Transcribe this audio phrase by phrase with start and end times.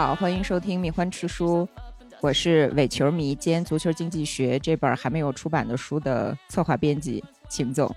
[0.00, 1.66] 好，欢迎收听《蜜獾吃书》，
[2.20, 7.92] 我是伪球迷兼足球经济学这本还没有出版的书的策划编辑秦总。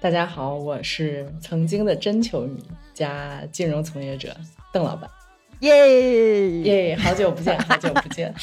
[0.00, 2.60] 大家好，我是曾经的真球迷
[2.92, 4.36] 加金融从业者
[4.72, 5.08] 邓老板。
[5.60, 8.34] 耶耶，好久不见，好久不见，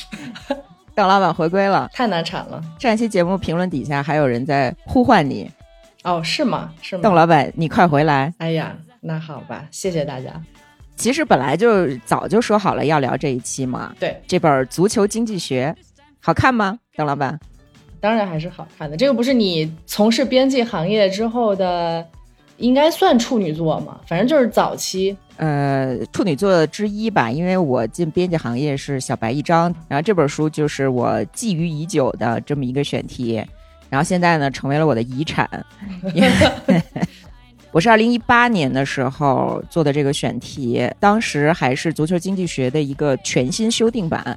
[0.95, 2.63] 邓老板回归了， 太难产了。
[2.79, 5.51] 上一期节目评论底下还有人在呼唤你，
[6.03, 6.73] 哦，是吗？
[6.81, 7.01] 是吗？
[7.03, 8.33] 邓老板，你快回来！
[8.37, 10.41] 哎呀，那好吧，谢谢大家。
[10.95, 13.93] 其实本来就早就说好了要聊这一期嘛。
[13.99, 15.75] 对，这本《足球经济学》
[16.19, 16.79] 好看吗？
[16.95, 17.39] 邓老板？
[17.99, 18.95] 当然还是好看的。
[18.95, 22.05] 这个不是你从事编辑行业之后的，
[22.57, 23.99] 应该算处女作嘛？
[24.07, 25.15] 反正就是早期。
[25.37, 33.43] 呃，处女作之一吧，因为我进编辑行业是小白一张，然后这本书就是我觊觎已久的这么一个选题，
[33.89, 35.49] 然后现在呢成为了我的遗产。
[37.75, 44.33] 我是二零一八年的时候做的这个选题，当时还是足球经济学的一个全新修订版。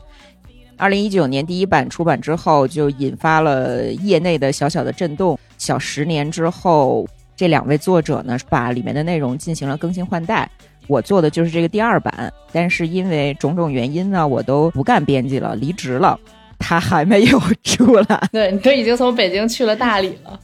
[0.77, 5.39] 二零一九年第一版出版之后，就引发了业内的小小的震动。
[5.57, 10.51] 小十年之后，这两位作者呢，把里面的内容进行了更新换代。
[10.89, 16.19] 我做的就是这个第二版，但是因为种种原因呢，我都不干编辑了，离职了。
[16.59, 20.41] 他还没有出来， 对你都已经从北京去了大理了。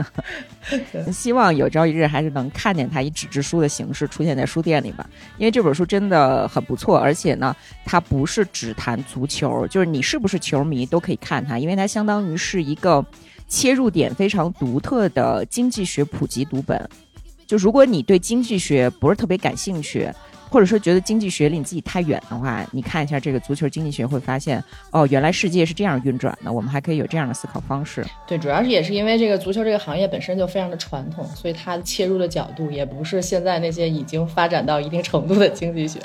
[1.12, 5.04] 希望有朝一日还是能看见他以纸质书的形式出现在书店里吧，
[5.36, 13.04] 因为这本书真的很不错，而且呢，它不是只谈足球，就是你是不是球迷都可以看它，因为它相当于是一个
[13.48, 16.88] 切入点非常独特的经济学普及读本。
[17.46, 20.08] 就如果你对经济学不是特别感兴趣，
[20.50, 28.04] 或者说觉得经济学离你自己太远的话，你看一下这个足球经济学，会发现哦，原来世界是这样运转的，我们还可以有这样的思考方式。
[28.26, 36.00] 对，主要是也是因为这个足球这个行业本身就非常的传统，所以它切入的角度也不是现在那些已经发展到一定程度的经济学，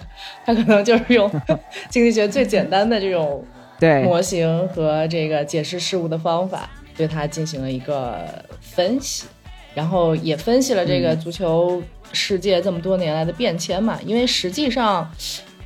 [0.45, 1.29] 它可能就是用
[1.89, 3.43] 经济学最简单的这种
[3.79, 8.25] 对模型和这个解释事物的方法，对它进行了一个
[8.61, 9.25] 分析。
[9.73, 11.83] 然后也分析了这个足球
[12.15, 15.11] 世界这么多年来的变迁嘛，因为实际上，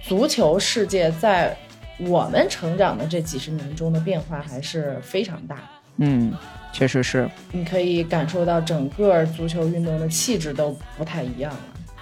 [0.02, 1.56] 足球世界在
[2.00, 5.58] 我们成长的这几十年中的变化还是非常大。
[5.98, 6.34] 嗯，
[6.74, 7.30] 确实是。
[7.52, 11.60] 你可以感受到整个足球运动的气质都不太一样了。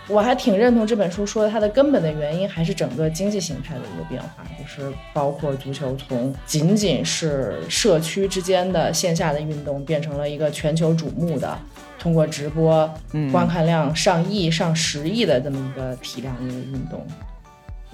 [0.07, 11.59] 我还挺认同这本书说的，它的根本的原因还是整个经济形态的一个变化，就是包括足球从仅仅是社区之间的线下的运动，变成了一个全球瞩目的。
[11.99, 12.89] 通过直播，
[13.31, 17.05] 观看量上亿、上十亿的这么一个体量的一个运动，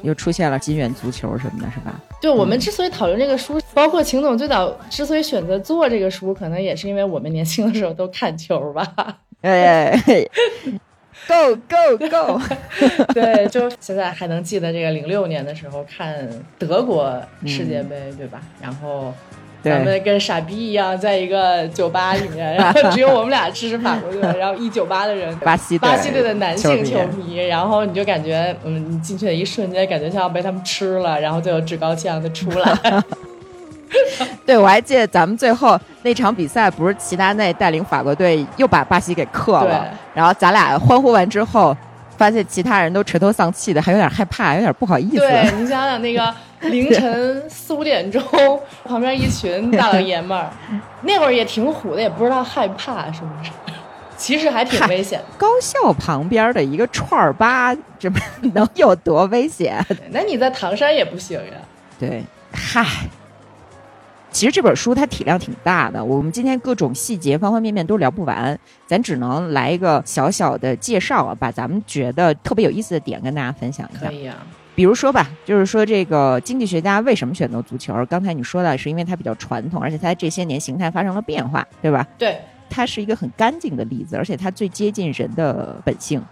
[0.02, 2.00] 又出现了金元足球什么的，是吧？
[2.22, 8.86] 对，我们之所以讨论这个书，包括秦总最早之所以选择做这个书，可能也是因为我们年轻的时候都看球吧。
[9.42, 9.98] 哎
[11.28, 12.42] ，Go Go Go！
[13.14, 16.28] 对，就现在还能记得这个零六年的时候看
[16.60, 18.42] 德国世界杯，对吧？
[18.62, 19.14] 然后。
[19.64, 33.04] 咱们跟傻逼一样，在一个酒吧里面， 然后只有我们俩支持法国队， 然后一酒吧的人，巴西巴西队的男性球迷，然后你就感觉，嗯，你进去的一瞬间，感觉像要被他们吃了，然后就趾高气扬的出来。
[34.46, 41.76] 对，我还记得咱们最后那场比赛，不是齐达内带领法国队又把巴西给克了，然后咱俩欢呼完之后。
[42.16, 45.18] 发现其他人都垂头丧气的，还有点害怕，有点不好意思。
[45.18, 48.22] 对你想想，那个凌晨四五点钟，
[48.84, 50.50] 旁边一群大老爷们儿，
[51.04, 53.52] 那会儿也挺虎的，也不知道害怕是不是？
[54.16, 55.22] 其实还挺危险。
[55.38, 58.10] 高校旁边的一个串儿吧，这
[58.54, 59.84] 能有多危险？
[60.12, 61.54] 那你在唐山也不行呀。
[62.00, 62.86] 对，嗨。
[64.32, 68.58] 其实这本书它体量挺大的，我们今天各种细节方方面面都聊不完，
[68.88, 74.08] 咱只能来一个小小的介绍啊，把咱们觉得特别有意思的点跟大家分享一下。
[74.08, 74.36] 可以啊，
[74.76, 77.94] 比如说吧，就是说这个经济学家为什么选择足球？
[78.08, 82.08] 刚才你说的是因为它比较传统，而且它这些年形态发生了变化，对吧？
[82.18, 82.40] 对，
[82.70, 86.24] 它是一个很干净的例子，而且它最接近人的本性。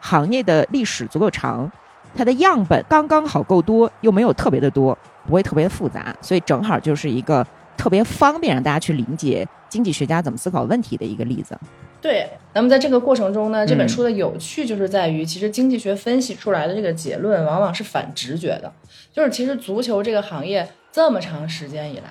[0.00, 1.70] 行业的历史足够长，
[2.14, 4.96] 它的样本刚刚好够多，又没有特别的多。
[5.26, 7.44] 不会特别复杂，所以正好就是一个
[7.76, 11.58] 特别方便让大家去理解经济学家怎么思考问题的一个例子。
[12.00, 18.72] 对，那么在这个过程中呢，这本书的有趣就是在于，其实经济学分析出来的这个结论往往是反直觉的。
[19.12, 22.04] 就是其实足球这个行业这么长时间以来，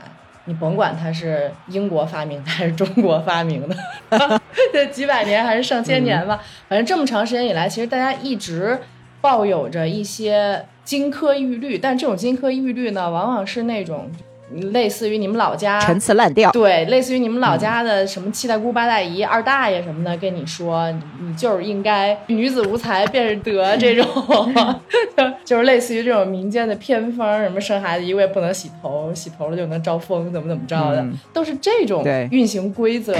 [0.45, 3.75] 你甭管它是英国发明的还是中国发明的，
[4.73, 8.79] 这几百年还是上千年吧，反正这么长时间以来，其实大家一直
[9.21, 10.65] 抱有着一些。
[10.85, 14.07] 金科玉律，但这种金科玉律呢，往往是那种
[14.71, 16.51] 类似于你们老家陈词滥调。
[16.51, 24.05] 对，类似于你们老家的什么七大姑八大姨、二大爷什么的，跟你说你就是应该女子无才便是德这种，
[25.43, 33.13] 就是类似于这种民间的偏方，什么生孩子一个月不能洗头，洗头了就能招风，怎么怎么着的，都是这种运行规则。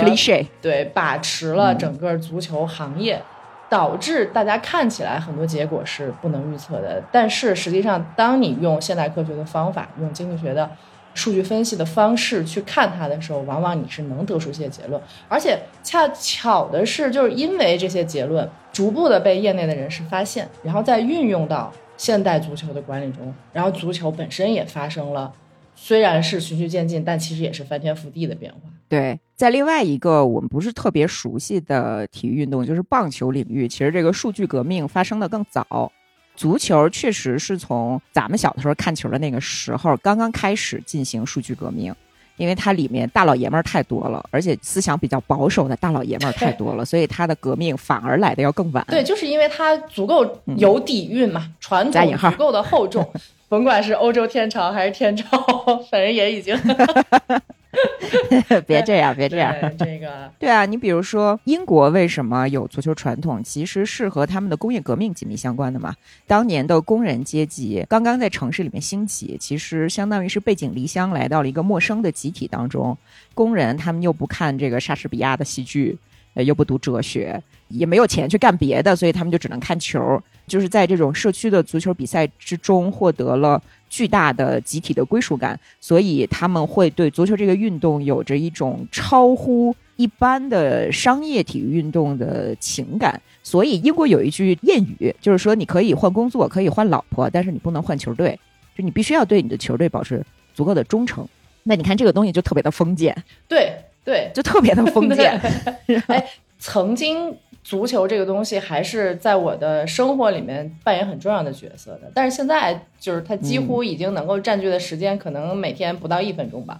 [0.62, 3.22] 对，把持了整个足球行业。
[3.68, 10.70] 导致大家看起来很多结果是不能预测的，但是实际上，当你用现代科学的方法，用经济学的
[11.16, 15.02] 数据分析的方式去看它的时候，往往你是能得出一些结论。
[15.28, 25.34] 而且恰巧的是，就是因为这些结论逐步的被业内的人士发现，然后再运用到现代足球的管理中，然后足球本身也发生了。
[25.78, 28.60] 虽然是循序渐进，但其实也是翻天覆地的变化。
[28.88, 35.92] 对，在另外一个我们不是特别熟悉的体育运动，就是棒球领域，其实这个数据革命发生的更早。
[36.36, 41.94] 足球确实是从咱们小的时候看球的那个时候刚刚开始进行数据革命，
[42.38, 48.86] 因为它里面大老爷们儿太多了，而且思想比较保守的大老爷们儿太多了，所以它的革命反而来的要更晚。
[48.90, 53.10] 对，就是因为它足够有底蕴嘛，传统足够的厚重。
[53.48, 55.38] 甭管是欧洲天朝还是天朝，
[55.90, 56.58] 反正也已经。
[58.68, 59.54] 别这样，别这样。
[59.78, 65.94] 这个 对啊，你比如说英国为什么有足球传统，其实是和他们的工业革命紧密相关的嘛。
[66.28, 72.98] 当年的工人阶级刚刚在城市里面兴起，其实相当于是背井离乡来到了一个陌生的集体当中。
[73.34, 75.98] 工人他们又不看这个莎士比亚的戏剧，
[76.36, 80.22] 呃，又不读哲学，也没有钱去干别的，所以他们就只能看球。
[80.48, 93.22] 就是在这种社区的足球比赛之中获得了巨大的集体的归属感，所以他们会对足球这个运动有着一种超乎一般的商业体育运动的情感。
[93.44, 98.40] 所以英国有一句谚语，就是说你可以换工作，可以换老婆，但是你不能换球队，
[98.78, 101.28] 就你必须要对你的球队保持足够的忠诚。
[101.64, 103.16] 那你看这个东西就特别的封建，
[103.48, 103.74] 对
[104.04, 105.40] 对，就特别的封建。
[106.08, 106.26] 哎，
[106.60, 107.36] 曾经。
[107.66, 116.80] 足球这个东西还是在我的生活里面扮演很重要的角色的，但是现在就是它几乎已经能够占据的时间，可能每天不到一分钟吧。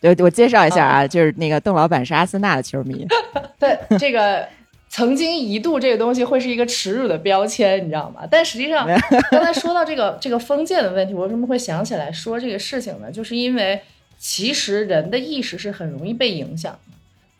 [0.00, 3.06] 对，我介绍一下啊，就是那个邓老板是阿森纳的球迷。
[3.60, 4.48] 对，这个
[4.88, 8.22] 曾经一度这个东西会是一个耻辱的标签，你知道吗？
[8.30, 8.88] 但实际上，
[9.30, 13.12] 刚才说到这个这个封建的问题，我为什么会想起来说这个事情呢？
[13.12, 13.78] 就是因为
[14.16, 16.96] 其实人的意识是很容易被影响的。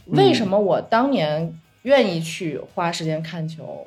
[0.09, 1.59] 为什么我当年？
[1.83, 3.87] 愿意去花时间看球，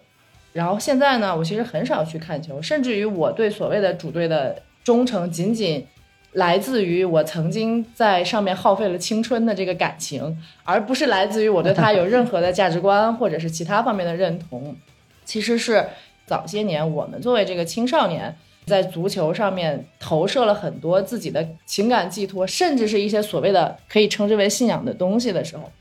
[0.54, 5.86] 然后现在呢，我其实很少去看球，甚至于我对所谓的主队的忠诚，仅仅
[6.34, 14.76] 来自于我曾经在上面耗费了青春的这个感情，而不是来自于我对他有任何的价值观或者是其他方面的认同。
[15.24, 15.88] 其实是
[16.26, 25.72] 早些年我们作为这个青少年，在足球上面投射了很多自己的情感寄托，甚至是一些所谓的可以称之为信仰的东西的时候。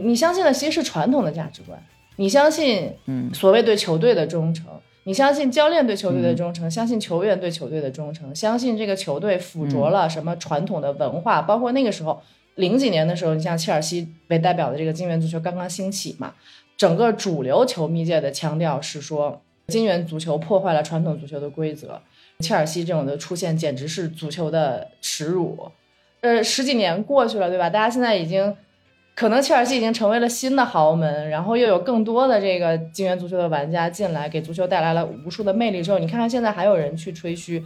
[0.00, 1.80] 你相信的其实是传统的价值观，
[2.16, 4.66] 你相信，嗯，所谓对球队的忠诚，
[5.04, 12.20] 你相信教练对球队的忠诚，相信球员对球队的忠诚，相信这个球队附着了什么传统的文化，包括那个时候
[12.56, 16.34] 零几年的时候，你像切尔西为代表的这个金元足球刚刚兴起嘛，
[16.76, 22.00] 整个主流球迷界的腔调是说金元足球破坏了传统足球的规则，
[22.40, 25.70] 切尔西这种的出现简直是足球的耻辱。
[26.20, 27.70] 呃，十几年过去了，对吧？
[27.70, 28.54] 大家现在已经。
[29.14, 35.82] 可能切尔西已经成为了新的豪门，然后又有更多的这个金元足球的玩家进来，给足球带来了无数的魅力。
[35.82, 37.62] 之后，你看看现在还有人去吹嘘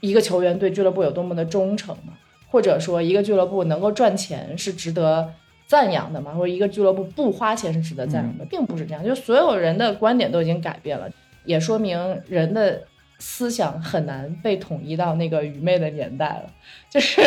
[0.00, 2.14] 一个球员对俱乐部有多么的忠诚吗？
[2.48, 5.28] 或者说一个俱乐部能够赚钱是值得
[5.68, 6.32] 赞扬的吗？
[6.32, 9.04] 或者一个俱乐部不花钱是值得赞扬的，并不是这样。
[9.04, 11.08] 就所有人的观点都已经改变了，
[11.44, 12.82] 也说明人的。
[13.18, 16.50] 思想很难被统一到那个愚昧的年代了，
[16.90, 17.22] 就是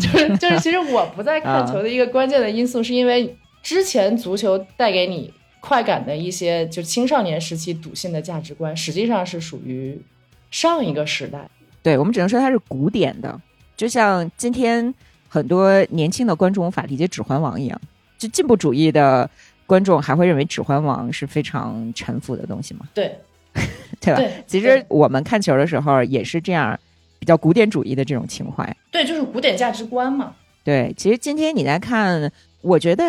[0.00, 10.00] 就是 就是，其实我不再 看球的一个关键的因素，是因为之前足球带给你快感的一些，就青少年时期笃信的价值观，实际上是属于
[10.50, 11.48] 上一个时代。
[11.82, 13.38] 对我们只能说它是古典的，
[13.76, 14.92] 就像今天
[15.28, 17.80] 很多年轻的观众无法理解《指环王》一样，
[18.16, 19.28] 就进步主义的
[19.66, 22.88] 观众还会认为《指环王》是非常沉浮的东西吗？
[22.94, 23.18] 对。
[24.00, 24.22] 对吧？
[24.46, 26.78] 其实我们看球的时候也是这样，
[27.18, 28.76] 比较古典主义的这种情怀。
[28.90, 30.32] 对，就是古典价值观嘛。
[30.62, 33.04] 对，其实今天你在看，我觉得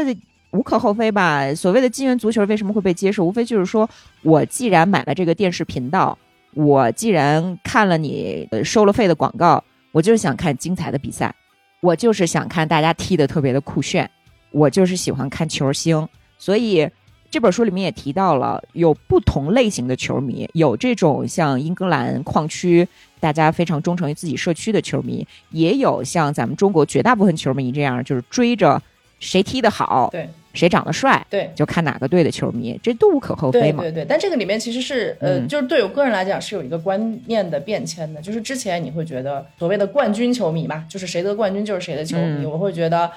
[0.52, 1.54] 无可厚非吧。
[1.54, 3.24] 所谓的金元足球为什么会被接受？
[3.24, 3.88] 无非就是说
[4.24, 6.18] 我既然买了这个电视频道，
[6.56, 11.34] 我既然看了你收了费的广告，我就是想看精彩的比赛，
[11.82, 14.10] 我就是想看大家踢的特别的酷炫，
[14.52, 16.90] 我就是喜欢看球星，所以。
[17.32, 22.88] 这本书里面也提到了，有不同类型的球迷，有这种像英格兰矿区
[23.20, 28.82] 大家非常忠诚于自己社区的球迷，也有像咱们中国绝大部分球迷这样，就是追着
[29.20, 33.84] 谁踢得好，对，谁长得帅，对，就看哪个队的球迷，这都无可厚非嘛。
[33.84, 43.12] 对对对，但这个里面其实是呃，嗯就是对我个人来讲是有一个观念的变迁的，就是之前你会觉得所谓的冠军球迷嘛，就是谁得冠军就是谁的球迷，嗯我会觉得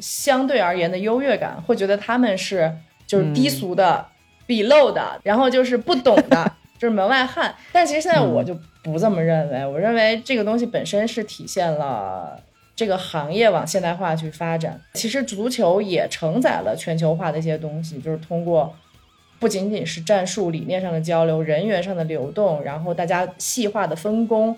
[0.00, 2.72] 相对而言的优越感，会觉得他们是
[3.08, 4.06] 就是低俗的、
[4.46, 7.52] 鄙陋的，然后就是不懂的， 就是门外汉。
[7.72, 12.40] 但其实现在我就不这么认为，我认为这个东西本身是体现了。
[12.76, 18.72] 这个行业往现代化去发展，其实足球也承载了全球化的一些东西，就是通过
[19.40, 24.56] 不仅仅是战术理念上的交流、人员上的流动，然后大家细化的分工。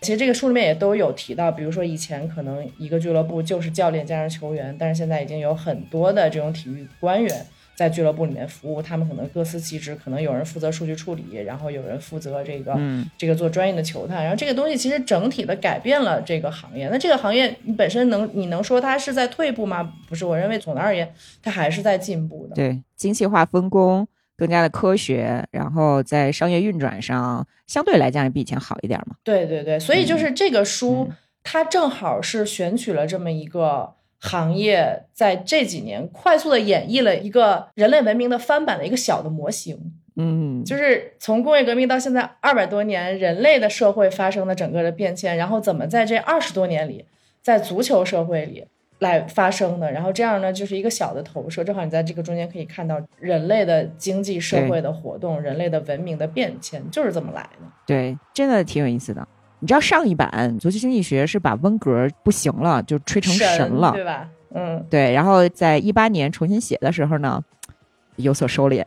[0.00, 16.88] 其实这个书里面也都有提到，比如说以前可能一个俱乐部就是教练加上球员，但是现在已经有很多的这种体育官员在俱乐部里面服务，他们可能各司其职，可能有人负责数据处理，然后有人负责这个、嗯这个做专业的球探，然后这个东西其实整体的改变了这个行业。
[16.88, 19.92] 那这个行业你本身能你能说它是在退步吗？
[20.08, 21.12] 不是，我认为总的而言，
[21.42, 22.54] 它还是在进步的。
[22.54, 29.16] 对，精细化分工更加的科学，然后在商业运转上相对来讲也比以前好一点嘛。
[29.24, 39.76] 对对对，所以就是这个书，嗯它正好是选取了这么一个行业，在这几年快速的演绎了一个人类文明的翻版的一个小的模型，
[40.16, 47.04] 嗯，就是从工业革命到现在二百多年，人类的社会发生的整个的变迁，然后怎么在这二十多年里，
[47.42, 48.64] 在足球社会里。
[48.98, 57.66] 来发生的，然后这样呢，就是一个小的投射，正好你在这个中间可以看到人类的经济社会的活动，人类的文明的变迁，就是这么来的。
[57.84, 59.26] 对，真的挺有意思的。
[59.62, 60.28] 你知道上一版
[60.58, 64.28] 《足球经济学》是把温格不行了，就吹成神了，对吧？
[64.52, 67.40] 嗯，对，然后在一八年重新写的时候呢，
[68.16, 68.84] 有所收敛。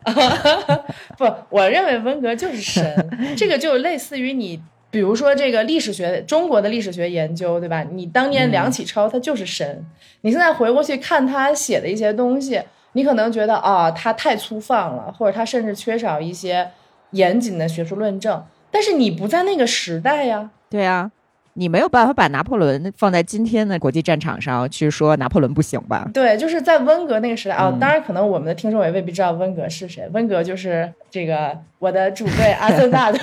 [1.17, 7.81] 不，我认为温格就是神， 这个就类似于你，比如说这个历史学，中国的历史学研究，对吧？
[7.83, 9.85] 你当年梁启超他就是神，
[10.23, 16.69] 你现在回过去看他写的一些东西，你可能觉得啊、他太粗放了，或者他甚至缺少一些
[17.11, 20.51] 严谨的学术论证，但是你不在那个时代呀。
[20.75, 21.09] 对啊，
[21.53, 26.09] 你没有办法把拿破仑放在今天的国际战场上去说拿破仑不行吧？
[26.13, 30.05] 对，就是在温格那个时代啊、嗯当然可能我们的听众也未必知道温格是谁。
[30.11, 33.17] 温格就是这个我的主队阿森纳的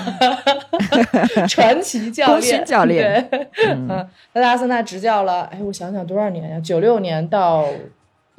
[1.46, 6.60] 传奇教练，勋教练对，嗯，嗯，他在阿森纳执教了，哎，我想想多少年呀？
[6.60, 7.66] 九六年到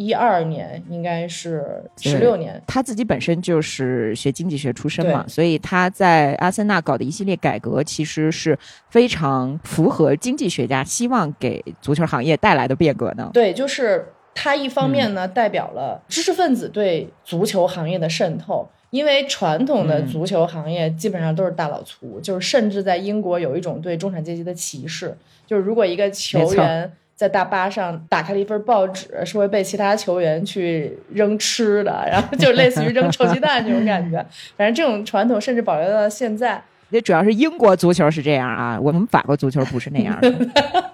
[0.03, 2.61] 一二年，应该是十六年。
[2.67, 8.57] 他自己本身就是学经济学出身嘛，所以他在阿森纳搞的一系列改革，其实是
[8.89, 13.29] 非常符合经济学家希望给足球行业带来的变革的。
[13.33, 18.67] 对，就是他一方面嗯呢，代表了知识分子对足球行业的渗透。
[18.89, 25.17] 因为传统的嗯足球行业基本上都是大老粗，就是甚至在英国有一种对中产阶级的歧视，
[25.47, 34.17] 就是如果一个球员在大巴上打开了一份报纸，是会被其他球员去扔吃的，然后就类似于扔臭鸡蛋这种感觉。
[34.57, 36.61] 反正这种传统甚至保留到现在。
[36.89, 40.31] 也主要是英国足球是这样啊，我们法国足球不是那样的。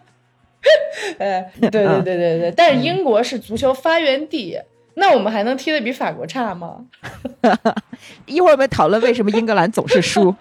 [1.18, 4.58] 呃，对对对对对， 但是英国是足球发源地，
[4.96, 6.86] 那我们还能踢得比法国差吗？
[8.26, 10.34] 一会儿我们讨论为什么英格兰总是输。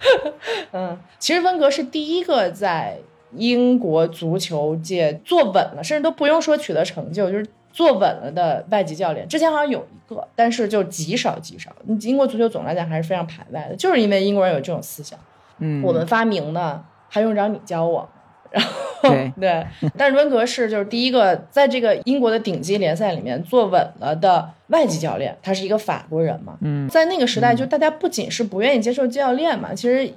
[0.71, 2.97] 嗯，其实温格是第一个在
[3.35, 9.27] 英国足球界坐稳了，甚至都不用说取得成就，就是坐稳了的外籍教练。
[9.27, 11.71] 之前好像有一个，但是就极少极少。
[12.01, 15.17] 英国足球总来讲还是非常排外的，就是因为英国人有这种思想，
[15.59, 18.09] 嗯，我们发明的还用着你教我？
[18.51, 18.71] 然后
[19.03, 26.57] 对 对，但是温格是就是第一个在这个英国的顶级联赛里面坐稳了的外籍教练，他是一个法国人嘛。
[26.61, 30.11] 嗯，在那个时代，就大家不仅是不愿意接受教练嘛，其实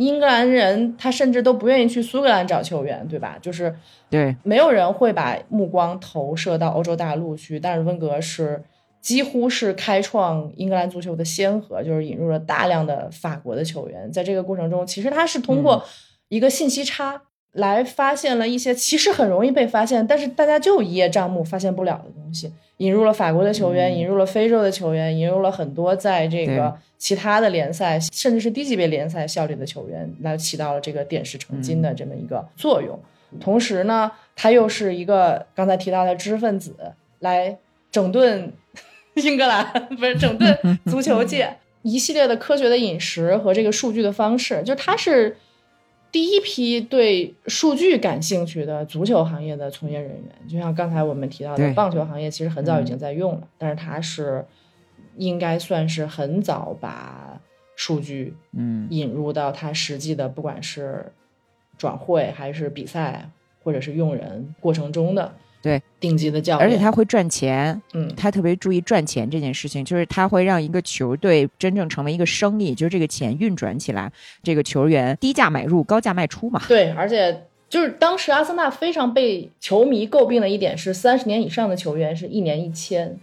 [0.00, 3.36] 英格兰人他甚至都不愿意去苏格兰找球员，对吧？
[3.42, 3.74] 就是
[4.08, 8.64] 对，没有人会把目光投射到欧洲大陆去，但是温格是
[9.02, 14.10] 几乎是开创英格兰足球的先河，就是引入了大量的法国的球员。
[14.10, 15.84] 在这个过程中，其实他是通过
[16.28, 17.20] 一个信息差
[17.52, 22.50] 来发现了一些其实很容易被发现，但是大家就一叶障目发现不了的东西。
[22.80, 23.96] 引入了法国的球员，嗯。
[23.96, 32.98] 引入了非洲的球员，引入了很多在这个其他的联赛，甚至是低级别联赛效力的球员，来起到了这个点石成金的这么一个作用。
[33.40, 36.74] 同时呢，他又是一个刚才提到的知识分子，
[37.20, 37.56] 来
[37.92, 38.52] 整顿
[39.14, 39.64] 英格兰，
[39.96, 41.56] 不是整顿足球界。
[41.82, 45.36] 一系列的科学的饮食和这个数据的方式，就他是
[46.12, 50.48] 第一批对数据感兴趣的足球行业的从业人员。
[50.48, 54.44] 就像刚才我们提到的，棒球行业其实很早已经在用了，但是他是
[55.16, 57.40] 应该算是很早把
[57.76, 61.12] 数据嗯引入到它实际的，不管是
[61.78, 63.30] 转会还是比赛
[63.62, 74.10] 或者是用人过程中的对顶级的教练，而且他会赚钱，嗯他特别注意赚钱这件事情，就是他会让一个球队真正成为一个生意，就是这个钱运转起来，
[74.42, 76.62] 这个球员低价买入，高价卖出嘛。
[76.66, 83.18] 对，而且就是当时阿森纳非常被球迷诟病的一点是，三十年以上的球员是一年一签，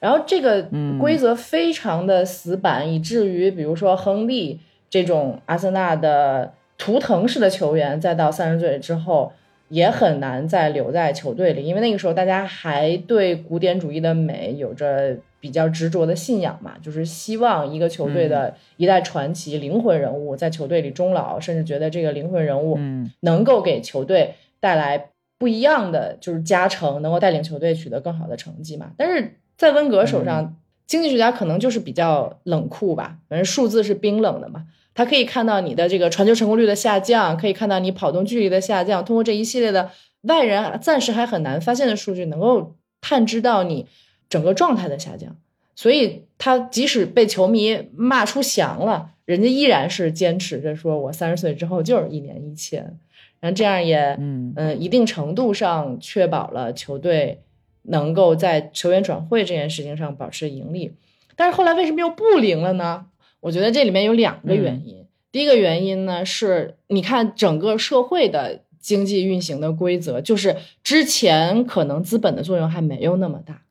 [0.00, 4.58] 然后这个嗯规则非常的死板，以至于比如说亨利
[4.90, 9.32] 这种阿森纳的图腾式的球员，再到三十岁之后。
[9.68, 23.10] 也很难再留在球队里，因为那个时候大家还对古典主义的美有着比较执着的信仰嘛，就是希望一个球队的一代传奇、灵魂人物在球队里终老，甚至觉得这个灵魂人物嗯。
[23.20, 28.92] 能够给球队带来不一样的就是加成，能够带领球队取得更好的成绩嘛。
[28.96, 34.66] 但是在温格手上，经济学家可能就是比较冷酷吧，反正数字是冰冷的嘛。
[34.94, 39.90] 他可以看到你的这个传球成功率的下降，可以看到你跑动距离的下降，通过这一系列的
[40.22, 43.86] 外人暂时还很难发现的数据，能够探知到你
[44.30, 45.36] 整个状态的下降。
[45.74, 52.98] 所以他即使被球迷骂出翔了，人家依然是坚持着说，我三十岁之后就是一年一签，
[53.40, 57.42] 然后这样也嗯嗯，一定程度上确保了球队
[57.88, 60.94] 能够在球员转会这件事情上保持盈利。
[61.34, 63.06] 但是后来为什么又不灵了呢？
[63.40, 65.06] 我觉得这里面有两个原因。
[65.30, 73.62] 第一个原因呢，是你看整个社会的经济运行的规则，就是之前可能资本的作用还没有那么大，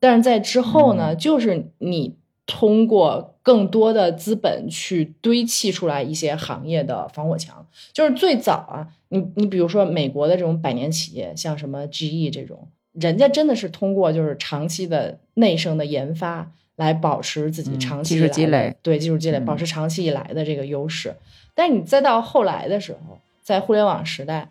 [0.00, 2.16] 但是在之后呢，就是你
[2.46, 7.66] 通过更多的资本去堆砌出来一些行业的防火墙。
[7.92, 16.52] 就是最早啊，你你比如说美国的这种百年企业，像什么 GE 这种，人家真的是通过就是长期的内生的研发。
[16.76, 21.14] 来保持自己嗯长期技术积累，对技术积累，嗯保持长期以来的这个优势。
[21.54, 24.50] 但是你再到后来的时候，在互联网时代，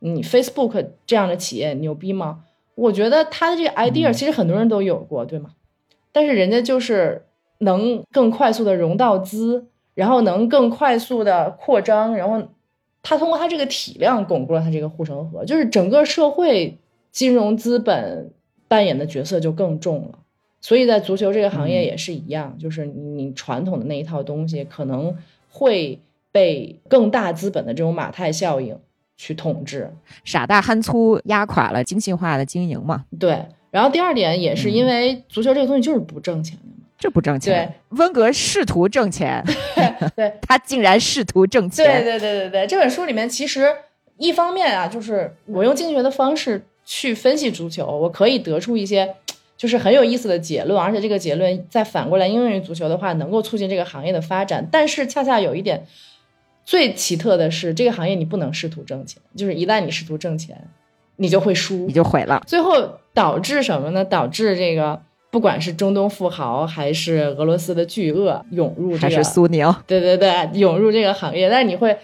[0.00, 2.44] 你 Facebook 这样的企业牛逼吗？
[2.74, 5.50] 我觉得他的这个 idea 嗯其实很多人都有过，对吗？
[6.12, 7.24] 但是人家就是
[7.60, 12.46] 能更快速的融到资，然后能更快速的扩张，然后
[13.02, 16.78] 他通过他这个体量巩固了他这个护城河，就是整个社会
[17.12, 18.32] 金融资本
[18.66, 20.18] 扮演的角色就更重了。
[20.60, 25.16] 所以在足球这个行业也是一样，就是你传统的那一套东西可能
[25.48, 26.00] 会
[26.32, 28.78] 被更大资本的这种马太效应
[29.16, 29.92] 去统治，
[30.24, 33.04] 傻大憨粗压垮了精细化的经营嘛。
[33.18, 33.44] 对。
[33.70, 37.74] 然后第二点也是因为足球这个东西就是不挣钱的嘛，这不挣钱。
[37.90, 39.42] 对温格试图挣钱，
[40.14, 41.84] 对 他竟然试图挣钱。
[41.84, 43.66] 对对对对对，这本书里面其实
[44.18, 49.14] 一方面啊，就是我用经济学的方式去分析足球，我可以得出一些。
[49.54, 54.68] 就是很有意思的结论，而且这个结论再反过来应用于足球的话，能够促进这个行业的发展。
[54.72, 55.86] 但是恰恰有一点
[56.64, 60.60] 最奇特的是，这个行业你不能试图挣钱，就是一旦你试图挣钱，
[61.14, 62.42] 你就会输，你就毁了。
[62.44, 64.04] 最后导致什么呢？
[64.04, 71.48] 导致这个不管是中东富豪还是俄罗斯的巨鳄涌入这个，还是苏宁，对对对，涌入这个行业。
[71.48, 71.96] 但是你会，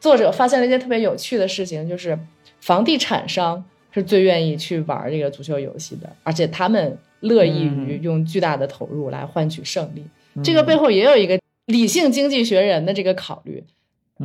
[0.00, 2.18] 作者发现了一件特别有趣的事情，就是
[2.60, 3.64] 房地产商。
[3.94, 10.04] 是最愿意去玩这个足球游戏的，而且他们乐意于用巨大的投入来换取胜利。
[10.34, 13.62] 嗯、这个背后也有一个理性经济学人的这个考虑，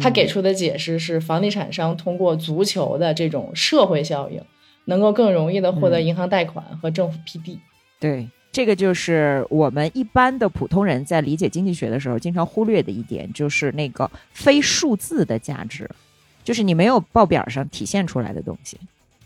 [0.01, 4.41] 他给出的解释是，房地产商通过足球的这种社会效应，
[4.85, 7.59] 能够更容易的获得银行贷款和政府批地。
[7.99, 15.87] 对，这个就是我们一般的普通人在理解经济学的时候经常忽略的一点，就是那个非数字的价值，
[16.43, 18.77] 就是你没有报表上体现出来的东西。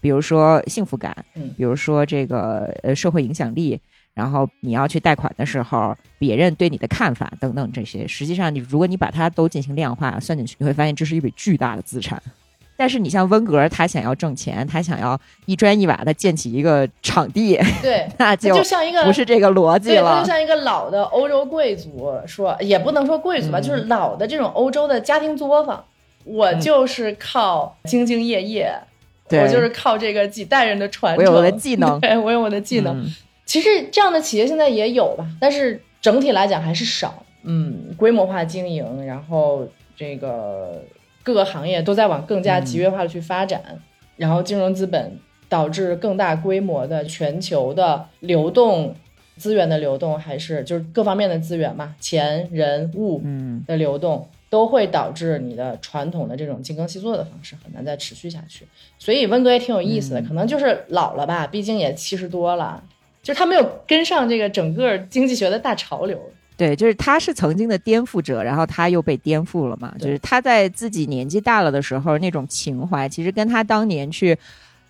[0.03, 3.79] 比如说幸福感，嗯，比如说这个呃社会影响力，
[4.13, 12.21] 然后你要去贷款的时候，别人对你的看法等等这些，实际上你如果你把它都进行量化算进去，你会发现这是一笔巨大的资产。
[12.75, 25.85] 但是你像温格，他想要挣钱，他想要一砖一瓦的建起一个场地，对， 那就像一个不是这个逻辑了，就像一个老的欧洲贵族说，也不能说贵族吧，嗯、就是老的这种欧洲的家庭作坊，
[26.25, 28.75] 我就是靠兢兢业业。
[29.41, 32.99] 我就是靠这个几代人的传承， 我有我的技能，对我有我的技能。
[33.01, 33.05] 嗯、
[33.45, 37.23] 其实这样的企业现在也有吧，但是整体来讲还是少。
[37.43, 39.67] 嗯，规模化经营，然后
[39.97, 40.81] 这个
[41.23, 43.79] 各个行业都在往更加集约化的去发展，嗯、
[44.15, 45.17] 然后金融资本
[45.49, 48.95] 导致更大规模的全球的流动
[49.35, 53.21] 资源的流动，还是就是各方面的资源嘛，钱、人、物
[53.67, 54.29] 的流动。
[54.31, 58.67] 嗯都会导致你的传统的这种精耕细作的方式很难再持续下去，
[58.99, 62.83] 所以温哥也挺有意思的，嗯、可能就是老了吧，毕竟也七十多了，
[63.23, 66.19] 就是他没有跟上这个整个经济学的大潮流。
[66.55, 69.91] 对，就是他是曾经的颠覆者，然后他又被颠覆了嘛。
[69.97, 74.37] 就是他在自己年纪大了的时候，那种情怀，其实跟他当年去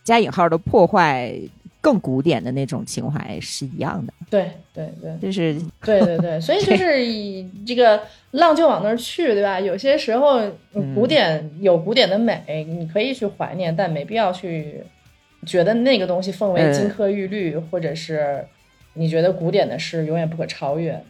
[0.04, 1.34] 加引号的破坏
[1.84, 4.14] 更古典的那种情怀是一样的。
[4.30, 9.60] 对对对就是对对对， 所以就是以这个浪就往那儿去，对吧？
[9.60, 10.40] 有些时候
[10.74, 14.82] 嗯古典有古典的美，你可以去怀念，但没必要去
[15.46, 18.46] 觉得那个东西奉为嗯金科玉律，或者是
[18.94, 21.04] 你觉得古典的是永远不可超越的。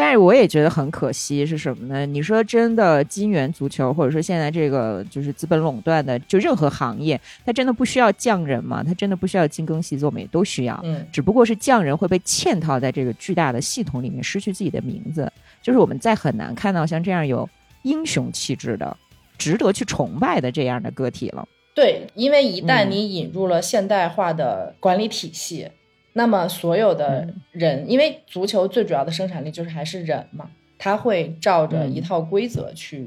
[0.00, 2.06] 但是我也觉得很可惜是什么呢？
[2.06, 8.82] 你说真的，金元足球或者说现在这个就是资本垄断的，就任何行业，它真的不需要匠人吗？
[8.82, 10.18] 它真的不需要精耕细作吗？
[10.18, 10.80] 也都需要。
[10.84, 15.30] 嗯，只不过是匠人会被嵌套在这个巨大的系统里面，失去自己的名字。
[15.62, 17.46] 就是我们再很难看到像这样有
[17.82, 18.96] 英雄气质的、
[19.36, 21.46] 值得去崇拜的这样的个体了。
[21.74, 25.68] 对，因为一旦嗯你引入了现代化的管理体系，
[26.12, 33.06] 那么所有的嗯人，因为足球最主要的生产力就是还是人嘛，他会照着嗯一套规则去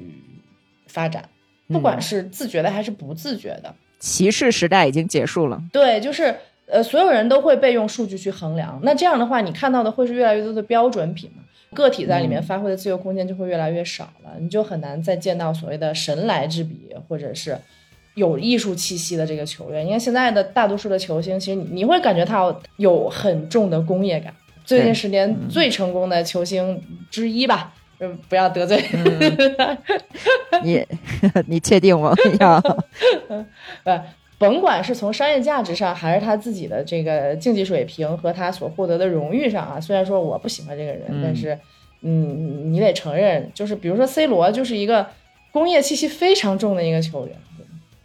[0.87, 1.27] 发展，
[1.67, 3.73] 不管嗯是自觉的还是不自觉的。
[3.99, 5.61] 骑士时代已经结束了。
[5.71, 6.35] 对，就是
[6.65, 8.79] 呃，所有人都会被用数据去衡量。
[8.83, 11.43] 那这样的话，你看到的会是越来越多的标准品嘛？
[11.73, 17.57] 个体在里面嗯发挥的自由空间就会越来越少了，你就很难再见到所谓的神来之笔，或者是
[18.15, 19.85] 有艺术气息的这个球员。
[19.85, 24.33] 因为现在的大多数的球星，其实你你会感觉他有很重的工业感。
[24.65, 28.81] 最近十年最成功的球星之一吧，嗯，不要得罪。
[30.63, 30.85] 你
[31.47, 32.63] 你确定吗 要？
[33.83, 34.01] 呃，
[34.37, 41.59] 甭管是从商业价值上，还是他自己的这个竞技水平和他所获得的荣誉上啊，虽然说我不喜欢这个人，嗯但是
[42.01, 45.07] 嗯，你得承认，就是比如说 C 罗就是一个
[45.51, 47.35] 工业气息非常重的一个球员。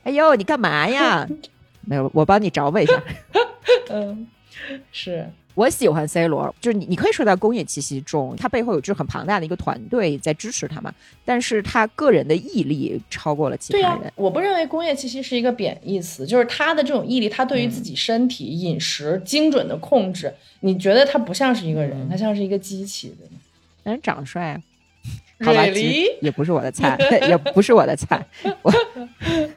[0.08, 1.28] 哎呦，你干嘛呀？
[1.84, 3.02] 没有，我帮你找补一下。
[3.92, 4.26] 嗯，
[4.90, 10.90] 是我喜欢 C 罗，就是你，你可以说他工业气息重，他背后有支很庞大的一个团队在支持他嘛。
[11.26, 14.10] 但是他个人的毅力超过了其他人。
[14.16, 23.36] 我不认为工业气息是一个贬义词，就是他的这种毅力，他对于自己身体、饮食精准的控制，你觉得他不像是一个人，嗯他像是一个机器，对吗？
[23.82, 24.62] 但是长得帅啊。
[25.40, 26.98] 好吧，其实也不是我的菜，
[27.28, 28.24] 也不是我的菜。
[28.62, 28.72] 我，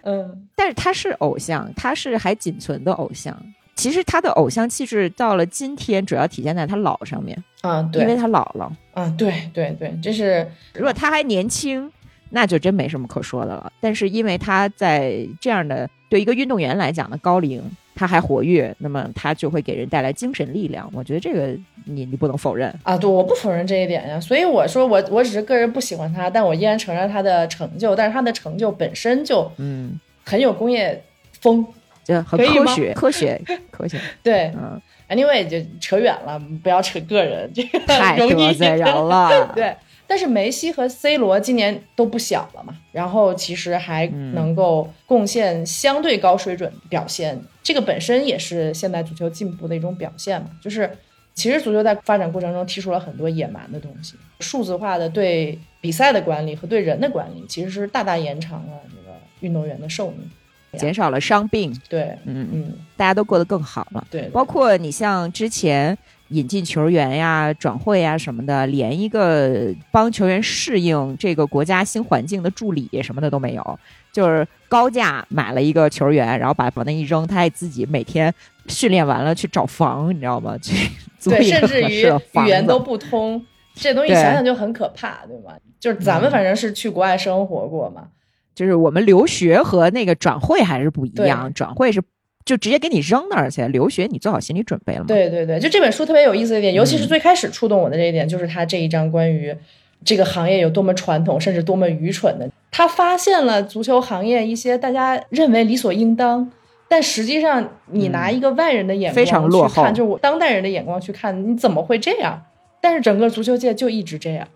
[0.03, 3.35] 嗯， 但是他是偶像，他是还仅存的偶像。
[3.75, 8.71] 其实他的偶像气质到了今天，主要体现在他老上面，啊，因为，他老了。
[8.93, 11.91] 啊，对对对，这是如果他还年轻，
[12.29, 13.71] 那就真没什么可说的了。
[13.79, 17.63] 但是因为他在这样的对一个运动员来讲的高龄，
[18.01, 20.89] 他还活跃，那么他就会给人带来精神力量。
[20.91, 22.73] 我觉得这个你你不能否认。
[22.81, 30.99] 啊，对，我不否认这一点呀，所以我说我我只是个人不喜欢他，但我依然承认他的成就，但是他的成就本身就嗯，很有工业
[31.41, 31.63] 风，
[32.03, 33.99] 就很科学， 科学，科学。
[34.23, 39.47] 对嗯，，anyway 就扯远了，不要扯个人，这个太得罪人了。
[39.53, 39.75] 对，
[40.11, 50.49] 但是梅西和 C 罗今年都不小了嘛，然后其实还嗯能够贡献相对高水准表现，这个本身也是现代足球进步的一种表现嘛。
[50.61, 50.91] 就是
[51.33, 60.29] 其实足球在发展过程中提出了很多野蛮的东西，数字化的对比赛的管理和对人的管理，其实是大大延长了这个运动员的寿命。
[60.77, 64.05] 减少了伤病，对，嗯，嗯，大家都过得更好了。
[64.11, 65.97] 对，包括你像之前
[66.31, 73.79] 引进球员呀、转会呀什么的，连一个帮球员适应这个国家新环境的助理什么的都没有，
[74.11, 78.33] 就是高价买了一个球员，然后把把那一扔，他还自己每天
[78.67, 80.57] 训练完了去找房，你知道吗？
[80.57, 80.89] 去
[81.19, 85.53] 租对，一个甚至于语言都不通，这东西想想就很可怕，对吗？
[85.79, 88.07] 就是咱们嗯反正是去国外生活过嘛，
[88.55, 92.01] 就是我们留学和那个转会还是不一样，转会是
[92.45, 95.05] 就直接给你扔那儿去，留学你做好心理准备了吗？
[95.07, 99.55] 对对对，就这本书特别有意思的一点，尤其是嗯最开始触动我的这一点，就是他这一章关于
[100.03, 102.49] 这个行业有多么传统，甚至多么愚蠢的。
[102.71, 106.51] 他发现了足球行业一些大家认为理所应当，
[106.87, 112.41] 但实际上你拿一个外人的眼光嗯非常落去看，后就是我当代人的眼光去看，你怎么会这样？
[112.81, 114.47] 但是整个足球界就一直这样，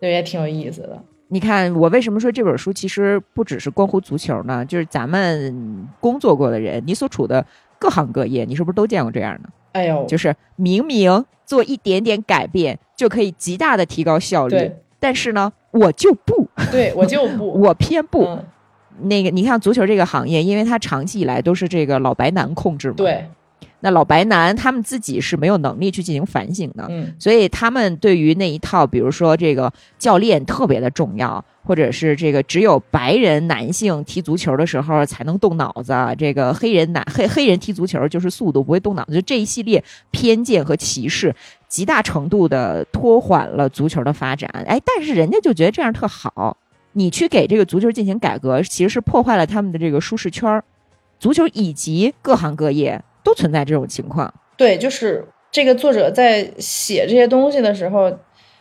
[0.00, 1.02] 对，也挺有意思的。
[1.28, 4.64] 你看，我为什么说这本书其实不只是关乎足球呢？
[4.64, 7.44] 就是咱们工作过的人，你所处的
[7.78, 9.48] 各行各业，你是不是都见过这样的？
[9.72, 18.24] 哎呦，就是明明做一点点改变就可以极大的提高效率，但是呢，我就不，对我就不，我偏不。
[18.24, 18.44] 嗯
[19.00, 23.24] 那个，你看足球这个行业，因为它长期以来都是这个老白男控制嘛，对，
[23.80, 41.34] 那老白男他们自己是没有能力去进行反省的，嗯所以他们对于那一套，比如说这个教练特别的重要，或者是这个只有白人男性踢足球的时候才能动脑子，这个黑人男黑黑人踢足球就是速度不会动脑子，就这一系列偏见和歧视，
[41.68, 44.50] 极大程度的拖缓了足球的发展。
[44.66, 46.56] 哎，但是人家就觉得这样特好，
[46.94, 50.64] 你去给这个足球进行改革，其实是破坏了他们的这个舒适圈儿。
[51.20, 54.32] 足球以及各行各业都存在这种情况。
[54.56, 58.10] 对，就是这个作者在写这些东西的时候，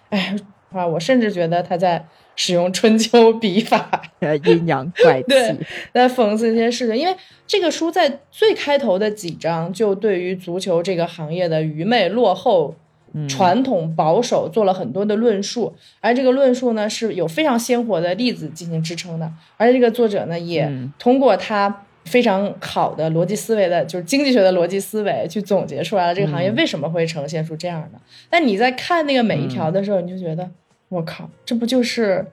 [0.10, 0.36] 哎
[0.74, 5.58] 啊，我甚至觉得他在使用春秋笔法， 呃，阴阳怪 气，对
[5.94, 6.98] 在讽刺一些事情。
[6.98, 7.16] 因为
[7.48, 12.76] 这个书在最开头的几章就对于足球这个行业的愚昧、落后、
[13.14, 19.32] 嗯传统、保守做了很多的论述，而这个论述呢是有非常鲜活的例子进行支撑的。
[19.56, 21.86] 而这个作者呢也嗯通过他。
[22.08, 28.00] 非常好的逻辑思维的，就是经济学的逻辑思维，去总结出来了这个行业嗯为什么会呈现出这样的。
[28.30, 30.50] 但你在看那个每一条的时候，你就觉得，
[30.90, 32.26] 我靠，这不就是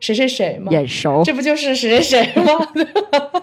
[0.00, 0.72] 谁谁谁吗？
[0.72, 1.22] 眼熟。
[1.24, 3.42] 这不就是谁谁谁吗？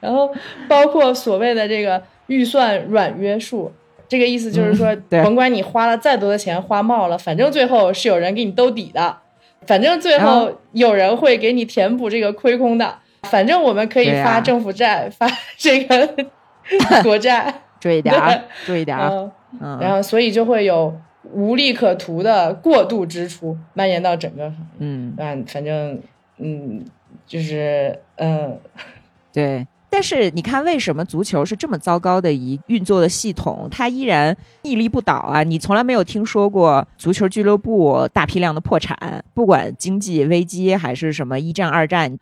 [0.00, 0.32] 然后
[0.68, 3.72] 包括所谓的这个预算软约束，
[4.06, 9.18] 这个意思就是说，嗯甭管你花了再多的钱花冒了，反正最后是有人给你兜底的，
[9.66, 12.98] 反正最后啊有人会给你填补这个亏空的，
[13.30, 16.14] 反正我们可以发政府债，发这个
[17.02, 19.08] 国债，注意点儿，注意点儿。
[19.10, 20.94] 嗯，嗯，然后所以就会有
[21.32, 24.64] 无利可图的过度支出蔓延到整个行业。
[24.78, 26.00] 嗯，嗯，反正
[26.38, 26.84] 嗯，
[27.26, 28.58] 就是嗯，
[29.32, 29.66] 对。
[29.94, 35.42] 但是你看，为什么足球是这么糟糕的一运作的系统，它依然屹立不倒啊？
[35.42, 42.18] 你从来没有听说过足球俱乐部大批量的破产，不管经济危机还是什么一战、二战，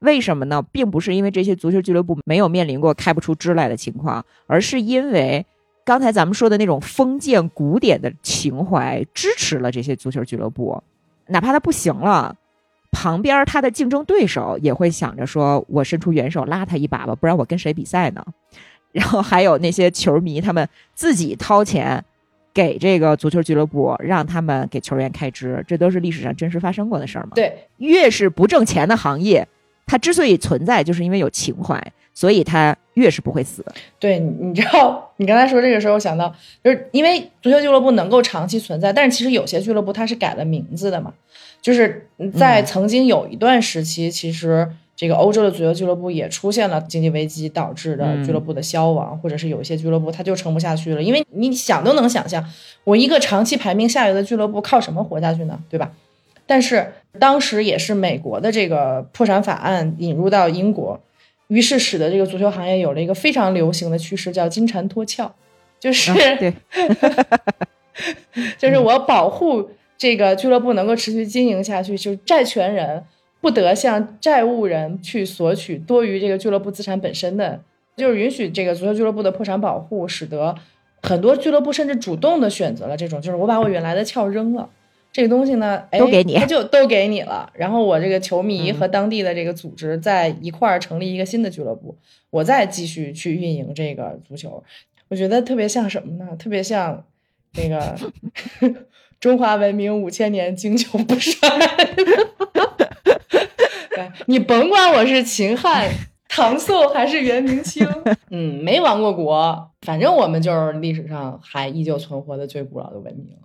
[0.00, 0.62] 为什么呢？
[0.72, 5.44] 并不是因为这些足球俱乐部没有面临过开不出支来的情况，而是因为
[5.84, 10.82] 刚才咱们说的那种封建古典的情怀支持了这些足球俱乐部，
[11.28, 12.36] 哪怕他不行了。
[12.90, 18.24] 旁边他的竞争对手也会想着说，我伸出援手拉他一把吧，不然我跟谁比赛呢？
[18.92, 22.04] 然后还有那些球迷，他们自己掏钱
[22.52, 27.30] 给这个足球俱乐部，让他们给球员开支，这都是历史上真实发生过的事儿嘛。
[27.34, 29.48] 对，越是不挣钱的行业，
[29.86, 31.80] 它之所以存在，就是因为有情怀，
[32.12, 33.64] 所以它越是不会死。
[33.98, 41.12] 对，你你知道，你刚才说这个时候，我想到，就是因为足球俱乐部能够长期存在，但是其实有些俱乐部它是改了名字的嘛，
[41.60, 52.44] 就是在嗯曾经有一段时期，其实这个欧洲的足球俱乐部也出现了经济危机导致的嗯俱乐部的消亡，或者是有一些俱乐部它就撑不下去了，因为你想都能想象，
[52.84, 55.58] 我一个长期排名下游的俱乐部靠什么活下去呢？
[55.68, 55.90] 对吧？
[56.46, 61.00] 但是当时也是美国的这个破产法案引入到英国，
[61.48, 65.32] 于是使得这个足球行业有了一个非常流行的趋势，叫金蝉脱壳，
[65.80, 66.52] 就是、啊对，
[68.58, 73.02] 就是我保护这个俱乐部能够持续经营下去，就是债权人
[73.40, 77.60] 不得向债务人去索取多于这个俱乐部资产本身的，
[77.96, 80.54] 就是允许这个足球俱乐部的破产保护，使得
[81.02, 84.68] 很多俱乐部甚至主动的选择了这种，就是我把我原来的壳扔了。
[85.14, 87.48] 这个东西呢，哎，都给你他就都给你了。
[87.54, 91.96] 然后我这个球迷嗯和当地的这个组织在一块儿成立一个新的俱乐部，
[92.30, 94.60] 我再继续去运营这个足球。
[95.06, 96.36] 我觉得特别像什么呢？
[96.36, 97.04] 特别像
[97.52, 97.96] 那个
[99.20, 101.48] 中华文明五千年经久不衰。
[103.94, 105.88] 对你甭管我是秦汉、
[106.28, 107.86] 唐宋还是元明清，
[108.30, 113.36] 嗯，没亡过国，反正我们就是历史上还依旧存活的最古老的文明。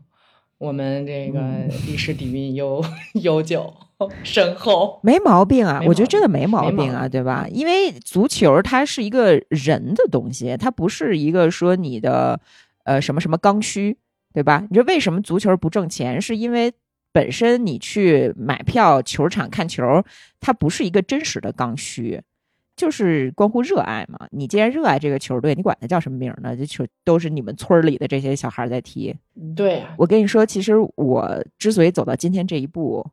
[0.60, 3.74] 我们这个嗯历史底蕴悠悠久
[4.24, 5.00] 深厚。
[5.04, 7.48] 没毛病啊，没我觉得真的没毛病啊，病对吧？
[7.50, 12.40] 因为足球它是一个人的东西，它不是一个说你的
[12.84, 13.98] 呃什么什么刚需，
[14.34, 14.68] 对吧？
[14.70, 16.22] 你说为什么足球不挣钱？
[16.22, 16.74] 是因为
[17.14, 20.04] 本身你去买票球场看球，
[20.42, 22.22] 它不是一个真实的刚需。
[22.80, 26.56] 就是关乎热爱嘛，你既然热爱这个球队，你管它叫什么名儿呢？
[26.56, 29.14] 这球都是你们村儿里的这些小孩儿在踢，
[29.54, 33.06] 对呀、我跟你说，其实我之所以走到今天这一步，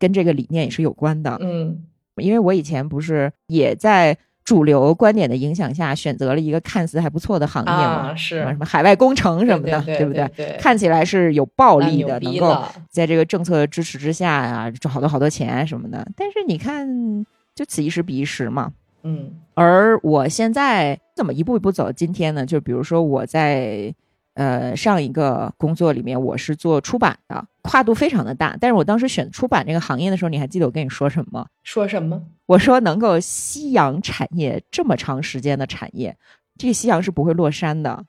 [0.00, 1.38] 跟这个理念也是有关的。
[1.40, 1.84] 嗯
[2.16, 16.04] 因为我以前不是也在主流观点的影响下，选择了一个看似还不错的行业嘛，啊是什么什么海外工程什么的，对对不对对看起来是有暴那利的，能够在这个政策支持之下呀、挣好多好多钱什么的。
[16.16, 17.24] 但是你看，
[17.54, 18.72] 就此一时彼一时嘛。
[19.04, 22.44] 嗯而我现在怎么一步一步走到今天呢？
[22.44, 23.94] 就比如说我在
[24.34, 28.56] 呃上一个工作里面，我是做出版的，跨度非常的大。
[28.60, 31.46] 但是我当时选出版这个行业的时候，你还记得我跟你说什么？
[31.62, 32.20] 说什么？
[32.46, 36.16] 我说能够夕阳产业这么长时间的产业，
[36.58, 38.04] 这个夕阳是不会落山的。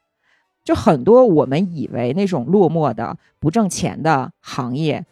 [0.63, 5.05] 就很多我们以为那种落寞的、不挣钱的行业，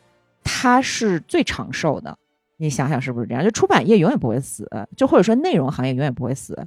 [0.43, 2.17] 它是最长寿的。
[2.57, 3.43] 你想想是不是这样？
[3.43, 6.57] 就出版业永远不会死，就或者说内容行业永远不会死。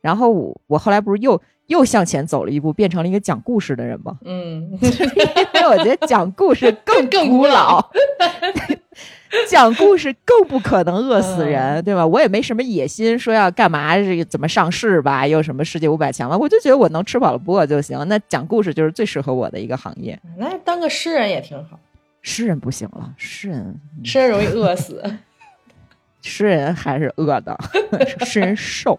[0.00, 4.18] 然后我我后来不是又又向前走了一步，变成了一个讲故事的人吗？
[4.24, 7.90] 嗯，因为我觉得讲故事更更古古老，
[9.48, 12.06] 讲故事更不可能饿死人，对吧？
[12.06, 17.98] 我也没什么野心，说要干嘛，这个怎么上市吧，又什么世界五百强了，我就觉得我能吃饱了不饿就行。
[18.06, 20.16] 那讲故事就是最适合我的一个行业。
[20.36, 21.80] 那当个诗人也挺好。
[22.22, 25.02] 诗人不行了，诗人诗人容易饿死，
[26.26, 27.56] 诗人还是饿的，
[28.26, 28.98] 诗人瘦。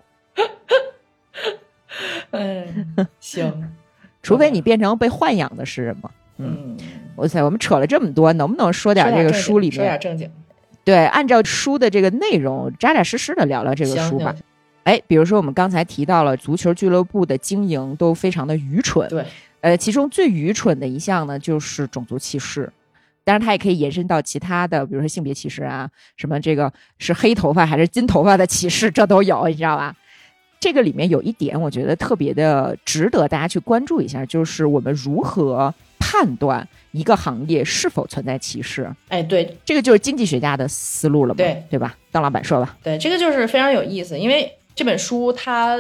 [2.31, 3.71] 嗯， 行，
[4.23, 6.09] 除非你变成被豢养的诗人嘛。
[6.37, 6.77] 嗯，
[7.15, 9.99] 我塞，我们扯了这么多，能不能说点这个书里说点面？
[9.99, 10.31] 正经，
[10.85, 14.33] 对，按照书的这个内容，扎扎实实的聊聊这个书吧。
[14.83, 19.25] 哎，比如说我们刚才提到了足球俱乐部的经营都非常的愚蠢，对，
[19.61, 22.71] 呃，其中最愚蠢的一项呢就是种族歧视。
[23.27, 29.93] 当然，它也可以延伸到其他的，比如说性别歧视啊，什么这个是黑头发还是金头发的歧视，这都有，你知道吧？
[30.61, 38.89] 这个里面有一点，我觉得特别的值得大家去关注一下，就是我们如何判断一个行业是否存在歧视。
[39.09, 41.97] 哎，对这个就是经济学家的思路了嘛，对对吧？
[42.13, 42.77] 当老板说吧。
[42.81, 45.77] 对，这个就是非常有意思，因为这本书它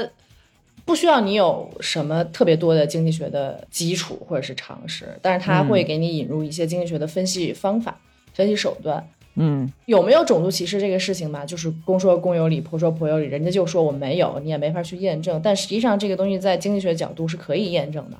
[0.87, 7.99] 不需要你有什么特别多的经济学的基础或者是常识，但是它会给你引入一些经济学的分析方法、
[8.33, 9.05] 分析手段。
[9.39, 11.45] 嗯有没有种族歧视这个事情嘛？
[11.45, 15.39] 就是公说公有理，婆说婆有理，人家就说我没有，你也没法去验证。
[15.43, 18.17] 但实际上，这个东西在经济学角度是可以验证的。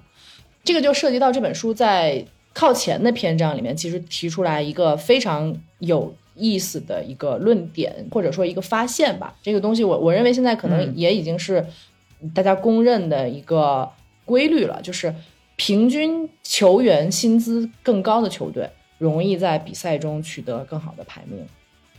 [0.63, 9.33] 这个就涉及到这本书在靠前的篇章里面，其实提出来一个非常有意思的一个论点，或者说一个发现吧。
[9.41, 11.65] 这个东西我我认为现在可能嗯也已经是
[12.33, 13.89] 大家公认的一个
[14.25, 15.13] 规律了，就是
[15.55, 18.69] 平均球员薪资更高的球队。
[18.99, 21.45] 容易在比赛中取得更好的排名，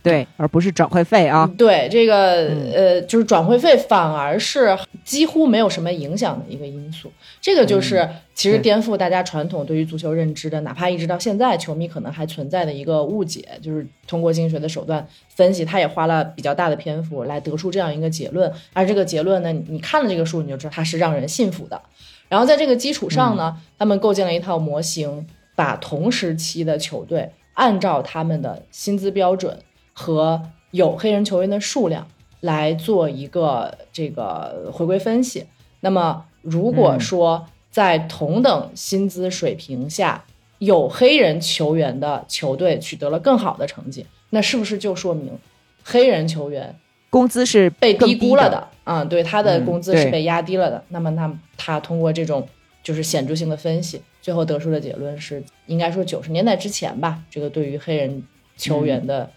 [0.01, 1.49] 对，而不是转会费啊。
[1.57, 7.11] 对这个、嗯呃，就是转会费反而是几乎没有什么影响的一个因素。
[7.41, 18.51] 这个就是其实颠覆大家传统对于足球认知的，哪怕一直到现在，球迷可能还存在的一个误解，就是通过经济学的手段分析，他也花了比较大的篇幅来得出这样一个结论。
[18.73, 21.81] 而这个结论呢，你你看了这个数，你就知道它是让人信服的。
[22.27, 25.27] 然后在这个基础上呢，他们构建了一套模型。
[25.55, 29.59] 把同时期的球队按照他们的薪资标准
[29.99, 32.07] 和有黑人球员的数量
[32.39, 35.45] 来做一个这个回归分析。
[35.81, 40.23] 那么，如果说在同等薪资水平下，
[40.59, 45.37] 有黑人球员的球队取得了更好的成绩，那是不是就说明
[45.83, 46.73] 黑人球员
[47.09, 48.51] 工资是被低估了的？
[48.51, 48.67] 的？
[48.85, 50.81] 啊、对，他的嗯工资是被压低了的。
[50.87, 52.47] 那么，那他通过这种
[52.81, 54.01] 就是显著性的分析。
[54.21, 58.23] 最后得出的结论是，应该说九十年代之前吧，这个对于黑人
[58.55, 59.29] 球员的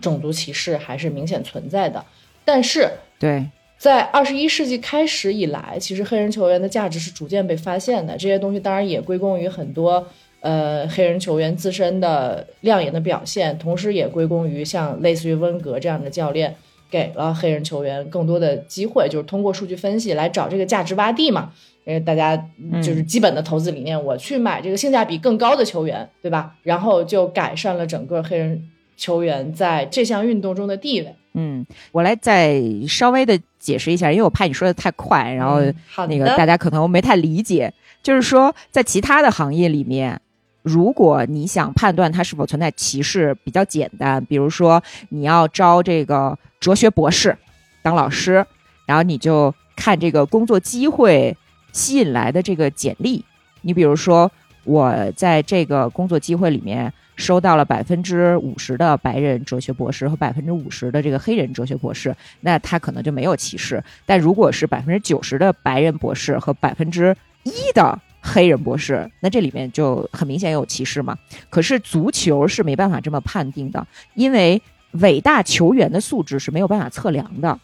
[0.00, 2.04] 种族歧视还是明显存在的。
[2.44, 3.44] 但是对，
[3.78, 8.16] 在二十一世纪开始以来，其实黑人球员的价值是逐渐被发现的。
[8.16, 10.06] 这些东西当然也归功于很多
[10.40, 16.54] 呃黑人球员自身的亮眼的表现，同时也归功于像类似于温格这样的教练。
[16.90, 21.50] 给了黑人球员更多的机会，就是通过数据分析来找这个价值洼地嘛。
[21.84, 22.36] 因为，大家
[22.80, 26.54] 就是基本的投资理念，我去买这个性价比更高的球员，对吧？
[26.62, 28.62] 然后就改善了整个黑人
[28.96, 31.14] 球员在这项运动中的地位。
[31.34, 35.60] 嗯，我来再稍微的解释一下，因为我怕你说的太快，然后
[36.06, 37.72] 那个大家可能没太理解。
[38.02, 40.20] 就是说，在其他的行业里面，
[40.62, 44.24] 如果你想判断它是否存在歧视，比较简单。
[44.26, 47.36] 比如说，你要招这个哲学博士
[47.82, 48.46] 当老师，
[48.86, 51.36] 然后你就看这个工作机会
[51.72, 53.24] 吸引来的这个简历。
[53.62, 54.30] 你比如说，
[54.64, 63.82] 我在这个工作机会里面收到了百分之五十的白人哲学博士和百分之五十的这个黑人哲学博士，那他可能就没有歧视。
[64.04, 71.16] 但如果是百分之九十的白人博士和百分之一的黑人博士，那这里面就很明显有歧视嘛。
[71.50, 74.60] 可是足球是没办法这么判定的，因为
[74.92, 77.58] 伟大球员的素质是没有办法测量的。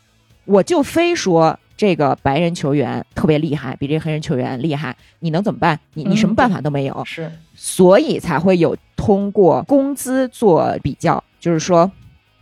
[0.44, 5.80] 我就非说这个白人球员特别厉害，比这黑人球员厉害，你能怎么办？
[5.94, 7.02] 你你什么办法都没有。
[7.06, 11.90] 是，所以才会有通过工资做比较，就是说，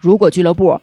[0.00, 0.80] 如果俱乐部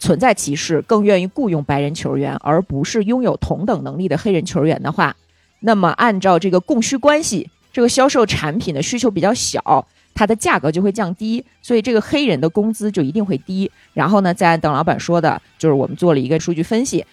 [0.00, 5.14] 存在歧视，更愿意雇佣白人球员，而不是拥有同等能力的黑人球员的话，
[5.60, 13.70] 那么按照这个供需关系，这个销售产品的需求比较小，它的价格就会降低，所以这个黑人的工资就一定会低。
[13.94, 17.06] 然后呢，再按邓老板说的，就是我们做了一个数据分析，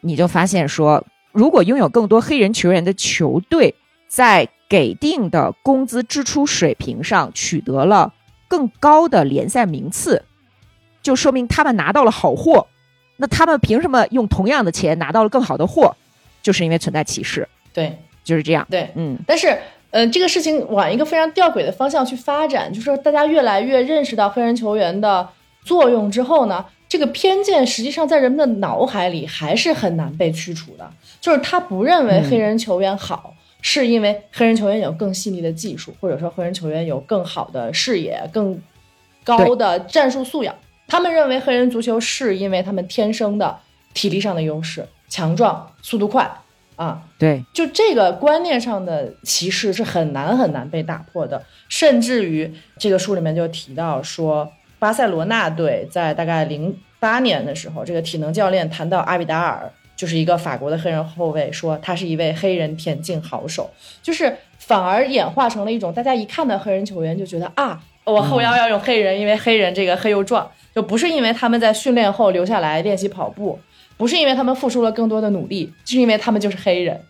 [0.00, 3.74] 你就发现说，如果拥有更多黑人球员的球队，
[4.08, 8.12] 在给定的工资支出水平上取得了
[8.48, 10.24] 更高的联赛名次，
[11.02, 12.66] 就说明他们拿到了好货。
[13.16, 15.94] 那他们凭什么用同样的钱拿到了更好的货？
[16.42, 17.46] 就是因为存在歧视。
[17.72, 18.66] 对，就是这样。
[18.70, 19.58] 对，嗯，但是，
[19.90, 25.28] 呃，这个事情往一个非常吊诡的方向去发展，就是说大家越来越认识到黑人球员的
[25.64, 30.90] 作用之后呢，这个偏见实际上在人们的脑海里还是很难被驱除的。
[31.20, 33.32] 就是他不认为黑人球员好，
[33.62, 38.60] 是因为黑人球员有更细腻的技术，或者说黑人球员有更好的视野、更
[39.22, 40.52] 高的战术素养。
[40.88, 43.56] 他们认为黑人足球是因为他们天生的
[43.94, 46.28] 体力上的优势，强壮、速度快
[46.74, 47.02] 啊。
[47.16, 54.50] 对，就这个观念上的歧视是很难很难被打破的，甚至于这个书里面就提到说，
[54.80, 63.70] 巴塞罗那队在大概零八年的时候，这个体能教练谈到阿比达尔，就是一个法国的黑人后卫，说他是一位黑人田径好手，
[64.02, 70.50] 就是反而演化成了一种大家一看到黑人球员就觉得啊，我后腰要用黑人，因为黑人这个黑又壮。
[70.72, 73.58] 就不是因为他们在训练后留下来练习跑步，
[73.96, 77.00] 不是因为他们付出了更多的努力，是因为他们就是黑人，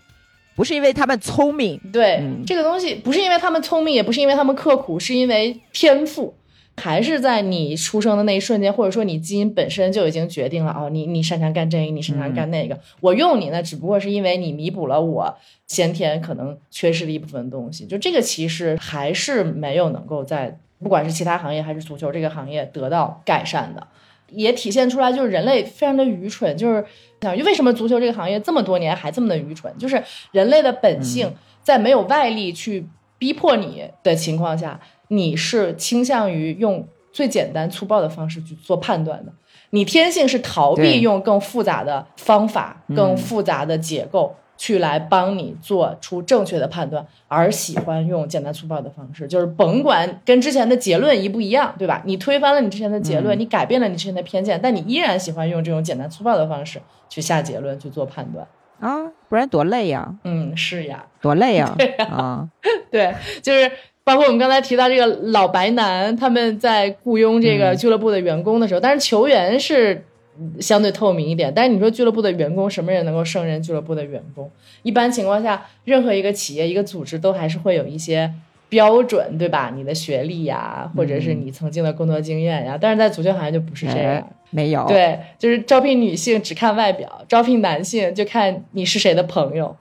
[0.56, 1.78] 不是因为他们聪明。
[1.92, 6.34] 对、嗯这个东西，不是因为他们聪明，也不是因为他们刻苦，是因为天赋，
[6.80, 17.84] 还是在你出生的那一瞬间，或者说你基因本身就已经决定了哦，你你擅长干这个，你擅长干那个，我用你呢，只不过是因为你弥补了我先天可能缺失的一部分东西。
[17.84, 23.86] 就这个其实还是没有能够在不管是其他行业还是足球这个行业得到改善的。
[24.32, 26.84] 也体现出来，就是人类非常的愚蠢，就是
[27.20, 29.76] 想为什么足球这个行业这么多年还这么的愚蠢？
[29.76, 30.00] 就是
[30.30, 32.86] 人类的本性，在没有外力去
[33.18, 34.80] 逼迫你的情况下，
[35.12, 39.32] 你是倾向于用最简单粗暴的方式去做判断的。
[39.70, 52.02] 你天性是逃避用更复杂的方法、嗯更复杂的结构去来帮你做出正确的判断，而喜欢用简单粗暴的方式，就是甭管跟之前的结论一不一样，对吧？
[52.04, 58.46] 你推翻了你之前的结论，嗯你改变了你之前的偏见，但你依然喜欢用这种简单粗暴的方式去下结论、去做判断。
[58.80, 61.76] 啊，不然多累呀，嗯，是呀，多累呀
[62.10, 62.48] 啊！
[62.90, 63.70] 对，就是
[64.10, 70.04] 包括我们刚才提到这个老白男，他们在雇佣这个嗯俱乐部的员工的时候，但是球员是
[70.38, 74.50] 嗯相对透明一点，但是你说俱乐部的员工，什么人能够胜任俱乐部的员工？
[74.82, 78.32] 一般情况下，任何一个企业、一个组织都还是会有一些。
[78.68, 79.72] 标准对吧？
[79.74, 84.12] 你的学历呀，或者是你曾经的工作经验呀，但是在足球行业就不是这样。
[84.12, 89.76] 哎没有，对，就是招聘女性只看外表，招聘男性就看你是谁的朋友，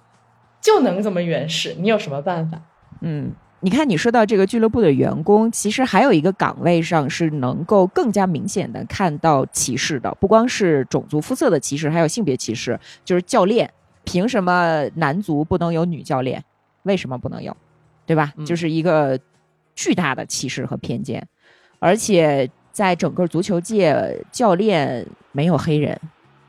[0.59, 1.75] 就能这么原始。
[1.77, 2.59] 你有什么办法？
[3.01, 3.31] 嗯，
[3.61, 13.69] 你看，你说到这个俱乐部的员工，其实还有一个岗位上是能够更加明显的看到歧视的，不光是种族肤色的歧视，还有性别歧视，就是教练。
[14.05, 16.43] 凭什么男足不能有女教练？
[16.83, 17.55] 为什么不能有？
[18.05, 18.33] 对吧？
[18.37, 19.19] 嗯就是一个
[19.75, 21.27] 巨大的歧视和偏见，
[21.79, 25.99] 而且在整个足球界，教练没有黑人，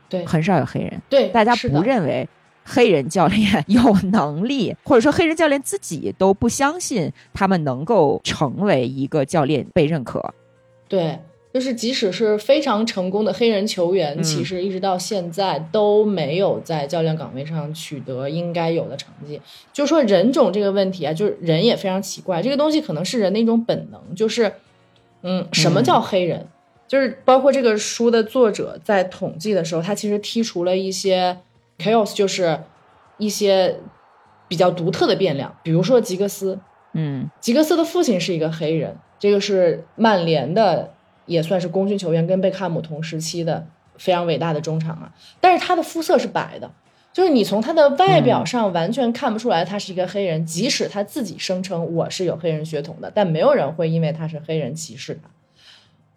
[0.09, 0.99] 对很少有黑人。
[1.09, 2.27] 对，大家不认为
[2.63, 3.81] 黑人教练 有
[4.11, 10.33] 能力，或者说黑人教练自己都不相信他们能够成为一个教练被认可。
[10.87, 11.19] 对，
[11.53, 19.41] 就是即使是非常成功的黑人球员，嗯其实一直到现在都没有在教练岗位上取得应该有的成绩。
[19.73, 24.53] 就说人种这个问题啊，就是人也非常奇怪，这个东西可能是人的一种本能，就是
[25.23, 26.47] 嗯，什么叫黑人？
[26.87, 31.37] 就是包括这个书的作者在统计的时候，他其实剔除了一些
[31.81, 32.61] chaos，就是
[33.17, 33.79] 一些
[34.47, 36.59] 比较独特的变量，比如说吉格斯，
[36.93, 40.93] 嗯吉格斯的父亲是一个黑人，这个是曼联的，
[41.25, 43.65] 也算是功勋球员，跟贝克汉姆同时期的
[43.97, 45.13] 非常伟大的中场啊。
[45.39, 46.71] 但是他的肤色是白的，
[47.13, 55.29] 就是你从他的外表上完全看不出来他是一个黑人，即使他自己声称我是有黑人血统的，但没有人会因为他是黑人歧视他。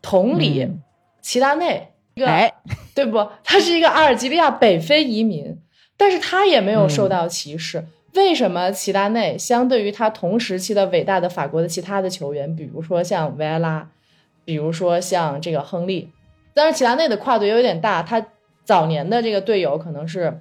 [0.02, 0.82] 同理，嗯
[1.22, 2.52] 齐达内，哎，
[2.94, 3.26] 对不？
[3.42, 5.58] 他是一个阿尔及利亚北非移民，
[5.96, 7.84] 但是他也没有受到歧视。
[8.14, 13.88] 为什么齐达内相对于他同时期的伟大的法国的其他的球员，比如说像维埃拉，
[14.44, 16.12] 比如说像这个亨利，
[16.54, 18.24] 但是齐达内的跨度也有点大，他
[18.64, 20.40] 早年的这个队友可能是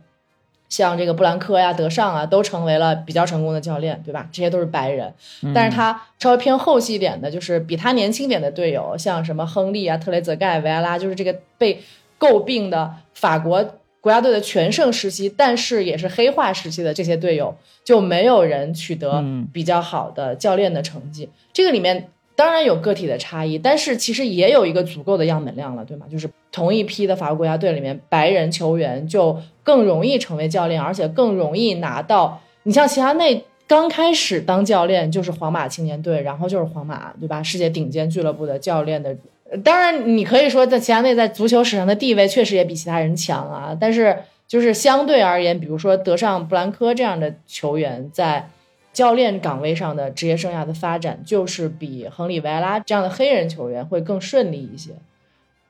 [0.74, 4.28] 像这个布兰科呀、德尚啊，都成为了比较成功的教练，对吧？
[4.32, 5.13] 这些都是白人。
[5.53, 11.80] 但是他稍微偏后期一点的，就是比他年轻点的队友，像什么亨利啊、特雷泽盖、维埃拉，就是这个被
[12.19, 13.63] 诟病的法国
[14.01, 21.30] 国家队的全盛时期，但是也是黑化时期的这些队友，就没有人取得嗯比较好的教练的成绩。
[21.53, 26.08] 这个里面当然有个体的差异，但是其实也有一个足够的样本量了，对吗？
[26.12, 32.42] 就是同一批的法国国家队里面，白人球员就更容易成为教练，而且更容易拿到。
[32.64, 37.44] 你像齐达内刚开始当教练就是皇马青年队，然后就是皇马，对吧？
[37.44, 39.16] 世界顶尖俱乐部的教练的。
[39.64, 44.18] 当然，你可以说在齐达内在足球史上的地位确实也比其他人强啊，但是
[44.48, 48.50] 就是相对而言，比如说德尚布兰科这样的球员在。
[48.94, 54.91] 教练岗位上的职业生涯的发展，就是比亨利维埃拉这样的黑人球员会更顺利一些。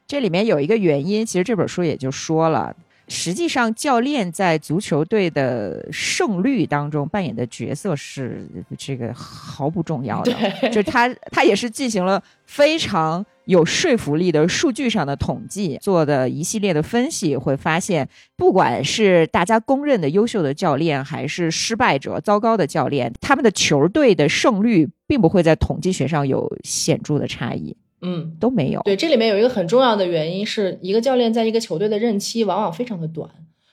[0.05, 2.75] 这里面有一个原因，其实这本书也就说了，
[3.07, 8.45] 实际上教练在足球队的胜率当中扮演的角色是
[8.77, 10.33] 这个毫不重要的，
[10.67, 13.25] 就是他他也是进行了非常。
[13.45, 27.75] 有说服力的数据上的统计做的一系列的分析，会发现，不管是大家公认的优秀的教练，还是失败者、糟糕的教练，他们的球队的胜率并不会在统计学上有显著的差异。
[28.01, 28.81] 嗯，都没有。
[28.83, 33.29] 对，这里面有一个很重要的原因，是一个教练在一个球队的任期往往非常的短，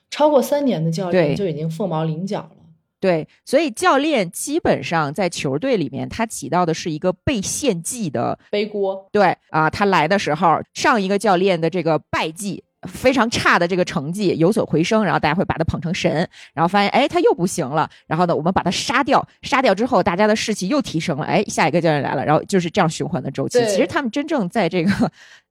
[0.09, 2.60] 超过三年的教练就已经凤毛麟角了。
[3.01, 9.09] 对，所以教练基本上在球队里面，他起到的是一个被献祭的背锅。
[9.11, 23.59] 对啊，他来的时候，上一个教练的这个败绩非常差的这个成绩有所回升，然后大家会把他捧成神，然后发现哎他又不行了，然后呢我们把他杀掉，杀掉之后大家的士气又提升了，哎下一个教练来了，然后就是这样循环的周期。
[23.67, 24.91] 其实他们真正在这个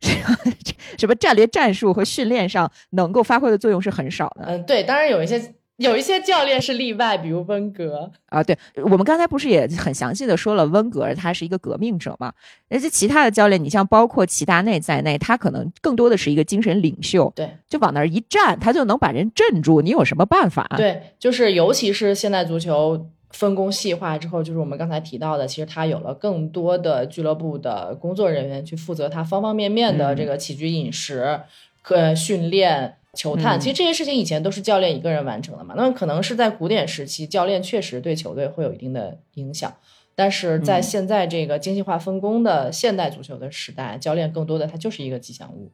[1.00, 4.46] 什么战略战术和训练上能够发挥的作用是很少的。
[4.46, 5.56] 嗯，对，当然有一些。
[5.80, 12.34] 有一些教练是例外，比如温格啊，对我们刚才不是也很详细的说了，温格他是一个革命者嘛？
[12.70, 19.80] 而且其他的教练，你像包括齐达内在内，他可能更多的是一个精神领袖，对，就往那儿一站，他就能把人镇住。
[19.80, 20.70] 你有什么办法？
[20.76, 31.40] 对，就是尤其是现代足球分工细化之后，就是我们刚才提到的，其实他有了更多的俱乐部的工作人员去负责他方方面面的这个起居饮食、
[31.88, 32.96] 呃训练。
[33.14, 35.74] 球探，其实这些事情以前都是教练一个人完成的嘛。
[35.76, 39.74] 那么可能是在古典时期，教练确实对球队会有一定的影响。
[40.16, 45.72] 但是在现在这个精细化分工的现代足球的时代，教练更多的他就是一个吉祥物。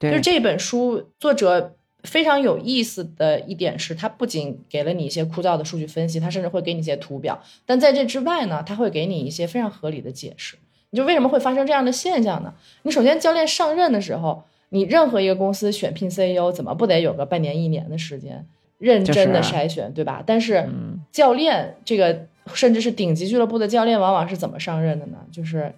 [0.00, 7.40] 就是这本书作者非常有意思的一点是，他不仅给了你一些枯燥的数据分析，他甚至会给你一些图表。
[7.64, 10.56] 但在这之外呢，他会给你一些非常合理的解释。
[10.90, 12.54] 你就为什么会发生这样的现象呢？
[12.82, 14.42] 你首先教练上任的时候。
[14.74, 18.46] 你任何一个公司选聘 CEO，怎么不得有个半年一年的时间，
[18.78, 20.22] 认真的筛选，对吧？
[20.24, 20.66] 但是
[21.10, 25.18] 教练这个，甚至是顶级俱乐部的教练，往往是怎么上任的呢？
[25.30, 25.74] 就是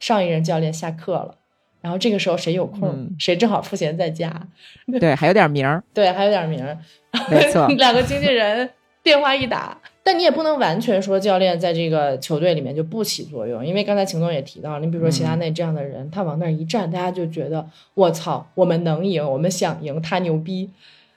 [0.00, 1.36] 上一任教练下课了，
[1.80, 4.48] 然后这个时候谁有空，谁正好赋闲在家，
[5.00, 6.76] 对，还有点名儿，对，还有点名儿，
[7.30, 8.68] 没错， 两个经纪人
[9.04, 9.78] 电话一打。
[10.06, 20.68] 但你也不能完全说教练在这个球队里面就不起作用，因为刚才秦总也提到，你比如说齐达内这样的人，他往那儿一站，大家就觉得我操，我们能赢，我们想赢，他牛逼。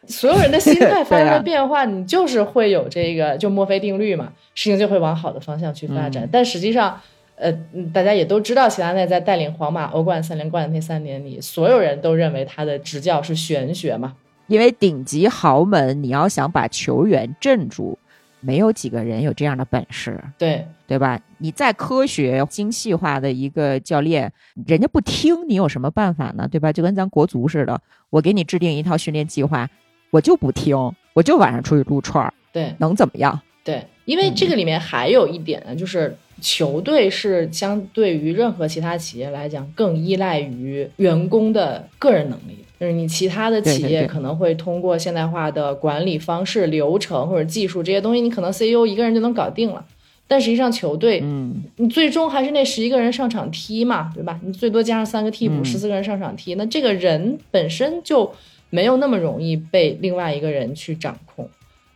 [0.07, 6.25] 所有人的心态 发生了变化，你就是会有这个就墨菲定律嘛，事情就会往好的方向去发展。
[6.31, 6.97] 但实际上，
[7.35, 7.51] 呃，
[7.93, 14.13] 大家也都知道，齐达内在带领皇马欧冠三连冠的那三年里，所有人都认为他的执教是玄学嘛，
[14.47, 17.99] 因为顶级豪门，你要想把球员镇住。
[18.47, 21.19] 没有几个人有这样的本事，对对吧？
[21.37, 24.31] 你再科学精细化的一个教练，
[24.65, 26.47] 人家不听，你有什么办法呢？
[26.49, 26.71] 对吧？
[26.71, 27.77] 就跟咱国足似的，
[28.09, 29.69] 我给你制定一套训练计划，
[30.11, 30.77] 我就不听，
[31.13, 33.37] 我就晚上出去撸串儿，对，能怎么样？
[33.65, 42.57] 对，因为这个里面还有一点呢，就是球队是相对于任何其他企业来讲，更依赖于员工的个人能力。
[42.79, 49.83] 就是你其他的企业可能会通过现代化的管理方式、流程或者技术这些东西，你可能 CEO 一个人就能搞定了。
[50.27, 54.39] 但实际上球队，嗯，你最终还是那十一个人上场踢嘛，对吧？
[54.43, 58.31] 你最多加上三个替补，十四个人上场踢，那这个人本身就
[58.69, 61.49] 没有那么容易被另外一个人去掌控。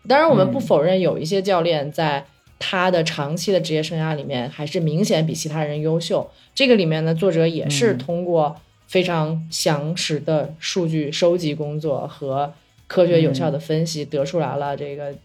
[0.08, 2.26] 当然，我们不否认有一些教练在
[2.62, 6.32] 他的长期的职业生涯里面还是明显比其他人优秀。
[6.56, 8.56] 这个里面呢，作者也是通过。
[8.92, 12.54] 非常详实的数据收集工作和
[12.88, 15.16] 科学有效的分析，得出来了这个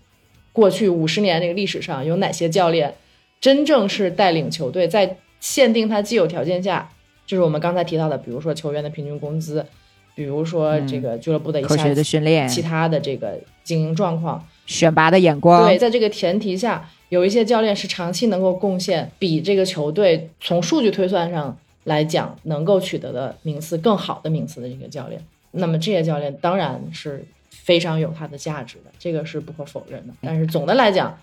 [0.53, 2.95] 过去五十年这个历史上有哪些教练
[3.41, 6.89] 真正是带领球队在限定他既有条件下，
[7.27, 9.67] 就是我们刚才提到的，比如说球员的平均工资，
[10.17, 15.65] 比如说这个俱乐部的科学的训练，其他的这个经营状况，选拔的眼光。
[15.69, 21.57] 对，在这个前提下，有一些教练是长期能够贡献比这个球队从数据推算上。
[21.87, 30.13] 来讲，能够取得的名次更好的名次的这个教练，那么这些教练当然是非常有它的价值的，这个是不可否认的。
[30.21, 31.17] 但是总的来讲，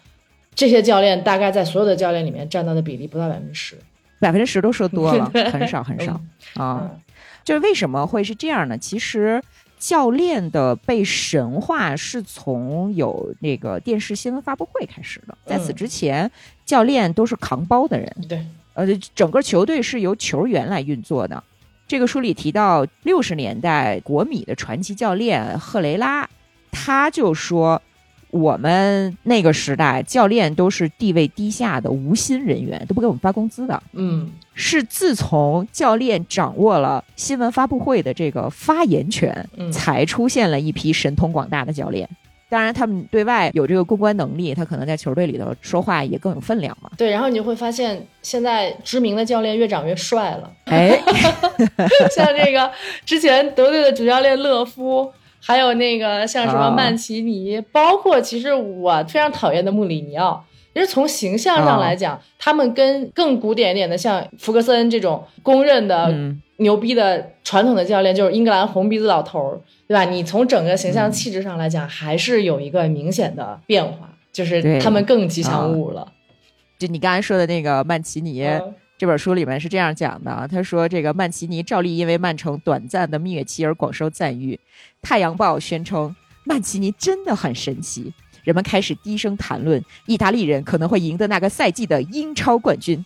[0.56, 3.76] 这些教练大概在所有的教练里面占到的比例不到百分之十。
[4.22, 6.14] 百分之十都说多了， 很少很少
[6.54, 6.90] 啊。
[6.94, 7.00] 嗯
[7.44, 8.78] 就是为什么会是这样呢？
[8.78, 9.42] 其实
[9.78, 16.30] 教练的被神话是从有那个电视新闻发布会开始的，在此之前，
[16.66, 21.44] 教练都是扛包的人，对，呃，整个球队是由球员来运作的。
[21.86, 26.28] 这个书里提到，六十年代国米的传奇教练赫雷拉，
[26.72, 27.80] 他就说，
[28.34, 33.82] 我们那个时代教练都是地位低下的无薪人员，都不给我们发工资的。
[33.94, 42.10] 嗯是自从教练掌握了新闻发布会的这个发言权，嗯才出现了一批神通广大的教练。
[42.50, 46.90] 当然，他们对外有这个公关能力，他可能在球队里头说话也更有分量嘛。
[46.98, 50.52] 对，然后你就会发现，现在知名的教练越长越帅了。
[50.66, 51.00] 哎，
[52.16, 52.72] 像这个
[53.06, 55.12] 之前德队的主教练勒夫，
[55.46, 60.44] 还有那个像什么啊曼奇尼，包括其实我非常讨厌的穆里尼奥。
[60.74, 70.06] 其实从形象上来讲，他们跟更古典一点的，像福格森这种公认的嗯，牛逼的传统的教练，就是英格兰红鼻子老头儿，对吧？
[70.06, 76.12] 你从整个形象气质上来讲，还是有一个明显的变化，就是他们更吉祥物了。
[76.80, 84.56] 就你刚才说的那个曼奇尼，嗯这本书里面是这样讲的啊，他说这个曼奇尼照例因为曼城短暂的蜜月期而广受赞誉，
[85.02, 86.16] 《太阳报》宣称
[86.46, 88.14] 曼奇尼真的很神奇，
[88.44, 93.04] 人们开始低声谈论意大利人可能会赢得那个赛季的英超冠军，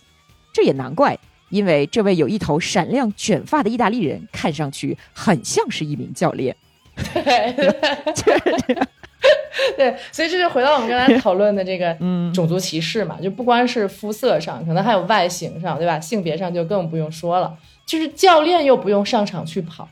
[0.52, 1.18] 这也难怪。
[1.50, 6.54] 因为这位有一头闪亮卷发的意大利人，看上去很像是一名教练。
[7.14, 8.88] 对
[9.76, 15.98] 对，所以这就回到我们刚才 讨论的这个嗯种族歧视嘛，就不光是肤色上，可能还有外形上，对吧？
[16.00, 17.56] 性别上就更不用说了。
[17.84, 19.88] 就是教练又不用上场去跑，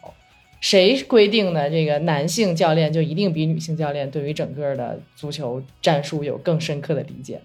[0.61, 7.43] 谁规定的这个男性教练就一定比女性教练对于整个的足球战术有更深刻的理解呢？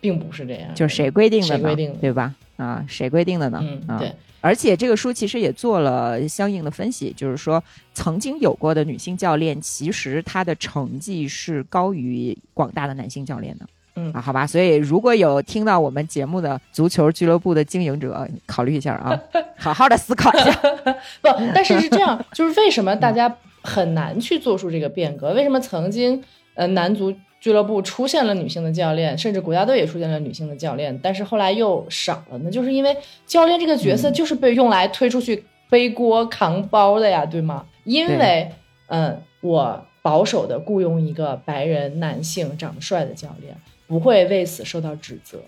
[0.00, 1.58] 并不是这样，就是谁规定的呢？
[1.58, 2.34] 谁规定的对吧？
[2.56, 3.58] 啊，谁规定的呢？
[3.62, 7.62] 嗯，啊，对，而且这个书其实也做了相应的分析，就是说
[7.94, 13.66] 曾经有过的女性教练，其实她的成绩是高于广大的男性教练的。
[13.96, 19.20] 嗯啊，好吧，所以如果有听到我们节目的足球俱乐部的经营者，考虑一下啊，
[19.56, 20.52] 好好的思考一下。
[21.20, 25.32] 不，但是是这样，就是为什么大家很难去做出这个变革？
[25.32, 26.22] 为什么曾经
[26.54, 32.50] 呃男足俱乐部出现了女性的教练，甚至国家队也出现了女性的教练，但是后来又少了呢？
[32.50, 37.64] 就是因为教练这个角色就是被用来推出去背锅扛包的呀，对吗？
[37.84, 38.50] 因为
[38.88, 45.38] 嗯，我保守的雇佣一个白人男性长得帅的教练，不会为此受到指责，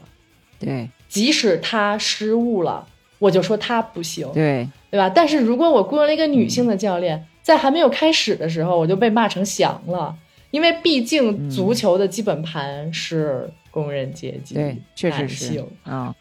[0.59, 2.87] 对即使他失误了，
[3.19, 4.27] 我就说他不行。
[4.33, 5.11] 对对吧？
[5.11, 10.15] 但是如果我雇佣了一个女性的教练，在还没有开始的时候，我就被骂成翔了，
[10.53, 16.15] 因为毕竟足球的基本盘是工人阶级，对，确实是啊、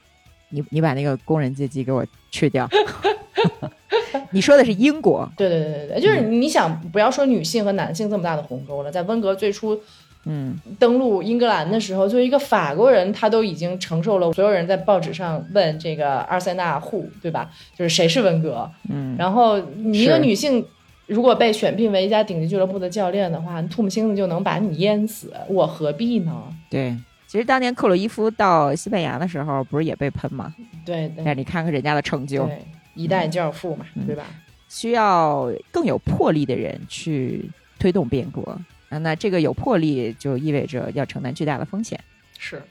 [0.50, 2.68] 你你把那个工人阶级给我去掉。
[4.32, 9.78] 你说的是英国， 对对对对对，就是你想不要说女性和男性这么大的鸿沟了，在温格最初
[10.26, 17.52] 嗯，登陆英格兰的时候，作为一个法国人，他都已经承受了所有人在报纸上问这个阿尔塞纳户，对吧？
[17.76, 18.70] 就是谁是温格？
[18.90, 20.66] 嗯，然后你一个女性
[21.08, 26.44] 如果被选聘为一家顶级俱乐部的教练的话，吐沫星子就能把你淹死，我何必呢？
[26.70, 26.98] 对。
[27.28, 30.54] 其实当年克洛伊夫到西班牙的时候，不是也被喷吗？
[30.86, 32.60] 对对但是你看看人家的成就，对，
[32.94, 34.26] 一代教父嘛，嗯对吧？
[34.68, 37.50] 需要更有魄力的人去
[37.80, 38.42] 推动变革
[38.90, 38.98] 啊。
[38.98, 41.98] 那这个有魄力就意味着要承担巨大的风险。
[42.38, 42.62] 是，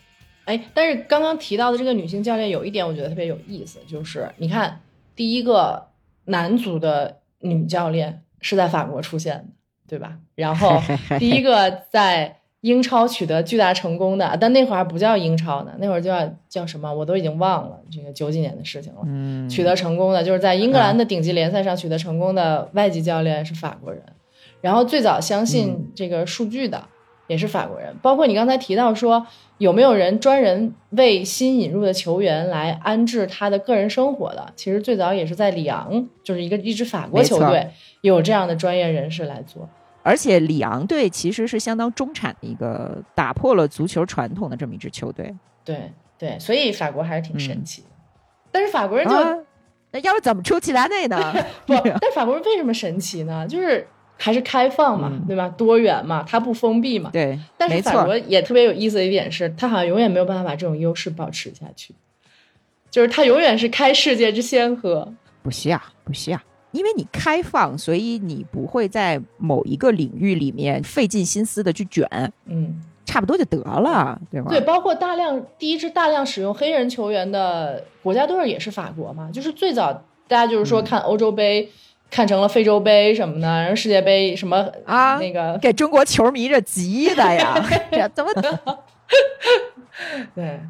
[0.44, 4.78] 哎，但是刚刚提到的这个女性教练有一点我觉得特别有意思，就是你看，
[5.16, 5.86] 第一个
[6.26, 9.44] 男足的女教练是在法国出现的，
[9.88, 10.18] 对吧？
[10.34, 10.80] 然后
[11.18, 19.00] 第一个在英超取得巨大成功的，但那会儿还不叫英超呢，那会儿叫叫什么，我都已经忘了，这个九几年的事情了。
[19.06, 24.02] 嗯，取得成功的，就是在英格兰的顶级联赛上取得成功的外籍教练是法国人，
[24.60, 26.84] 然后最早相信这个数据的
[27.30, 27.94] 也是法国人。
[28.02, 29.24] 包括你刚才提到说，
[29.58, 34.52] 有没有人专人为新引入的球员来安置他的个人生活的？
[34.56, 37.70] 其实最早也是在里昂，就是一个一支法国球队
[38.00, 39.68] 有这样的专业人士来做。
[40.02, 45.32] 而且里昂队其实是相当中产的一个，打破了足球传统的这么一支球队。
[45.64, 47.88] 对对，所以法国还是挺神奇的。
[48.50, 49.36] 但是法国人就、啊，
[49.92, 51.32] 那要不怎么出齐达内呢？
[51.64, 53.46] 不， 但法国人为什么神奇呢？
[53.46, 53.86] 就是
[54.22, 55.48] 还是开放嘛，嗯对吧？
[55.48, 57.08] 多元嘛，它不封闭嘛。
[57.10, 61.94] 对，但是法国也特别有意思的一点是，它好像永远没有办法把这种优势保持下去，
[62.90, 65.10] 就是它永远是开世界之先河。
[65.42, 66.38] 不需要，不需要，
[66.72, 72.06] 因为你开放，所以你不会在某一个领域里面费尽心思的去卷。
[72.44, 74.50] 嗯，差不多就得了，对吗？
[74.50, 79.90] 对，包括大量第一支大量使用黑人球员的国家队也是法国嘛，就是最早
[80.28, 81.70] 大家就是说看欧洲杯。
[82.10, 85.16] 看成了非洲杯什么的，然后世界杯什么啊？
[85.18, 87.54] 那个给中国球迷这急的呀，
[87.90, 88.30] 这怎么？
[90.34, 90.60] 对，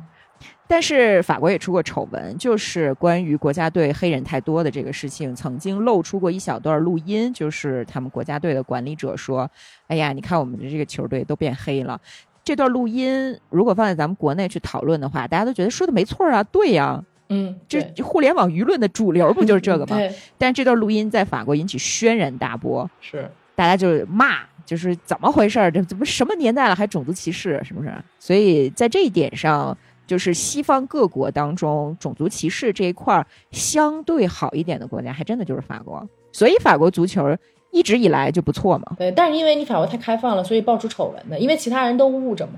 [0.68, 9.50] 但是法国也出过丑闻，就是关于国家队黑人太多的这个事情，曾经露出过一小段录音，就是他们国家队的管理者说
[9.88, 11.98] ：“哎呀，你看我们的这个球队都变黑了。”
[12.42, 17.02] 这段录音如果放在咱们国内去讨论的话，大家都觉得说的没错啊，对呀。
[17.30, 19.96] 嗯，这互联网舆论的主流不就是这个吗？
[19.96, 20.12] 对。
[20.36, 25.70] 但这段录音在法国引起轩然大波，是大家就骂，就是怎么回事儿？
[25.70, 27.60] 这怎么什么年代了还种族歧视？
[27.64, 27.92] 是不是？
[28.18, 29.76] 所以在这一点上，
[30.06, 36.04] 就是西方各国当中种族歧视这一块儿相对好一点的国家，还真的就是法国。
[36.32, 37.36] 所以法国足球
[37.70, 38.96] 一直以来就不错嘛。
[38.98, 42.54] 对，但是因为你法国太开放了，所以爆出丑闻的，因为其他人都捂着嘛。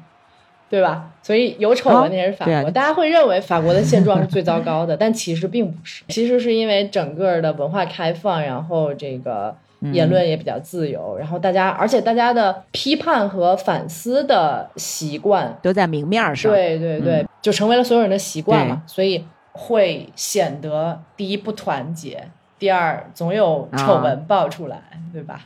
[0.73, 1.11] 对吧？
[1.21, 6.03] 所以有丑闻的也是法国，大家会认为法国的现状是最糟糕的， 但其实并不是。
[6.09, 9.55] 其实是因为整个的文化开放，然后这个
[9.93, 16.51] 言论也比较自由，然后大家，而且大家的批判和反思的习惯都在明面上。
[16.51, 24.79] 对对对，就成为了所有人的习惯嘛，所以会显得第一不团结，第二总有丑闻爆出来，
[25.13, 25.43] 对吧？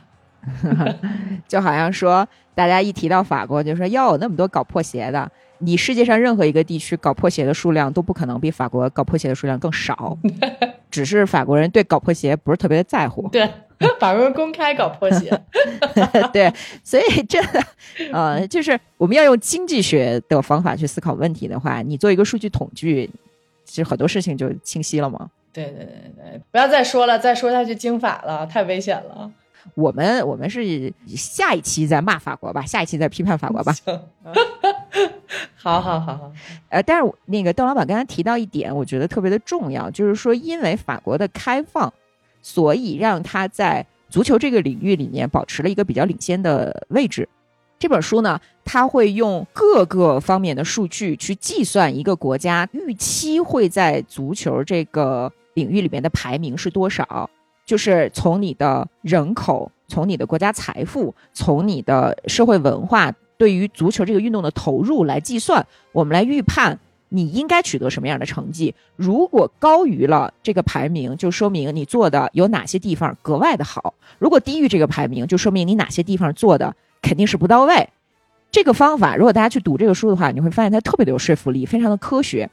[1.49, 2.25] 就好像说，
[2.57, 10.17] 大家一提到法国，就说要有那么多搞破鞋的，你世界上任何一个地区搞破鞋的数量都不可能比法国搞破鞋的数量更少，
[10.89, 13.27] 只是法国人对搞破鞋不是特别的在乎。
[13.27, 13.47] 对，
[13.99, 15.31] 法国人公开搞破鞋。
[16.33, 16.51] 对，
[16.83, 17.63] 所以真的，
[18.11, 23.07] 呃，就是我们要用经济学的方法去思考问题的话，你做一个数据统计，
[23.65, 25.29] 其实很多事情就清晰了嘛。
[25.53, 29.31] 对对对对，不要再说了，再说下去经法了，太危险了。
[29.75, 33.73] 我们我们是下一期再骂法国吧，下一期再批判法国吧。
[35.55, 36.31] 好好好好。
[36.69, 41.91] 呃，但是那个邓老板刚才提到一点，我觉得特别的重要，就是说，因为法国的开放，
[42.41, 47.27] 所以让他在足球这个领域里面保持了一个比较领先的位置。
[47.79, 57.29] 这本书呢，它会用各个方面的数据去计算一个国家预期会在足球这个领域里面的排名是多少。
[57.67, 68.73] 就是从你的人口、从你的国家财富、从你的社会文化对于足球这个运动的投入来计算，我们来预判你应该取得什么样的成绩。
[68.95, 77.89] 如果高于了这个排名，就说明你做的有哪些地方格外的好；如果低于这个排名，就说明你哪些地方做的肯定是不到位。
[78.49, 82.49] 这个方法，如果大家去读这个书的话，你会发现它特别的有说服力，非常的科学。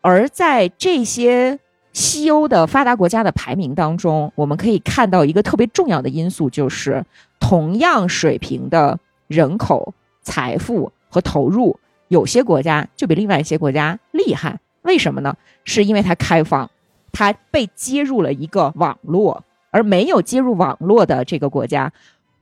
[0.00, 1.58] 而在这些。
[1.92, 7.04] 西欧的发达国家的排名当中，我们可以看到一个特别重要的因素，就是
[7.40, 11.78] 同样水平的人口、财富和投入，
[12.08, 14.60] 有些国家就比另外一些国家厉害。
[14.82, 15.36] 为什么呢？
[15.64, 16.70] 是因为它开放，
[17.12, 21.92] 它被接入了一个网络，而没有接入网络的这个国家，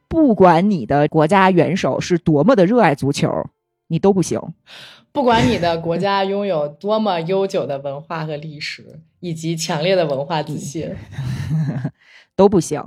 [0.07, 3.47] 不管你的国家元首是多么的热爱足球，
[3.89, 4.41] 你都不行。
[5.13, 10.95] 不管你的国家拥有多么悠久的文化和历史，以及强烈的文化自信，
[12.37, 12.83] 都不行。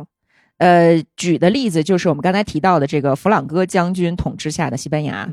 [0.58, 5.28] 呃，举的例子就是我们刚才提到的这个弗朗哥将军统治下的西班牙，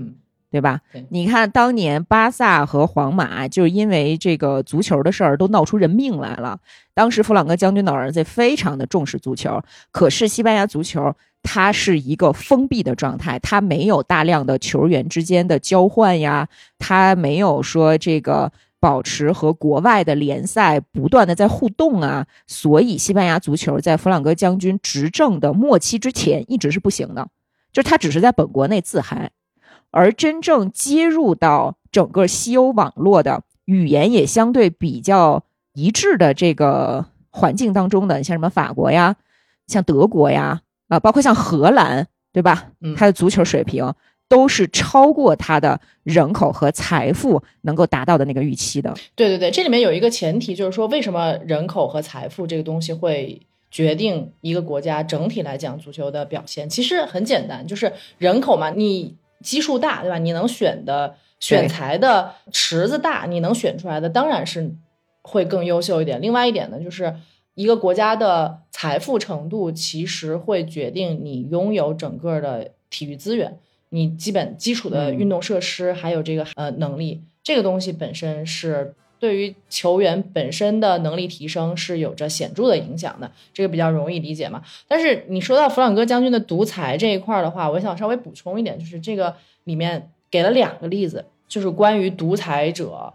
[0.50, 0.80] 对吧？
[1.10, 6.58] 你看当年巴萨和皇马就是因为这个足球的事儿都闹出人命来了。
[6.94, 11.14] 当时弗朗哥将军的儿子非常的重视足球，可是西班牙足球。
[11.48, 27.28] 它是一个封闭的状态，它没有大量的球员之间的交换呀，它没有说这个保持和国外的联赛不断的在互动啊，所以西班牙足球在弗朗哥将军执政的末期之前一直是不行的，
[27.72, 29.30] 就是他只是在本国内自嗨，
[29.92, 35.44] 而真正接入到整个西欧网络的语言也相对比较
[35.74, 39.14] 一致的这个环境当中的，像什么法国呀，
[39.68, 40.60] 像德国呀。
[40.88, 42.70] 啊，包括像荷兰，对吧？
[42.96, 43.92] 它的足球水平
[44.28, 48.94] 都是超过它的人口和财富能够达到的那个预期的。
[49.14, 56.68] 对对对，这里面有一个前提，就是说为什么人口和财富这个东西会决定一个国家整体来讲足球的表现？
[56.68, 60.18] 其实很简单，就是人口嘛，你基数大，对吧？
[60.18, 64.72] 你能选的选材的池子大，你能选出来的当然是
[65.22, 66.20] 会更优秀一点。
[66.20, 67.14] 另外一点呢，就是。
[67.56, 84.62] 一个国家的财富程度，其实会决定你拥有整个的体育资源，你基本基础的运动设施，还有这个呃能力，这个东西本身是对于球员本身的能力提升是有着显著的影响的，这个比较容易理解嘛。
[84.86, 89.34] 但是你说到弗朗哥将军的独裁这一块的话，我想稍微补充一点，就是这个
[89.64, 93.14] 里面给了两个例子，就是关于独裁者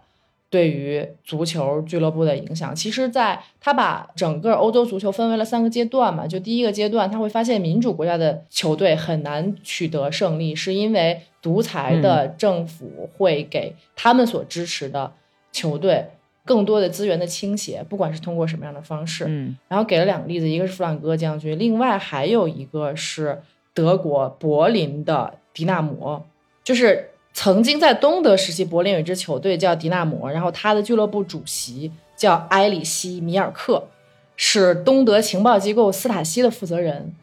[0.52, 2.74] 对于足球俱乐部的影响。
[2.74, 15.10] 其实，在他把整个欧洲足球分为了三个阶段嘛，就第一个阶段，他会发现民主国家的球队很难取得胜利，是因为独裁的政府会给他们所支持的
[15.52, 16.06] 球队
[16.44, 19.24] 更多的资源的倾斜，不管是通过什么样的方式。
[19.26, 23.40] 嗯然后给了两个例子，一个是弗朗哥将军，另外还有一个是
[23.72, 26.22] 德国柏林的迪纳摩，
[26.62, 33.88] 就是曾经在东德时期，柏林有一支球队叫迪纳摩，然后他的俱乐部主席叫埃里希·米尔克，
[34.36, 37.14] 是东德情报机构斯塔西的负责人。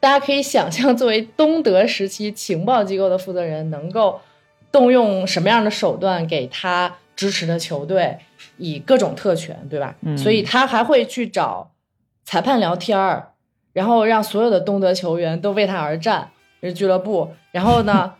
[0.00, 4.20] 大家可以想象，作为东德时期情报机构的负责人，能够
[4.70, 8.18] 动用什么样的手段给他支持的球队
[8.58, 9.96] 以各种特权，对吧？
[10.02, 11.70] 嗯所以他还会去找
[12.24, 13.32] 裁判聊天儿，
[13.72, 16.32] 然后让所有的东德球员都为他而战，
[16.72, 17.28] 俱乐部。
[17.52, 18.12] 然后呢，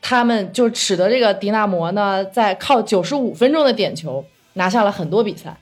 [0.00, 4.24] 他们就使得这个迪纳摩呢，在靠九十五分钟的点球
[4.54, 5.56] 拿下了很多比赛。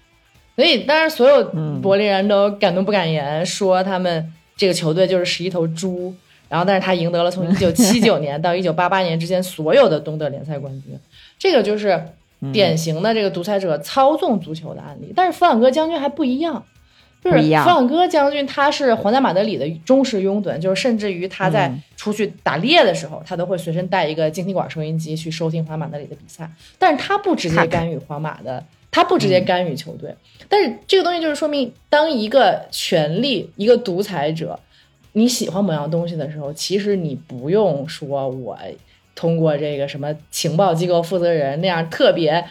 [0.57, 1.43] 所以，当然，所有
[1.81, 6.15] 柏林人都敢怒不敢言，说他们这个球队就是十一头猪。
[6.49, 10.99] 然后，但是他赢得了从一九七 九年到一九八八年之间所有的东德联赛冠军，
[11.39, 12.05] 这个就是
[12.53, 15.13] 典型的这个独裁者操纵足球的案例。
[15.15, 16.65] 但是弗朗哥将军还不一样，
[17.23, 26.51] 就是不一样弗朗哥将军他是皇家马德里的忠实拥趸，就是甚至于他在嗯出去打猎的时候，他都会随身带一个晶体管收音机去收听皇家马德里的比赛。
[26.79, 30.15] 但是他不直接干预皇马的，他不直接干预球队。
[30.49, 34.59] 但是这个东西就是说明，当一个权力、一个独裁者，
[35.13, 38.59] 你喜欢某样东西的时候，其实你不用说我
[39.15, 42.43] 通过这个什么情报机构负责人那样特别、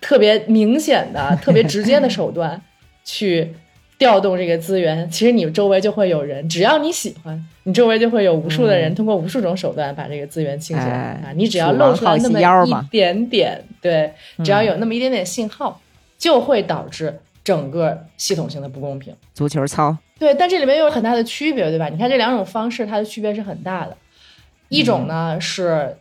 [0.00, 2.60] 特别明显的、特别直接的手段
[3.02, 3.54] 去
[4.00, 5.08] 调动这个资源。
[5.08, 11.28] 其实你周围就会有人，只要你喜欢，你周围就会有无数的人嗯通过无数种手段把这个资源倾斜给他。
[11.28, 15.80] 哎你只要露出来那么一点点，对，只要有那么一点点信号，
[16.18, 19.14] 就会导致整个系统性的不公平。
[19.34, 21.88] 足球操，对，但这里面又有很大的区别，对吧？
[21.88, 23.96] 你看这两种方式，它的区别是很大的。
[24.68, 25.96] 一种呢、是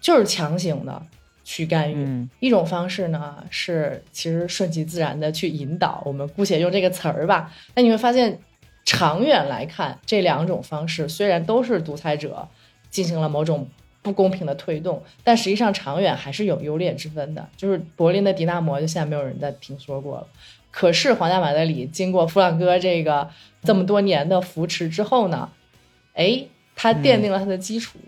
[0.00, 1.02] 就是强行的
[1.48, 6.02] 去干预，嗯一种方式呢是其实顺其自然的去引导。
[6.04, 7.54] 我们姑且用这个词儿吧。
[7.76, 8.40] 那你会发现，
[8.84, 12.48] 长远来看，这两种方式虽然都是独裁者
[12.90, 13.68] 进行了某种
[14.02, 17.48] 不公平的推动，但实际上长远还是有优劣之分的。
[17.56, 20.26] 就是柏林的迪纳摩，就现在没有人再听说过了。
[20.72, 23.30] 可是皇家马德里经过弗朗哥这个
[23.62, 25.48] 这么多年的扶持之后呢，
[26.14, 26.44] 哎，
[26.74, 28.00] 他奠定了他的基础，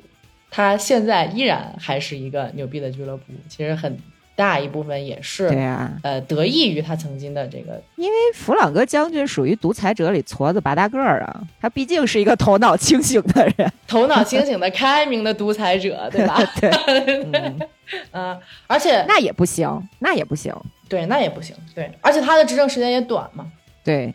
[0.51, 3.25] 他现在依然还是一个牛逼的俱乐部。
[3.49, 3.99] 其实很
[4.35, 13.73] 大一部分也是对啊，呃得益于他曾经的这个因为弗朗哥将军属于独裁者里矬子拔大个儿啊，他毕竟是一个头脑清醒的人。
[13.89, 16.39] 头脑清醒的开明的独裁者，对吧？
[16.61, 16.71] 对，
[17.33, 17.59] 嗯
[18.13, 20.55] 嗯，而且那也不行，那也不行。
[20.89, 23.45] 对那也不行，对，而且他的执政时间也短嘛，
[23.85, 24.15] 对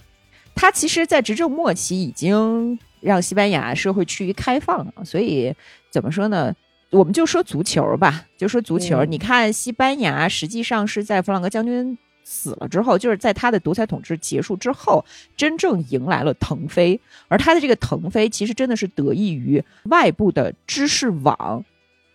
[0.55, 5.53] 他其实，在执政末期已经让西班牙社会趋于开放了，所以
[5.93, 6.51] 怎么说呢？
[6.89, 9.05] 我们就说足球吧，就说足球。
[9.05, 15.05] 嗯你看，西班牙实际上是在弗朗哥将军死了之后，就是在他的独裁统治结束之后，
[15.37, 16.99] 真正迎来了腾飞。
[17.27, 21.63] 而他的这个腾飞，其实真的是得益于外部的知识网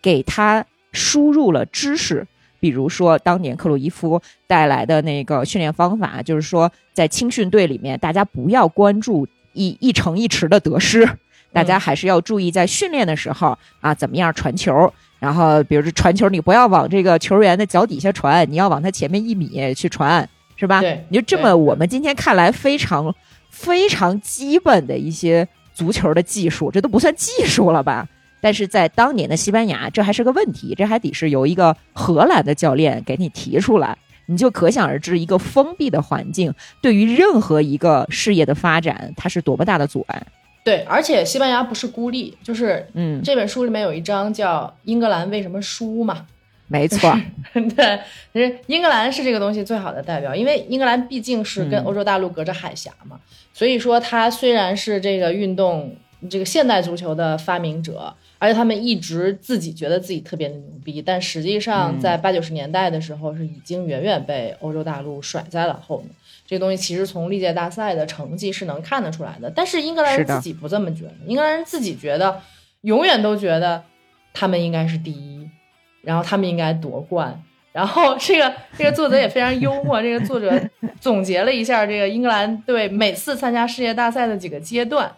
[0.02, 2.26] 给他输入了知识。
[2.58, 11.08] 比如说，当年克鲁伊夫带来的那个训练方法，就是说，在青训队里面，大家不要关注一一城一池的得失，
[11.52, 14.92] 大家还是要注意在训练的时候啊，怎么样传球。
[15.18, 20.80] 然后，比如说传球，你不要往这个球员的脚底下传，你要往他前面一米去传，是吧？
[20.80, 23.12] 对你就这么，我们今天看来非常
[23.50, 28.06] 非常基本的一些足球的技术，这都不算技术了吧？
[28.40, 40.24] 但是在当年的西班牙，这还是个问题，这还得是由一个荷兰的教练给你提出来，你就可想而知，一个封闭的环境对于任何一个事业的发展，它是多么大的阻碍。
[40.64, 46.26] 对，而且西班牙不是孤立，就是嗯，这本书里面有一章叫《英格兰为什么输》嘛，
[46.66, 47.10] 没错，
[47.54, 48.00] 对，
[48.32, 53.18] 其实英格兰是这个东西最好的代表，因为英格兰毕竟是跟嗯欧洲大陆隔着海峡嘛，
[53.54, 55.96] 所以说它虽然是这个运动
[56.28, 66.10] 这个现代足球的发明者，而且他们一直自己觉得自己特别的牛逼，但实际上嗯在八九十年代的时候是已经远远被欧洲大陆甩在了后面。
[66.48, 72.40] 这东西其实从历届大赛的成绩是能看得出来的，但是英格兰人自己不这么觉得，英格兰人自己觉得
[72.80, 73.84] 永远都觉得
[74.32, 75.46] 他们应该是第一，
[76.00, 77.38] 然后他们应该夺冠。
[77.70, 80.50] 然后这个这个作者也非常幽默，这个作者
[80.98, 85.14] 总结了一下这个英格兰队每次参加世界大赛的几个阶段，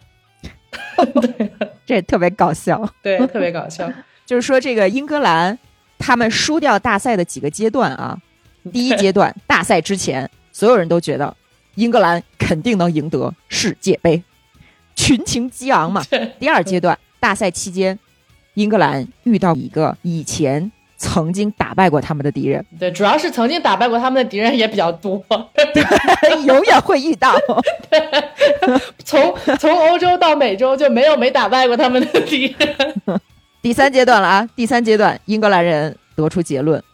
[1.87, 2.93] 这特别搞笑。
[3.01, 3.89] 对，特别搞笑。
[4.26, 5.57] 就是说，这个英格兰
[5.97, 8.18] 他们输掉大赛的几个阶段啊。
[8.72, 10.28] 第一阶段，大赛之前，
[10.61, 11.35] 所有人都觉得
[11.77, 14.23] 英格兰肯定能赢得世界杯，
[14.95, 16.05] 群情激昂嘛。
[16.39, 17.99] 第二阶段，大赛期间，
[18.53, 25.25] 英格兰遇到一个以前曾经打败过他们的敌人，对，主要是曾经打败过他们的敌人也比较多，
[26.45, 27.35] 永远会遇到。
[29.03, 33.19] 从从欧洲到美洲就没有没打败过他们的敌人。
[33.63, 34.47] 第三阶段了啊！
[34.55, 36.85] 第三阶段，英格兰人得出结论。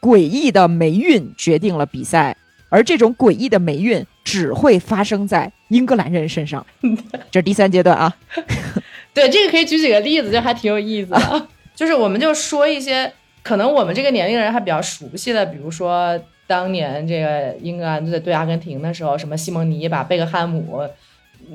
[0.00, 2.36] 诡异的霉运决定了比赛，
[2.68, 6.64] 而这种诡异的霉运只会发生在英格兰人身上。
[7.30, 8.16] 这是第三阶段啊。
[9.14, 11.48] 对，这个可以举几个例子，就还挺有意思的。
[11.74, 13.12] 就是我们就说一些
[13.42, 20.86] 可能我们这个年龄人还比较熟悉的，比如说当年这个英格兰队对阿根廷的时候，什么西蒙尼把贝克汉姆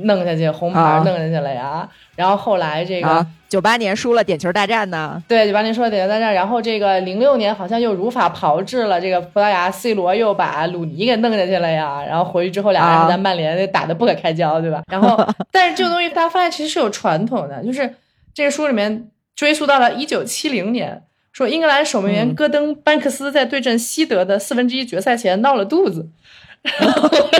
[0.03, 1.87] 弄下去，红牌弄下去了呀。
[2.15, 3.25] 然后后来这个。
[3.49, 14.81] 九八年输了点球大战呢，对，九八年输了点球大战，然后这个零六年好像又如法炮制了，这个葡萄牙 C 罗又把鲁尼给弄下去了呀，然后回去之后俩人在曼联打得不可开交，对吧？
[14.89, 17.93] 然后，但是这个东西大家发现其实是有传统的，就是
[18.33, 26.07] 这个书里面追溯到了一九七零年，说英格兰守门员戈登班克斯在对阵西德的四分之一决赛前闹了肚子。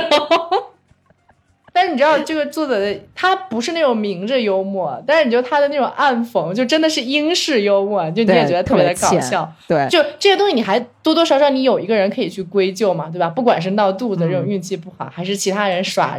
[0.10, 0.71] 然后
[1.74, 9.50] 但是你知道，这个作者的他不是那种明着幽默，但是你就他的那种暗讽，就真的是英式幽默，就你也觉得特别的搞笑。
[9.68, 13.30] 对，就这些东西，你还多多少少你有一个人可以去归咎嘛，对吧？
[13.30, 16.18] 不管是闹肚子这种运气不好，还是其他人耍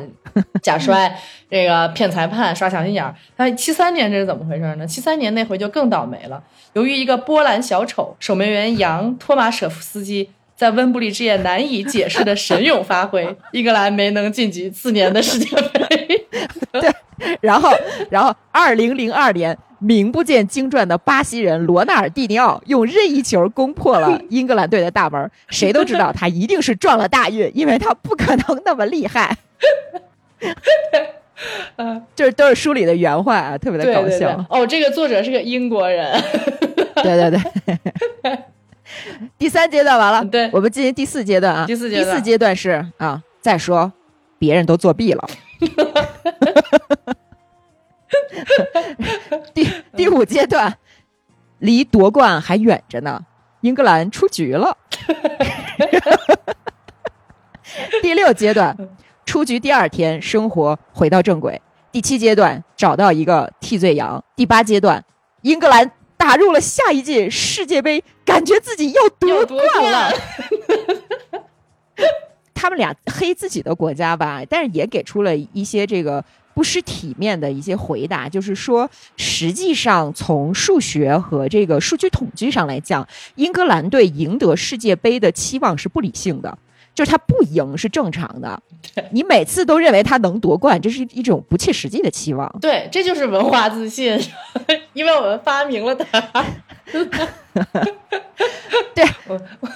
[0.63, 1.15] 假摔，
[1.51, 3.15] 这个骗裁判耍小心眼儿。
[3.37, 4.87] 他七三年这是怎么回事呢？
[4.87, 6.43] 七三年那回就更倒霉了，
[6.73, 10.31] 由于一个波兰小丑守门员杨托马舍夫斯基。
[10.63, 16.25] 在温布利之夜难以解释的神勇发挥，英格兰没能晋级次年的世界杯。
[16.71, 16.89] 对，
[17.41, 17.69] 然后，
[18.11, 25.29] 然后，二零零二年，名不见经传的巴西人罗纳尔蒂尼奥用任意球攻破了英格兰队的大门。
[25.49, 29.37] 谁都知道他一定是撞了大运，因为他不可能那么厉害。
[31.75, 34.47] 嗯，就是都是书里的原话啊，特别的搞笑。
[34.49, 36.23] 哦，这个作者是个英国人。
[37.03, 38.39] 对对对。
[39.39, 41.67] 第三阶段完了，对，我们进行第四阶段啊。
[41.67, 43.93] 第四阶段，第四阶段是啊，再说
[44.39, 45.29] 别人都作弊了。
[49.55, 50.77] 第第五阶段，
[51.59, 53.25] 离夺冠还远着呢，
[53.61, 54.77] 英格兰出局了。
[58.03, 58.77] 第六阶段，
[59.25, 61.61] 出局第二天，生活回到正轨。
[61.91, 64.23] 第七阶段，找到一个替罪羊。
[64.37, 65.05] 第八阶段，
[65.43, 65.91] 英格兰。
[66.23, 69.59] 打入了下一届世界杯，感觉自己要夺冠
[69.91, 70.13] 了。
[72.55, 83.05] 他们俩黑自己的国家吧，但是也给出了一些这个不失体面的一些回答，就是说，实际上从数学和这个数据统计上来讲，
[83.35, 86.57] 英格兰队赢得世界杯的期望是不理性的。
[86.95, 88.63] 就是他不赢是正常的，
[89.13, 92.55] 你每次都认为他能夺冠，这是一种不切实际的期望。
[92.61, 94.21] 对，这就是文化自信，
[94.93, 96.21] 因为我们发明了它。
[98.95, 99.05] 对，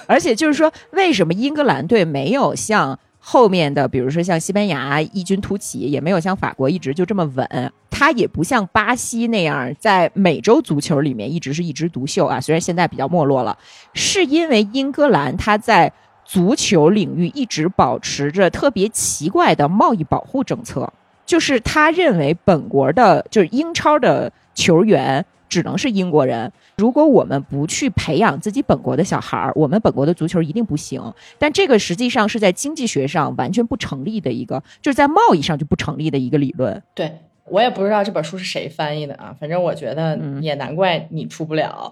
[0.05, 7.73] 而且就是说，为什么英格兰队没有像后面的，比如说像西班牙异军突起，也没有像法国一直就这么稳？
[7.89, 12.39] 他也不像巴西那样在美洲足球里面一直是一枝独秀啊。
[12.39, 13.57] 虽然现在比较没落了，
[13.93, 15.91] 是因为英格兰他在。
[16.27, 20.91] 足球领域一直保持着特别奇怪的贸易保护政策，
[21.25, 26.51] 就是他认为本国的，就是英超的球员只能是英国人。
[26.75, 31.01] 如果我们不去培养自己本国的小孩儿，我们本国的足球一定不行。
[31.39, 36.83] 但这个实际上是在经济学上完全不成立的一个，就是在贸易上就不成立的一个理论。
[36.93, 37.17] 对。
[37.49, 41.91] 我也不知道这本书是谁翻译的啊，反正我觉得也难怪你出不了。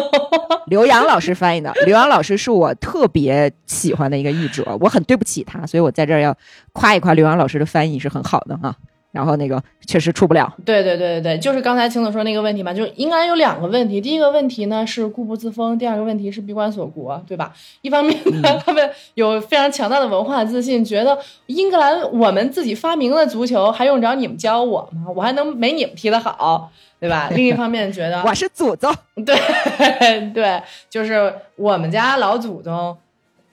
[0.66, 6.36] 刘洋老师翻译的， 刘洋老师是我特别喜欢的一个译者，我很对不起他，所以我在这儿要
[6.72, 8.74] 夸一夸刘洋老师的翻译是很好的哈。
[9.12, 10.52] 然后那个确实出不了。
[10.64, 14.00] 对对对对对，就是刚才青总说那个问题嘛，就是应该有两个问题。
[14.00, 17.52] 第一个问题呢是固步自封，第二个问题是闭关锁国，对吧？
[17.82, 25.04] 一方面呢，他们有非常强大的文化自信，觉得英格兰我们自己发明了足球，还用着你们教我吗？
[25.14, 27.28] 我还能没你们踢得好，对吧？
[27.34, 28.90] 另一方面觉得 我是祖宗，
[29.26, 29.36] 对
[30.32, 32.96] 对，就是我们家老祖宗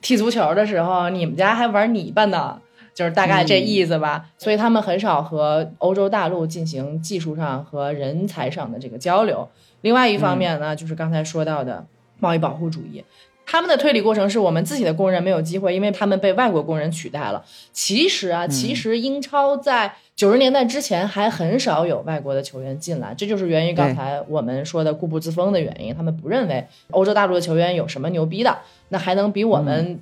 [0.00, 2.58] 踢足球的时候，你们家还玩泥巴呢。
[3.00, 9.48] 就是大概这意思吧，所以他们很少和欧洲大陆进行技术上和人才上的这个交流。
[9.80, 11.86] 另外一方面呢，就是刚才说到的
[12.18, 13.02] 贸易保护主义，
[13.46, 17.42] 他们的推理过程是我们自己的工人没有机会，因为他们被外国工人取代了。
[17.72, 25.94] 其实啊，其实英超在九十年代之前还很少有外国的球员进来，这就是源于刚才我们说的固步自封的原因。
[25.94, 28.58] 他们不认为欧洲大陆的球员有什么牛逼的，
[28.90, 29.98] 那还能比我们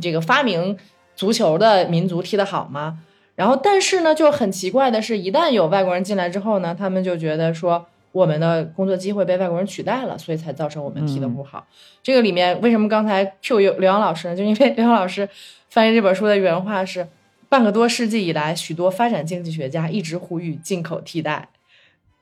[0.00, 0.78] 这个发明
[1.22, 2.98] 足球的民族踢得好吗？
[3.36, 7.86] 然后，但是呢，就很奇怪的是，一旦有外国人进来之后呢，他们就觉得说。
[8.12, 11.66] 我们的工作机会被外国人取代了，所以才造成我们踢得不好。
[12.02, 14.36] 这个里面为什么刚才 Q 刘刘洋老师呢？
[14.36, 15.26] 就因为刘洋老师
[15.70, 17.08] 翻译这本书的原话是：
[17.48, 21.48] 半个多世纪以来，许多发展经济学家一直呼吁进口替代，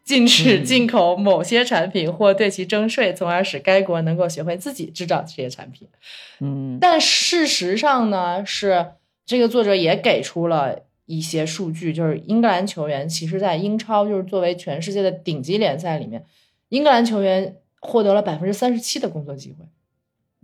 [0.04, 5.88] 禁止进口某些产品或对其征税，从而使该国能够学会自己制造这些产品。
[6.40, 8.92] 嗯，但事实上呢，是
[9.24, 10.80] 这个作者也给出了。
[11.06, 16.24] 一些数据就是英格兰球员，其实，在英超就是作为全世界的顶级联赛里面，
[16.68, 19.64] 英格兰球员获得了百分之三十七的工作机会，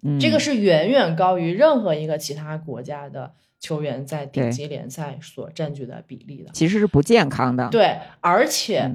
[0.02, 7.68] 嗯，这个是远远高于任何一个其他国家的球员在顶级联赛所占据的比例的，其实是不健康的。
[7.70, 8.90] 对，而且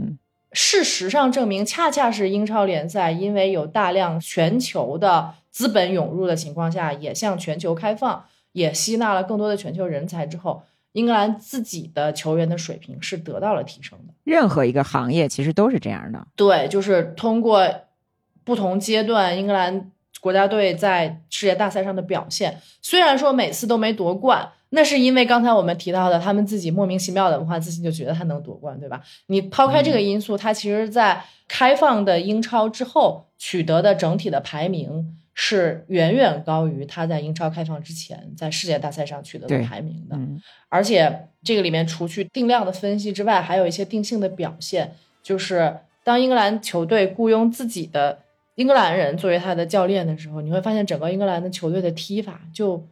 [0.51, 10.63] 事实上证明，恰恰是英超联赛因为有大量全球的资本涌入的情况下，也向全球开放，也吸纳了更多的全球人才之后。
[10.93, 14.13] 英格兰自己的球员的水平是得到了提升的。
[14.25, 16.27] 任何一个行业其实都是这样的。
[16.35, 17.65] 对，就是通过
[18.43, 19.89] 不同阶段英格兰
[20.19, 29.01] 国家队在世界大赛上的表现，虽然说每次都没夺冠，那是因为刚才我们提到的他们自己莫名其妙的文化自信，就觉得他能夺冠，对吧？
[29.27, 35.17] 你抛开这个因素，他其实在开放的英超之后取得的整体的排名。
[35.33, 40.15] 是远远高于他在英超开放之前在世界大赛上取得的排名的，
[40.67, 44.93] 而且这个里面除去定量的分析之外，还有一些定性的表现，
[45.23, 48.19] 就是当英格兰球队雇佣自己的
[48.55, 52.85] 英格兰人作为他的教练的时候，你会发现整个英格兰的球队的踢法就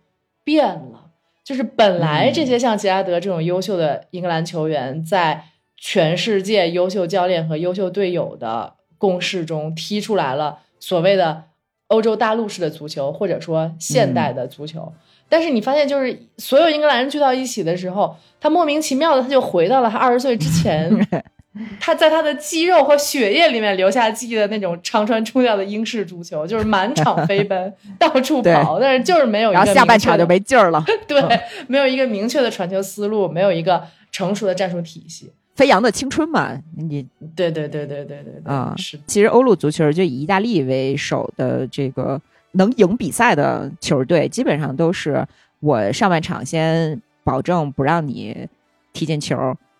[0.45, 1.08] 变了。
[1.49, 5.45] 就是本来这些像杰拉德这种优秀的英格兰球员，在
[5.75, 11.45] 全世界优秀教练和优秀队友的共事中踢出来了所谓的。
[11.87, 14.93] 欧洲大陆式的足球，或者说现代的足球，
[15.27, 20.87] 但是你发现，就是所有英格兰人聚到一起的时候，他莫名其妙的他就回到了他二十岁之前，
[21.79, 31.21] 他在他的肌肉和血液里面留下记忆的那种长传冲吊的英式足球，就是满场飞奔， 到处跑，但是就是没有，然后下半场就没劲儿了， 对，
[31.67, 35.31] 没有一个明确的传球思路，没有一个成熟的战术体系。
[35.55, 38.97] 飞扬的青春嘛，你对对对对对对啊，是。
[39.05, 42.21] 其实欧陆足球就以意大利为首的这个
[42.53, 45.27] 能赢比赛的球队，基本上都是
[45.59, 48.47] 我上半场先保证不让你
[48.93, 49.35] 踢进球，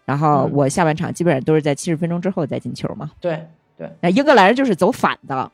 [0.10, 3.12] 然后我下半场基本上都是在七十分钟之后再进球嘛。
[3.22, 3.45] 对
[3.78, 5.51] 对，那英格兰人就是走反的。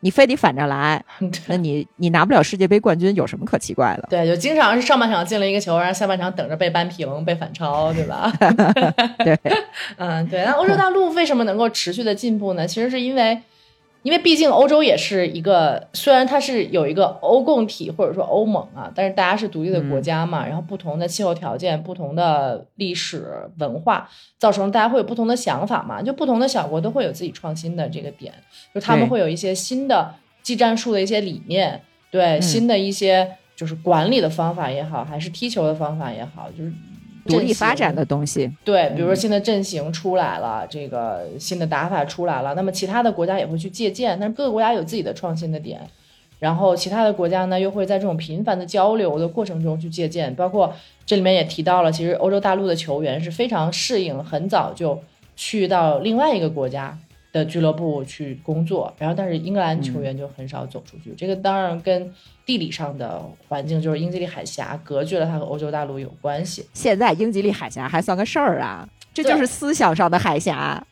[0.00, 1.04] 你非得反着来，
[1.48, 4.06] 那你你拿不了世界杯冠军有什么可奇怪的？
[4.08, 8.32] 对，就经常是上半场进了一个球，然后下半场等着被扳平、被反超，对吧？
[9.18, 9.36] 对，
[9.98, 10.44] 嗯，对。
[10.44, 12.64] 那欧洲大陆为什么能够持续的进步呢？
[12.64, 13.42] 其实是因为。
[14.02, 23.26] 因为毕竟欧洲也是一个，虽然它是有一个欧共体或者说欧盟啊，但是大家是独立的国家嘛，然后不同的气候条件、不同的历史
[23.58, 26.00] 文化，造成大家会有不同的想法嘛。
[26.00, 28.32] 就不同的小国都会有自己创新的这个点，
[28.74, 36.72] 就他们会有一些新的技战术的一些理念，对新的一些就是管理的方法也好，还是踢球的方法也好，就是。
[37.28, 45.80] 独立发展的东西，对，比如说新的阵型出来了，这个新的打法出来了，那么其他的国家也会去借鉴，但是各个国家有自己的创新的点，
[46.38, 50.74] 然后其他的国家呢又会在这种频繁的交流的过程中去借鉴，包括
[51.04, 55.00] 这里面也提到了，其实欧洲大陆的球员是非常适应，很早就
[55.36, 56.98] 去到另外一个国家。
[57.32, 61.14] 的俱乐部去工作，然后但是英格兰球员就很少走出去。
[61.16, 62.12] 这个当然跟
[62.46, 66.66] 地理上的环境，就是英吉利海峡隔绝了它和欧洲大陆有关系。
[66.72, 70.82] 现在英吉利海峡还算个事儿啊，这就是思想上的海峡。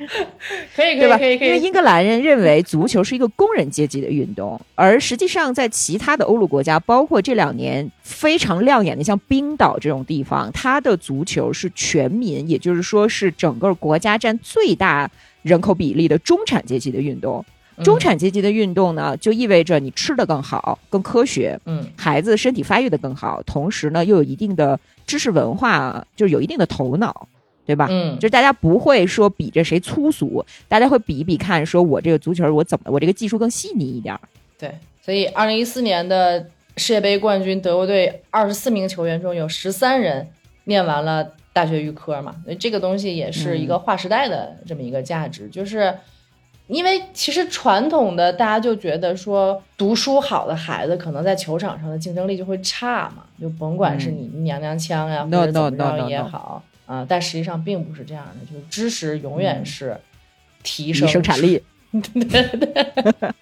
[0.74, 1.48] 可以，可以，可以，可以。
[1.48, 15.10] 因为英格兰人认为足球是一个工人阶级的运动，而实际上在其他的欧陆国家，包括这两年非常亮眼的像冰岛这种地方，它的足球是全民，也就是说是整个国家占最大
[15.42, 17.44] 人口比例的中产阶级的运动。
[17.82, 27.26] 中产阶级的运动呢，就意味着你吃的更好、更科学，嗯，孩子身体发育的更好，同时呢又有一定的知识文化，就是有一定的头脑。
[27.70, 27.86] 对吧？
[27.88, 34.18] 嗯，就是大家不会说比着谁粗俗，大家会比一比看，说我这个足球我怎么，我这个技术更细腻一点。
[34.58, 36.44] 对，所以二零一四年的
[36.76, 40.26] 世界杯冠军德国队二十四名球员中有十三人
[40.64, 45.48] 念完了大学预科嘛，所以这个东西也是一个划时代的这么一个价值。
[45.48, 45.94] 就是
[46.66, 59.96] 因为其实传统的大家就觉得说读书好的孩子可能在球场上的竞争力就会差嘛，就甭管是你娘娘腔呀、或者怎么着也好啊，但实际上并不是这样的，就是知识永远是
[60.64, 61.62] 提升生产力。
[62.02, 63.32] 对对。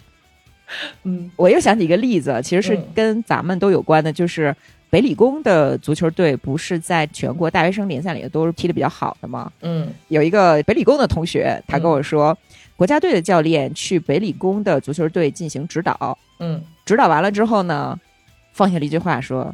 [1.05, 4.55] 嗯， 我又想起一个例子，其实是跟咱们都有关的，就是
[4.91, 9.51] 北理工的足球队不是在全国大学生联赛里都是踢的比较好的吗？
[9.63, 12.37] 嗯，有一个北理工的同学，他跟我说。
[12.77, 17.99] 国家队的教练去北理工的足球队进行指导，嗯，指导完了之后呢，
[18.53, 19.53] 放下了一句话说：“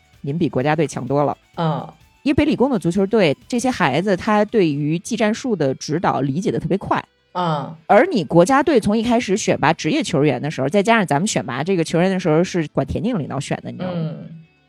[0.20, 1.94] 您比国家队强多了。”啊，
[2.26, 7.00] 因为北理工的足球队这些孩子他对于技战术的指导理解的特别快
[7.30, 14.10] 啊，而你国家队从一开始选拔职业球员的时候，再加上咱们选拔这个球员的时候是管田径领导选的，你知道吗？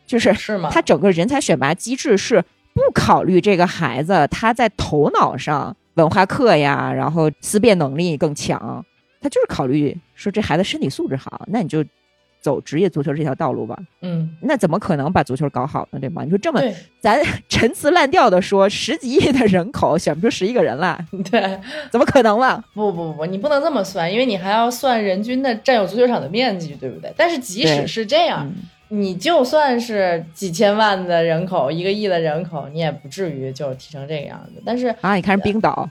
[0.06, 0.70] 就是是吗？
[0.72, 2.40] 他整个人才选拔机制是
[2.76, 5.76] 不考虑这个孩子他在头脑上。
[5.96, 8.86] 文化课呀，然后思辨能力更强，
[9.20, 11.84] 他就是考虑说这孩子身体素质好，那你就
[12.48, 13.78] 走职业足球这条道路吧。
[14.02, 16.00] 嗯，那怎么可能把足球搞好呢？
[16.00, 16.24] 对吗？
[16.24, 16.62] 你说这么
[17.02, 20.98] 咱 陈词滥调的说，十几亿的人口选不出十一个人来，
[21.30, 21.60] 对，
[21.92, 22.64] 怎么可能嘛？
[22.74, 27.14] 不不不，你不能这么算，因为你还要算人均的占有足球场的面积，对不对？
[27.18, 28.50] 但是即使是这样。
[28.90, 34.62] 你就算是几千万的人口，一个亿的人口，你也不至于就提成这个样子。
[34.66, 35.90] 但是啊，你看冰岛，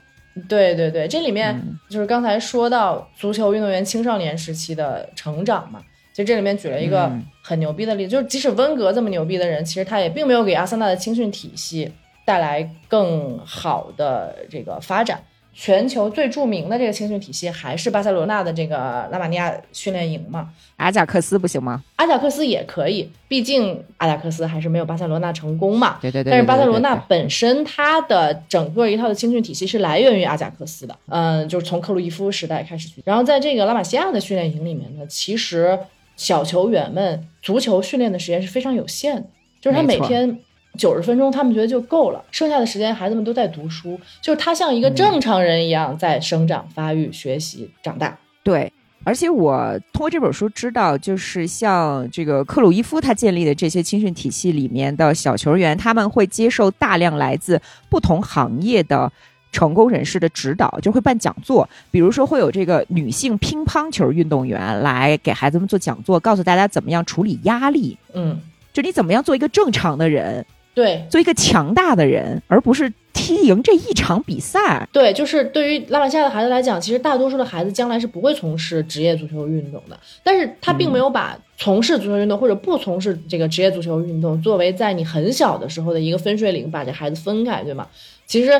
[0.49, 1.61] 对对对，这里面
[1.91, 5.79] 就是刚才说到足球运动员青少年时期的成长嘛，
[6.17, 7.11] 其实这里面举了一个
[7.43, 11.91] 很牛逼的例子，就是即使温格这么牛逼的人，其实他也并没有给阿森纳的青训体系
[12.25, 15.21] 带来更好的这个发展。
[15.53, 20.49] 全球最著名的这个青训体系还是巴塞罗那的这个拉玛尼亚训练营嘛？
[20.77, 21.83] 阿贾克斯不行吗？
[21.97, 25.99] 阿贾克斯也可以，毕竟阿贾克斯还是没有巴塞罗那成功嘛。
[26.01, 26.31] 对对对。
[26.31, 32.89] 但是巴塞罗那本身它的整个一套的青训体系是来源于阿贾克斯的，嗯，就是从克鲁伊夫时代开始。
[33.05, 35.77] 然后在这个拉玛西亚的训练营里面呢，其实
[36.17, 39.27] 小球员们足球训练的时间是非常有限的，
[39.61, 40.37] 就是他每天。
[40.77, 42.23] 九十分钟，他们觉得就够了。
[42.29, 48.15] 剩下的时间，孩子们都在读书，就是他像一个正常人一样在生长、发育、学习、长大。
[48.43, 48.71] 对，
[49.03, 59.11] 而且我通过这本书知道，就是像这个克鲁伊夫他建立的这些青训体系里面的小球员，他们会接受大量来自不同行业的
[59.51, 61.67] 成功人士的指导，就会办讲座。
[61.89, 67.97] 比如说，会有这个女性乒乓球运动员来给孩子们做讲座，告诉大家怎么样处理压力。
[68.13, 68.39] 嗯，
[68.71, 70.45] 就你怎么样做一个正常的人。
[70.73, 74.87] 对，做一个强大的人，而不是踢赢这一场比赛。
[74.91, 79.99] 对，就是对于拉玛西亚的孩子来讲，其实大多数的孩子将来是不会从事职业足球运动的。
[80.23, 87.87] 但是他并没有把从事足球运动或者不从事这个职业足球运动作为在你很小的时候的一个分水岭，把这孩子分开，对吗？
[88.27, 88.51] 其实，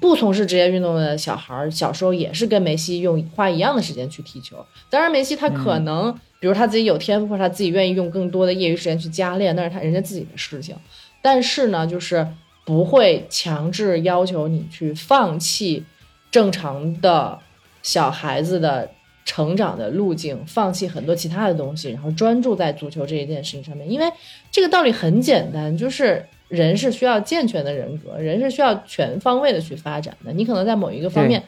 [0.00, 4.56] 不从事职业运动的小孩儿小时候也是跟梅西用花一样的时间去踢球。
[4.88, 10.76] 当然，梅西他可能，比如他自己有天赋，或者他自己愿意用更多的业余时间去加练，那是他人家自己的事情。
[11.20, 12.26] 但是呢，就是
[12.64, 15.84] 不会强制要求你去放弃
[16.30, 17.38] 正常的
[17.82, 18.88] 小孩子的
[19.30, 23.88] 成长的路径，放弃很多其他的东西，然后专注在足球这一件事情上面。
[23.88, 24.12] 因为
[24.50, 30.32] 这个道理很简单，就是人是需要健全的人格，人是需要全方位的去发展的。
[30.32, 31.40] 你可能在某一个方面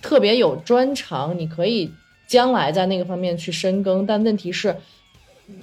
[0.00, 1.90] 特别有专长，你可以
[2.28, 4.76] 将来在那个方面去深耕，但问题是，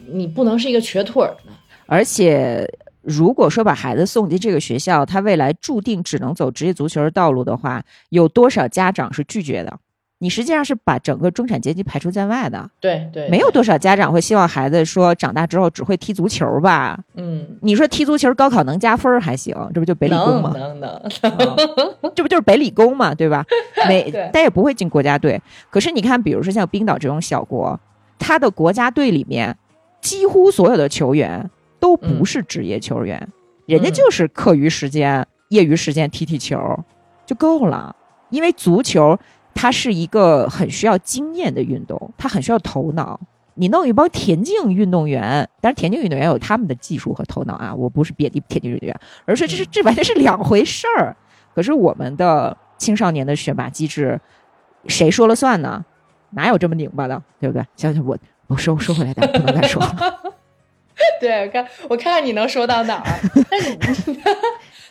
[0.07, 1.53] 你不能是一个瘸腿儿的，
[1.85, 2.67] 而且。
[3.03, 9.79] 如果说把孩子送进这个学校，他未来注定只能走职业足球的道路的话，有多少家长是拒绝的？
[10.21, 12.69] 你实际上是把整个中产阶级排除在外的。
[12.79, 16.97] 对对，没有多少家长会希望孩子说长大之后只会踢足球吧？
[17.15, 20.53] 嗯，你说踢足球高考能加分还行，这不就北理工吗？
[20.55, 21.01] 能能，
[22.13, 23.43] 这不就是北理工嘛，对吧？
[23.87, 25.41] 没， 但也不会进国家队。
[25.69, 27.79] 可是你看，比如说像冰岛这种小国，
[28.19, 29.57] 他的国家队里面
[29.99, 31.49] 几乎所有的球员。
[31.81, 33.27] 都不是职业球员，
[33.65, 36.59] 人家就是课余时间、业余时间踢踢球
[37.25, 37.95] 就够了。
[38.29, 39.17] 因为足球
[39.53, 43.19] 它是一个很需要经验的运动，它很需要头脑。
[43.53, 51.15] 你弄一帮田径运动员，但是田径运动员有他们的技术和头脑啊，我不是贬低田径运动员，而是这是这完全是两回事儿。
[51.53, 54.19] 可是我们的青少年的选拔机制，
[54.87, 55.83] 谁说了算呢？
[56.31, 57.63] 哪有这么拧巴的，对不对？
[57.75, 58.17] 想想我，
[58.47, 59.83] 我收收回来，但不能再说。
[61.19, 63.19] 对，我看我看看你能说到哪儿。
[63.49, 63.77] 但你，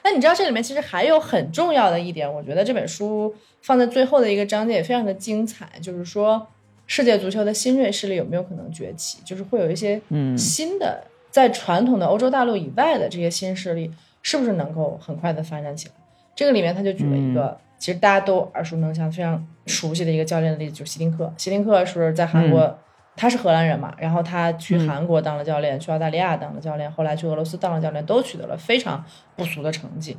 [0.03, 6.47] 那你知道这里面其实还有很重要的一点，我觉得这本书放在最后的一个章节也非常的精彩，就是说
[6.87, 9.19] 世界足球的新锐势力有没有可能崛起？
[9.25, 13.91] 就是会有一些嗯新的，在传统的欧洲大陆以外的这些新势力，
[14.23, 15.95] 是不是能够很快的发展起来？
[16.35, 21.31] 这个里面他就举了一个，其实大家都耳熟能详、非常熟悉的一个教练的例子，就是希丁克。
[21.37, 22.79] 希丁克是在韩国，
[23.21, 29.05] 他是荷兰人嘛，然后他去韩国当了教练，去澳大利亚当了教练，后来去俄罗斯当了教练，都取得了非常
[29.37, 30.17] 不俗的成绩，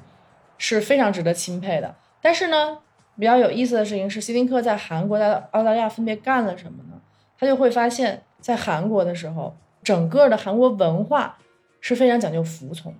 [0.59, 1.95] 是非常值得钦佩的。
[2.21, 2.77] 但是呢，
[3.17, 7.01] 比较有意思的事情是，希丁克在韩国、在澳大利亚分别干了什么呢？
[7.39, 11.39] 他就会发现，在韩国的时候，整个的韩国文化
[11.79, 12.99] 是非常讲究服从的，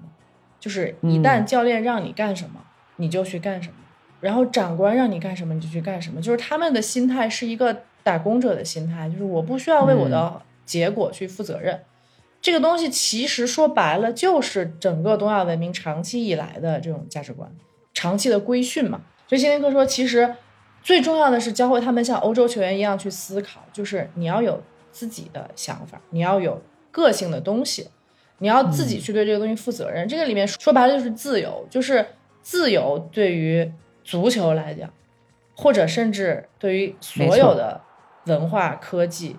[0.60, 2.60] 就是一旦教练让你干什么，
[2.96, 3.76] 你就去干什么，
[4.20, 11.82] 然后长官让你干什么，你就去干什么，就是他们的心态是一个打工者的心态，就是我不需要为我的结果去负责任。
[12.42, 17.52] 这个东西其实说白了，就是整个东亚文明长期以来的这种价值观，
[17.94, 19.02] 长期的规训嘛。
[19.28, 20.36] 所以辛丁克说，其实。
[20.84, 24.60] 最重要的是教会他们像欧洲球员一样去思考，就是你要有
[24.92, 26.60] 自己的想法，你要有
[26.90, 27.88] 个性的东西，
[28.40, 30.08] 你要自己去对这个东西负责任。
[30.08, 32.04] 这个里面说白了就是自由，就是
[32.42, 33.72] 自由对于
[34.04, 34.92] 足球来讲，
[35.56, 37.80] 或者甚至对于所有的
[38.26, 39.36] 文化、科技、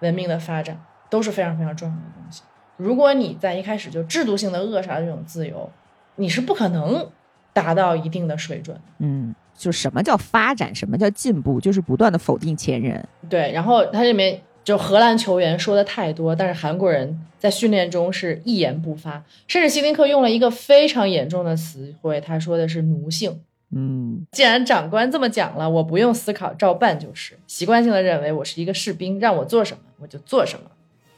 [0.00, 2.42] 文明的发展都是非常非常重要的东西。
[2.76, 5.70] 如果你在一开始就制度性的扼杀这种自由，
[6.16, 7.10] 你是不可能
[7.52, 8.80] 达到一定的水准。
[8.98, 9.34] 嗯。
[9.58, 13.04] 就什么叫发展，什么叫进步，就是不断的否定前人。
[13.28, 23.40] 对，然后它这里面就荷兰球员说的太多，但是韩国人在训练中是一言不发，甚至希林克用了一个非常严重的词汇，他说的是奴性。
[23.70, 30.70] 嗯，既然长官这么讲了，我不用思考，照办就是，习惯性的认为我是一个士兵，让我做什么我就做什么。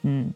[0.02, 0.32] 嗯。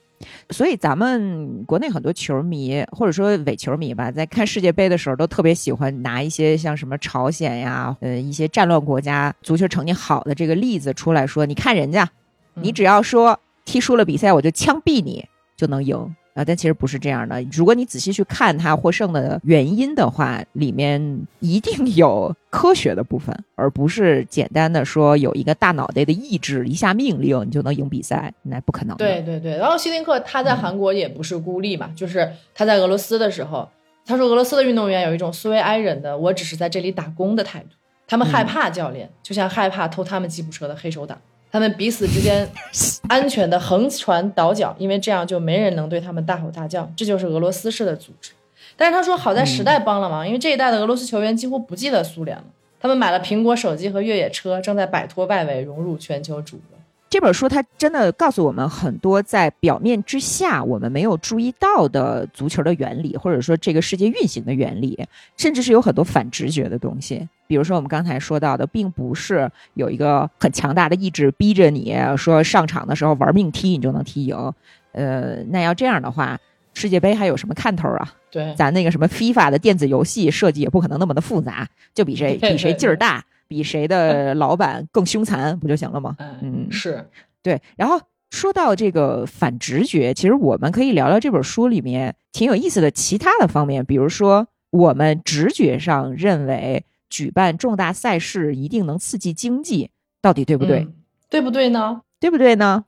[0.49, 12.09] 所以咱们国内很多球迷或者说伪球迷吧，在看世界杯的时候，都特别喜欢拿一些像什么朝鲜呀，呃，一些战乱国家足球成绩好的这个例子出来说，你看人家，
[12.55, 15.27] 你只要说踢输了比赛，我就枪毙你，
[15.57, 16.15] 就能赢。
[16.35, 17.41] 啊，但其实不是这样的。
[17.53, 21.01] 如果你仔细去看他获胜的原因的话，里面
[21.39, 28.97] 一定有科学的部分，而不是简单的说有一个大脑袋的意志，一下命令你就能赢比赛，那不可能。
[28.97, 29.57] 对对对。
[29.57, 33.69] 然后希林克他在韩国也不是孤立嘛，就是他在俄罗斯的时候，
[34.05, 37.69] 他说俄罗斯的运动员有一种苏维埃人的“我只是在这里打工”的态度，
[38.09, 41.17] 他们害怕教练，就像害怕偷他们吉普车的黑手党。
[41.55, 42.51] 他们彼此之间
[43.09, 46.91] 安全的横船倒脚，因为这样就没人能对他们大吼大叫。
[46.97, 48.33] 这就是俄罗斯式的组织。
[48.77, 52.43] 但是他说，好在时代帮了忙，因为这一代的俄罗斯球员几乎不记得苏联了。
[52.81, 56.74] 他们买了苹果手机和越野车，正在摆脱外围，融入全球主流。
[57.15, 64.99] 这本书它真的告诉我们很多在表面之下我们没有注意到的足球的原理，或者说这个世界运行的原理，
[65.37, 67.29] 甚至是有很多反直觉的东西。
[67.47, 74.53] 比如说我们刚才说到的，并不是有一个很强大的意志逼着你说上场的时候玩命踢你就能踢赢。
[74.91, 76.37] 呃，那要这样的话，
[76.75, 78.13] 世界杯还有什么看头啊？
[78.33, 83.25] 对，咱那个什么 FIFA 的电子游戏设计也不可能那么的复杂，就比谁 比谁劲儿大。
[83.47, 86.17] 比谁的老板更凶残不就行了吗？
[86.43, 87.09] 嗯，是
[87.43, 87.61] 对。
[87.77, 88.01] 然后
[88.31, 99.91] 说到这个反直觉，其实我们可以聊聊这本书里面挺有意思的其他的方面，比如说我们直觉上认为举办重大赛事一定能刺激经济，
[100.21, 100.89] 到底对不对？
[101.31, 102.03] 对不对呢？
[102.19, 102.85] 对不对呢？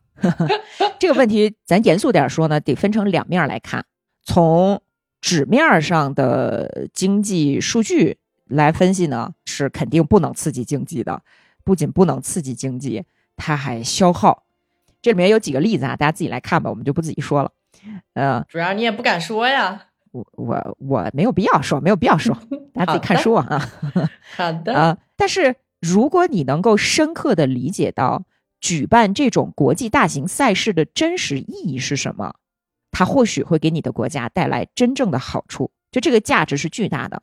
[0.99, 3.85] 这个问题咱严肃点说呢，得分成两面来看。
[4.25, 4.81] 从
[5.21, 8.17] 纸面上的经济数据。
[8.49, 11.23] 来分析呢，是肯定不能刺激经济的，
[11.65, 13.05] 不仅不能刺激经济，
[13.37, 14.45] 它还消耗。
[15.03, 17.53] 这里面有几个例子啊，大家自己来看吧，我们就不自己说了。
[18.15, 22.37] 呃，主要你也不敢说呀，我我我没有必要说，没有必要说，
[22.73, 23.71] 大家自己看书啊。
[24.37, 28.25] 好的啊，但是如果你能够深刻的理解到
[28.61, 32.35] 举办这种国际大型赛事的真实意义是什么，
[32.91, 35.71] 它或许会给你的国家带来真正的好处。
[35.93, 37.23] 就这个价值是巨大的，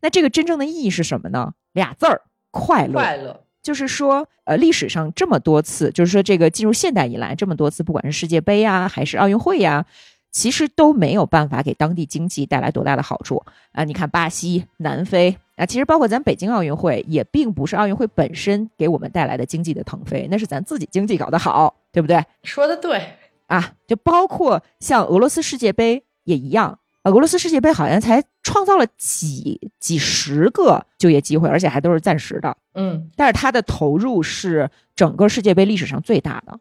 [0.00, 1.52] 那这个真正的意义是什么呢？
[1.72, 2.92] 俩字儿：快乐。
[2.92, 9.86] 快乐就是说，呃，历史上这么多次，就是说这个进入现代以来这么多次，不管是世界杯呀，还是奥运会呀，
[10.30, 13.42] 其实都没有办法给当地经济带来多大的好处
[13.72, 13.82] 啊。
[13.84, 22.22] 你看巴西、南非啊，其实包括咱北京奥运会，也并不是奥运会本身给我们带来的经济的腾飞，那是咱自己经济搞得好，对不对？
[22.42, 23.02] 说的对
[23.46, 26.80] 啊，就包括像俄罗斯世界杯也一样。
[27.10, 32.56] 俄罗斯世界杯好像才创造了几几十个就业机会，而且还都是暂时的。
[32.74, 36.58] 嗯，但是它的投入是整个世界杯历史上最大的，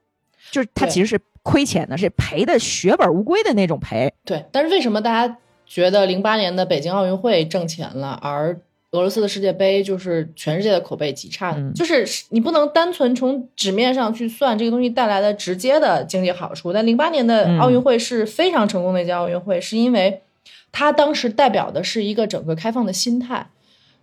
[0.52, 4.14] 就是它其实是亏钱的，是赔的血本无归的那种赔。
[4.26, 8.60] 对，但是为什么大家觉得零八年的北京奥运会挣钱了，而？
[8.94, 16.72] 俄罗斯的世界杯就是全世界的口碑极差的，就是你不能单纯从纸面上去算这个东西带来的直接的经济好处。
[16.72, 20.22] 但零八年的奥运会是非常成功的一届奥运会，是因为
[20.74, 23.48] 它当时代表的是一个整个开放的心态，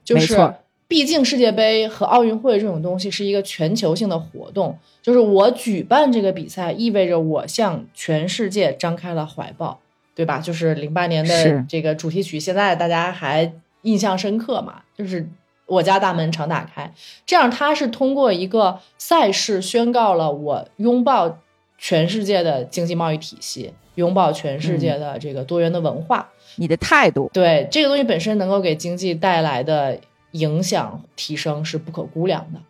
[0.03, 0.55] 就是
[0.89, 9.79] 毕竟世界杯和奥运会这种东西是一个全球性的活动，就是我举办这个比赛，意味着我向全世界张开了怀抱，
[10.15, 10.39] 对吧？
[10.39, 13.53] 就是零八年的这个主题曲，现在大家还
[13.83, 14.83] 印象深刻嘛？
[14.97, 15.29] 就是
[15.67, 16.93] 我家大门常打开，
[17.27, 21.39] 这样他是通过一个赛事宣告了我拥抱
[21.79, 26.31] 全世界的经济贸易体系，拥抱全世界的这个多元的文化。
[26.61, 29.99] 你的态度，对这个东西本身能够给经济带来的
[30.33, 32.61] 影响提升是不可估量的。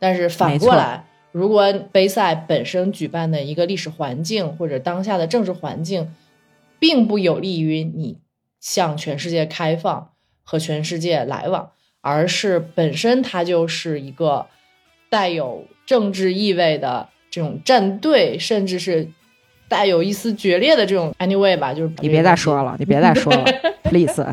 [0.00, 6.12] 但是反过来，如果杯赛本身举办的一个历史环境或者当下的政治环境，
[6.80, 8.18] 并不有利于你
[8.58, 10.10] 向全世界开放
[10.42, 11.70] 和全世界来往，
[12.00, 14.46] 而是本身它就是一个
[15.08, 19.08] 带有政治意味的这种战队，甚至是。
[19.68, 23.44] 带有一丝决裂的这种 anyway 吧，就是你别再说了，你别再说了，
[23.84, 24.24] please。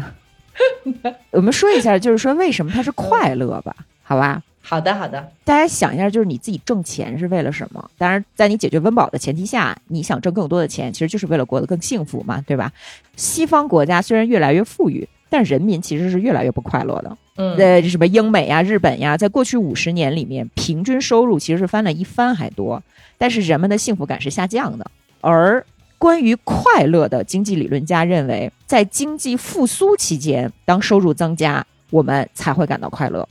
[1.31, 3.75] 我们说一下，就是说为什么它是快乐吧？
[4.03, 4.41] 好吧。
[4.65, 5.31] 好的，好的。
[5.43, 7.91] 大家想一下，就是你自己挣钱是为了什么？
[7.97, 12.71] 当然，在你解决温饱的前提下，你想挣更多的钱，其实就是为了过得更幸福嘛，对吧？
[13.17, 17.17] 西方国家虽然越来越富裕，但人民其实是越来越不快乐的。
[17.35, 22.81] 嗯，呃，什么英美呀、日本呀，在过去五十年里面，平均收入其实是翻了一番还多，
[23.17, 24.89] 但是人们的幸福感是下降的。
[25.23, 25.65] 而
[25.97, 33.25] 关于快乐的经济理论家认为，在经济复苏期间，当收入增加，我们才会感到快乐。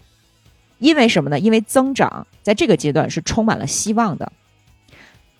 [0.78, 1.38] 因为什么呢？
[1.38, 4.32] 因为增长在这个阶段是充满了希望的。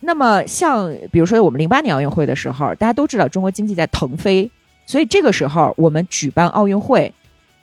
[0.00, 4.50] 那么，像比如说我们零八年奥运会的时候，大家都知道中国经济在腾飞，
[4.84, 7.14] 所以这个时候我们举办奥运会，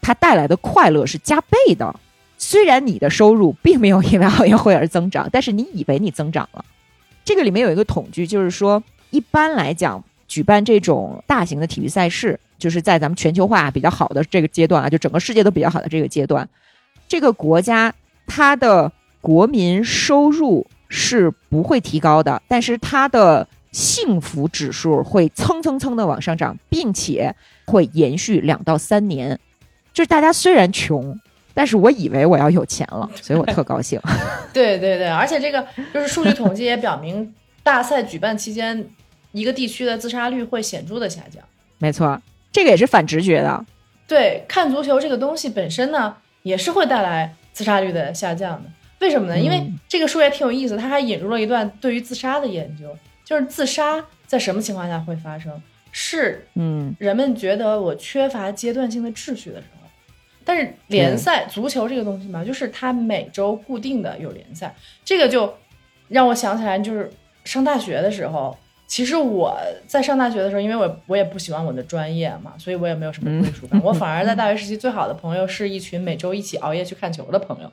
[0.02, 1.95] 它带来的快乐是加倍的。
[2.40, 6.66] 虽然你的收入并没有因为奥运会而增长，但是你以为你增长了。
[7.30, 8.81] 这个里面有一个统计，就是说，
[9.11, 16.49] 一般来讲，举办这种大型的体育赛事，就是在咱们全球化比较好的这个阶段啊，就整个世界都比较好的这个阶段，
[17.07, 17.93] 这个国家
[18.26, 18.91] 它的
[19.22, 27.35] 国民收入是不会提高的，但是它的幸福指数会蹭蹭蹭的往上涨，并且
[27.68, 29.39] 会延续两到三年。
[29.93, 31.19] 就是大家虽然穷。
[31.60, 33.99] 但是我以为我要有钱了， 所以我特高兴。
[34.53, 38.88] 对对对，而且这个就是数据统计也表明，大赛举办期间，
[39.34, 41.44] 一个地区的自杀率会显著的下降。
[41.77, 42.18] 没错，
[42.49, 43.65] 这个也是反直觉的。
[44.07, 48.69] 对，看足球这个东西本身呢，也是会带来自杀率的下降的。
[49.02, 49.38] 为什么呢？
[49.38, 52.95] 因为这个数也挺有意思，它还引入了一段对于自杀的研究，
[53.26, 55.61] 就是自杀在什么情况下会发生？
[55.91, 59.78] 是嗯，人们觉得我缺乏阶段性的秩序的时候。
[60.49, 65.53] 但是联赛足球这个东西嘛，就是它每周固定的有联赛，这个就
[66.07, 67.07] 让我想起来，就是
[67.43, 68.57] 上大学的时候，
[68.88, 69.55] 其实我
[69.85, 73.80] 在上大学的时候，因为我我也不喜欢我的专业嘛，所以我也没有什么归属感。
[73.84, 77.71] 我反而在大学时期最好的朋友是一群每周一起熬夜去看球的朋友，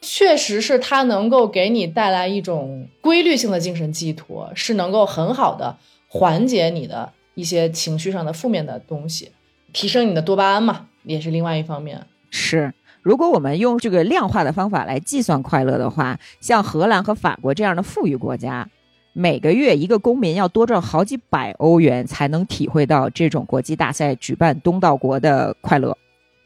[0.00, 5.76] 确实是他能够给你带来一种规律性的精神寄托，是能够很好的
[6.08, 9.30] 缓解你的一些情绪上的负面的东西，
[9.72, 10.87] 提升你的多巴胺嘛。
[11.04, 12.00] 也是另外一方面，
[12.30, 18.68] 是如果我们用这个量化的方法来计算快乐的话，像荷兰和法国这样的富裕国家，
[19.14, 25.96] 每个月一个公民要多赚好几百欧元才能体会到这种国际大赛举办东道国的快乐。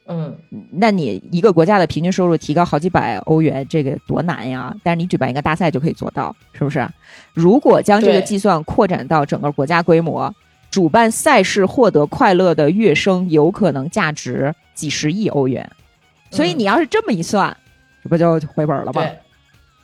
[0.07, 0.37] 嗯，
[0.71, 4.73] 那你一个国家的平均收入提高好几百欧元，这个多难呀！
[4.85, 6.87] 但是你举办一个大赛就可以做到，是不是？
[7.33, 10.33] 如果将这个计算扩展到整个国家规模。
[10.73, 15.71] 主办赛事获得快乐的乐声有可能价值几十亿欧元，
[16.31, 17.55] 所以你要是这么一算，
[18.03, 19.07] 这不就回本了吗？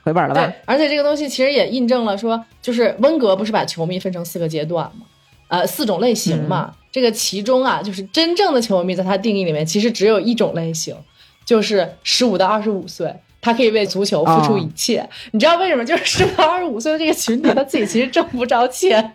[0.03, 0.51] 回本了吧？
[0.65, 5.05] 而且这个东西其实也印证了说，就是温格不是把球迷分成四个阶段吗？
[5.49, 6.75] 呃，四种类型嘛。
[6.91, 10.97] 这个其中啊，就是真正的球迷，在他定义里面其实只有一种类型，
[11.45, 15.07] 就是十五到二十五岁，他可以为足球付出一切。
[15.33, 15.85] 你知道为什么？
[15.85, 19.13] 就是十五到二十五岁的这个群体，他自己其实挣不着钱。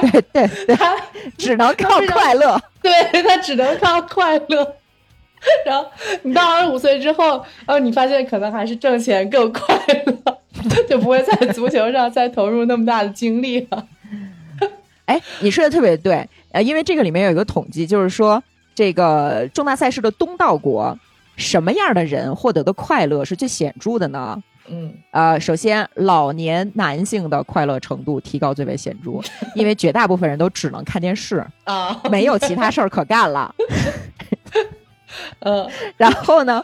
[0.00, 0.22] 对
[0.66, 0.96] 对，他
[1.36, 4.76] 只能靠快乐， 对他只能靠快乐。
[5.64, 5.86] 然后
[6.22, 9.74] 你到二十五岁之后，呃，你发现可能还是挣钱更快
[10.06, 10.38] 乐，
[10.88, 13.86] 就不会在足球上再投入那么大的精力了。
[15.06, 18.42] 哎，你说的特别对，呃，因为这个里面有一个统计，就是说
[18.74, 20.98] 这个重大赛事的东道国，
[21.36, 24.42] 什么样的人获得的快乐是最显著的呢？
[24.70, 29.20] 嗯，呃，首先，老年男性的快乐程度提高最为显著，
[29.54, 33.54] 因为绝大部分人都只能看电视啊，没有其他事儿可干了。
[35.40, 35.68] 嗯，
[35.98, 36.62] 然后呢，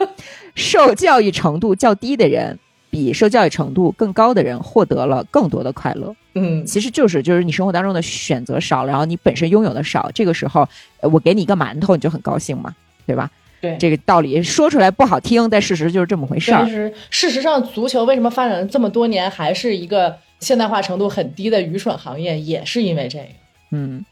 [0.55, 2.57] 受教育程度较低的人，
[2.91, 6.15] 比受教育程度更高的人获得了更多的快乐。
[6.35, 10.69] 嗯，其实就是就是你生活当中的选择少，然后你本身拥有的少，这个时候，
[11.01, 12.73] 我给你一个馒头，你就很高兴嘛，
[13.05, 13.29] 对吧？
[13.61, 16.67] 对这个道理说出来不好听，但事实就是这么回事儿。
[16.67, 23.27] 是事实上，足球为什么发展了这么多年还是一个现代化程度很低的愚蠢行业，也是因为这个。
[23.73, 24.05] 嗯，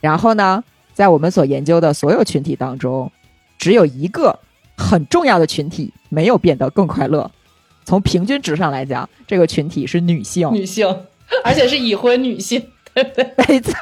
[0.00, 3.10] 然后呢，在我们所研究的所有群体当中，
[3.58, 4.38] 只有一个
[4.76, 7.30] 很重要的群体没有变得更快乐。
[7.84, 10.86] 从平均值上来讲，这个群体是女性，女性，
[11.44, 13.30] 而且是已婚女性，对不对？
[13.48, 13.74] 没错。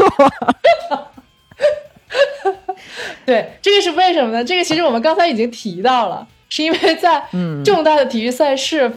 [3.26, 4.44] 对，这个是为什么呢？
[4.44, 7.22] 这个其实我们刚才已经提到了，是因为在
[7.64, 8.90] 重大的体育赛事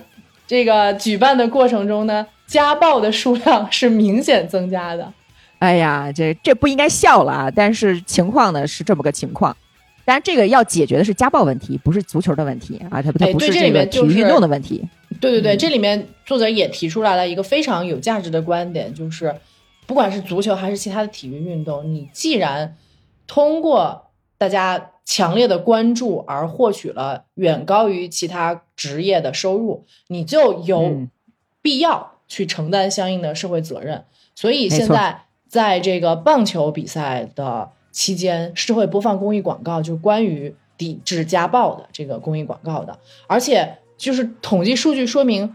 [0.47, 5.11] 这个举办的过程中呢，家暴的数量是明显增加的。
[5.59, 7.51] 哎呀，这这不应该笑了啊！
[7.53, 9.55] 但是情况呢是这么个情况，
[10.03, 14.83] 当然这个要解决的是家暴问题，不是足球的问题啊，它它不是这个体育运动的问题。
[15.19, 19.35] 对对对，这里面作者也提出来了一个非常有价值的观点，就是
[19.85, 22.75] 不管是足球还是其他的体育运动，你既然
[23.31, 31.07] 通过大家强烈的关注而获取了远高于其他职业的收入，你就有
[31.61, 34.03] 必要去承担相应的社会责任。
[34.35, 35.23] 所以现在。
[35.51, 42.97] 在这个棒球比赛的期间，是会播放公益广告，就是关于抵制家暴的这个公益广告的。
[43.27, 45.53] 而且，就是统计数据说明，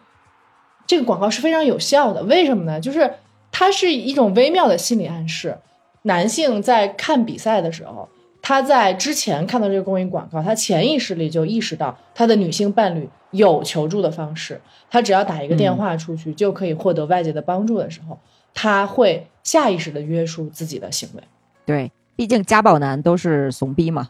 [0.87, 2.23] 这个广告是非常有效的。
[2.25, 2.79] 为什么呢？
[2.79, 3.15] 就是
[3.51, 5.57] 它是一种微妙的心理暗示。
[6.07, 8.09] 男性在看比赛的时候，
[8.41, 18.19] 他在之前看到这个公益广告，他潜意识里就意识到他的女性伴侣有求助的方式，他只要打一个电话出去，就可以获得外界的帮助的时候。
[18.55, 21.23] 他会下意识的约束自己的行为，
[21.67, 24.09] 对，毕竟家暴男都是怂逼嘛。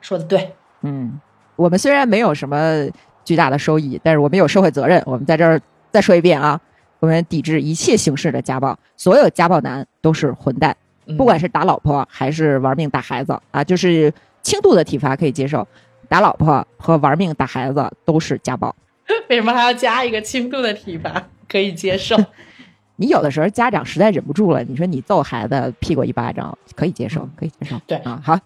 [0.00, 1.20] 说的对，嗯，
[1.56, 2.88] 我们虽然没有什么
[3.22, 5.02] 巨大的收益，但是我们有社会责任。
[5.04, 5.60] 我们在这儿
[5.90, 6.58] 再说一遍啊，
[7.00, 10.74] 我们抵制一切形式的家暴，所有家暴男都是混蛋，
[11.16, 14.12] 不管是打老婆还是玩命打孩子啊，就是
[14.42, 15.66] 轻度的体罚可以接受，
[16.08, 18.74] 打老婆和玩命打孩子都是家暴。
[19.28, 22.16] 为什么还要加一个轻度的体罚 可以接受？
[22.96, 27.80] 你有的时候家长实在忍不住了，你说你揍孩子屁股一巴掌可以接受，可以接受。
[27.86, 28.38] 对啊，好。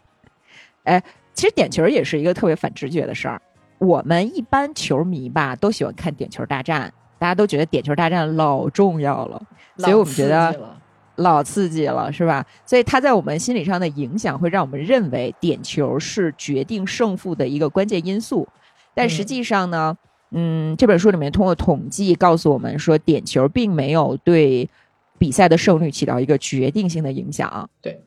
[0.84, 1.02] 哎，
[1.34, 3.42] 其实点球也是一个特别反直觉的事儿。
[3.78, 9.42] 我们一般球迷吧都喜欢看点球大战，大家都觉得点球大战老重要了，
[9.76, 10.58] 所以我们觉得
[11.16, 12.44] 老刺激了，是吧？
[12.64, 18.48] 所以它在我们心理上的影响会让我们认为点球是决定胜负的一个关键因素，
[18.94, 19.96] 但实际上呢？
[20.32, 24.68] 嗯，这本书里面通过统计告诉我们说，点球并没有对
[25.18, 27.70] 比赛的胜率起到一个决定性的影响。
[27.80, 28.02] 对，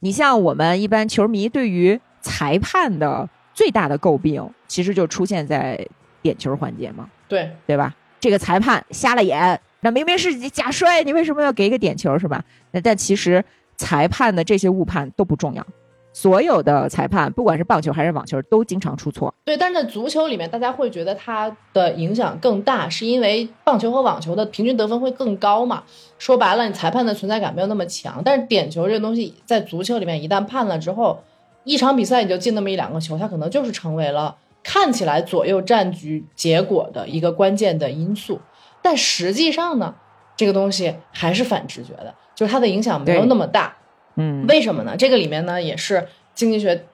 [0.00, 5.86] 你像我们一般球迷对于裁判的最大的诟病，其实就出现在
[6.22, 7.08] 点球环节嘛。
[7.28, 7.94] 对，对吧？
[8.18, 12.42] 这个裁判瞎了眼，那明明是假摔，你为什么要给一个点球，是吧？
[12.70, 13.44] 那但其实
[13.76, 15.66] 裁判的这些误判都不重要。
[16.14, 19.34] 所有的裁判，不管是棒球还是网球，都经常出错。
[19.44, 25.82] 对，但是在足球里面，大家会觉得它的影响更大，是因为棒球和网球的平均得分会更高嘛？
[26.18, 28.20] 说白了，你裁判的存在感没有那么强。
[28.22, 31.24] 但是点球这个东西，在足球里面一旦判了之后，
[31.64, 38.38] 一场比赛你就进那么一两个球，它可能就是成为了看起来左右战局结果的一个关键的因素。
[38.82, 39.94] 但实际上呢，
[40.36, 43.76] 这个东西还是反直觉的，就是它的影响没有那么大。
[44.16, 44.94] 嗯，为什么呢？
[44.96, 46.84] 这个里面呢，也是经济学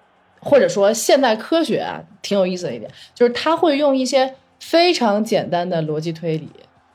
[0.41, 6.49] 或者说现代科学啊，挺有意思的一点，就是他会用一些非常简单的逻辑推理，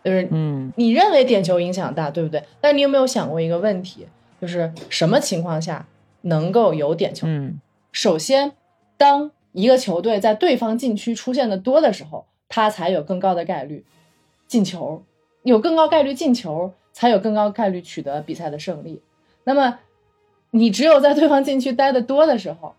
[0.03, 2.41] 就是嗯，你认为点球影响大，对不对？
[2.61, 4.07] 但你有没有想过一个问题，
[4.40, 5.88] 就是什么情况下
[6.22, 7.28] 能够有点球？
[7.28, 7.60] 嗯，
[7.91, 8.53] 首先，
[8.98, 13.84] 当一个球队在对方禁区出现的多的时候，他才有更高的概率
[14.53, 15.01] 进球，
[15.43, 19.01] 有更高概率进球，才有更高概率取得比赛的胜利。
[19.45, 19.80] 那么。
[20.55, 22.75] 你只有在对方禁区待的多的时候，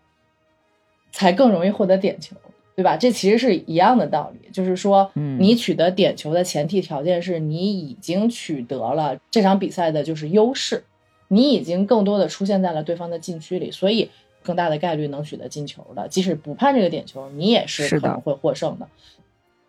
[1.11, 2.37] 才更容易获得点球，
[2.73, 2.95] 对吧？
[2.95, 10.85] 这其实是一样的道理，就是说，你取得点球的前提条件是你已经取得了这场比赛的就是优势，
[11.27, 14.09] 你已经更多的出现在了对方的禁区里，所以
[14.41, 16.07] 更大的概率能取得进球的。
[16.07, 18.87] 即使不判这个点球，你也是可能会获胜的。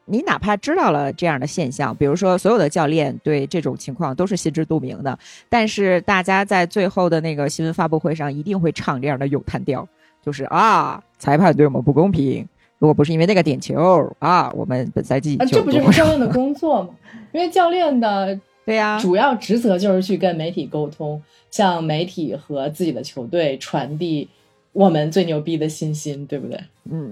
[0.09, 5.19] 你哪怕知道了这样的现象，比如说所有的教练对这种情况都是心知肚明的，
[5.49, 9.87] 但是大家在最后的那个新闻发布会上一定会唱这样的咏叹调，
[10.25, 12.47] 就是啊，裁判对我们不公平，
[12.79, 16.91] 如果不是因为那个点球啊，我们本赛季啊这不就是教练的工作吗？
[17.33, 21.21] 因为教练的 对呀，主要职责就是去跟媒体沟通，
[21.51, 24.29] 向媒体和自己的球队传递
[24.73, 26.61] 我们最牛逼的信心，对不对？
[26.91, 27.11] 嗯。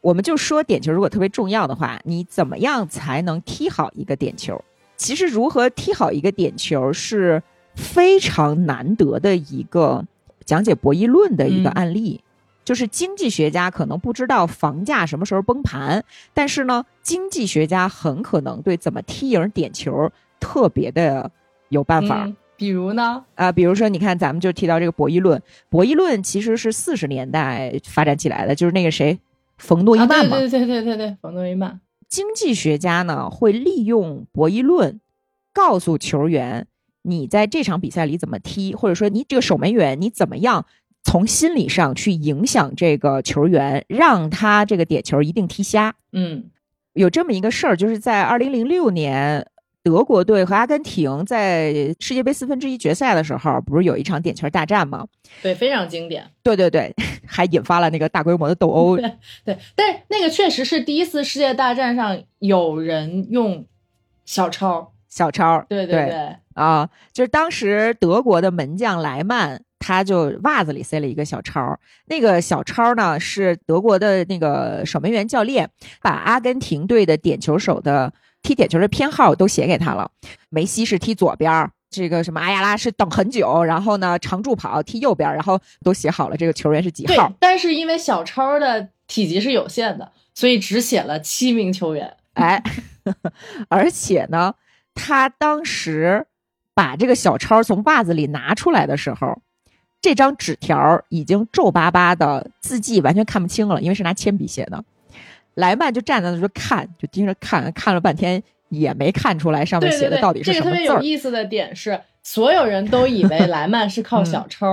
[0.00, 4.62] 我们就说点球如果特别重要的话，你怎么样才能踢好一个点球？
[4.96, 7.42] 其实如何踢好一个点球是
[7.74, 10.04] 非常难得的一个
[10.44, 12.22] 讲解博弈论的一个案例。
[12.64, 16.04] 就是经济学家可能不知道房价什么时候崩盘，
[16.34, 21.30] 但是呢，经济学家很可能对怎么踢赢点球特别的
[21.70, 22.24] 有办法。
[22.26, 23.24] 嗯比如呢？
[23.36, 29.16] 啊，比如说，你看，咱们就提到这个博弈论，博弈论其实是四十年代发展起来的，就是那个谁，
[29.58, 30.38] 冯诺依啊，曼嘛。
[30.38, 31.80] 对对对对对对，冯诺依曼。
[32.08, 35.00] 经济学家呢会利用博弈论，
[35.52, 36.66] 告诉球员
[37.02, 40.64] 你在这场比赛里怎么踢，或者说你这个守门员你怎么样
[41.02, 45.94] 从心理上去影响这个球员，让他这个点球一定踢瞎。
[46.12, 46.44] 嗯
[46.94, 49.46] 有这么一个事儿，就是在二零零六年。
[49.88, 55.06] 德国队和阿根廷在世界杯四分之一决赛的时候，不是有一场点球大战吗？
[55.42, 56.30] 对，非常经典。
[56.42, 56.94] 对对对，
[57.26, 58.98] 还引发了那个大规模的斗殴。
[59.00, 59.10] 对
[59.46, 63.64] 对，但是那个确实是第一次世界大战上有人用
[64.26, 64.92] 小抄。
[65.08, 71.80] 小抄，对对对啊，就是当时德国的门将莱曼，他就袜子里塞了一个小抄。
[72.08, 75.70] 那个小抄呢，是德国的那个守门员教练
[76.02, 78.12] 把阿根廷队的点球手的
[78.48, 80.10] 踢点球的偏好都写给他了。
[80.48, 92.16] 梅西是踢左边儿，这个什么阿亚拉是等很久，然后呢长助跑踢右边儿，然后都写好了这个球员是几对号。，但是因为小超的体积是有限的，所以只写了七名球员。
[92.32, 92.62] 哎，
[93.68, 94.54] 而且呢，
[94.94, 96.26] 他当时
[96.72, 99.42] 把这个小抄从袜子里拿出来的时候，
[100.00, 104.82] 这张纸条已经皱巴巴的，字迹完全看不清了，因为是拿铅笔写的。
[105.58, 110.86] 莱曼就站在那就看，就盯着看，看了半天也没看出来上面写的到底是什么这个特别。
[110.86, 114.66] 有意思的点是，所有人都以为莱曼是靠小抄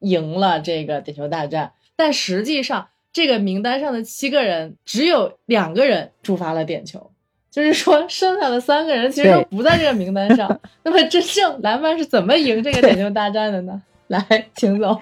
[0.00, 7.10] 赢了这个点球大战，但实际上这个名单上的七个人只有两个人触发了点球。
[7.50, 10.60] 就是说，剩下的三个人其实都不在这个名单上。
[10.84, 13.82] 那么，真正莱曼是怎么赢这个点球大战的呢？
[14.08, 14.22] 来，
[14.54, 15.00] 请走。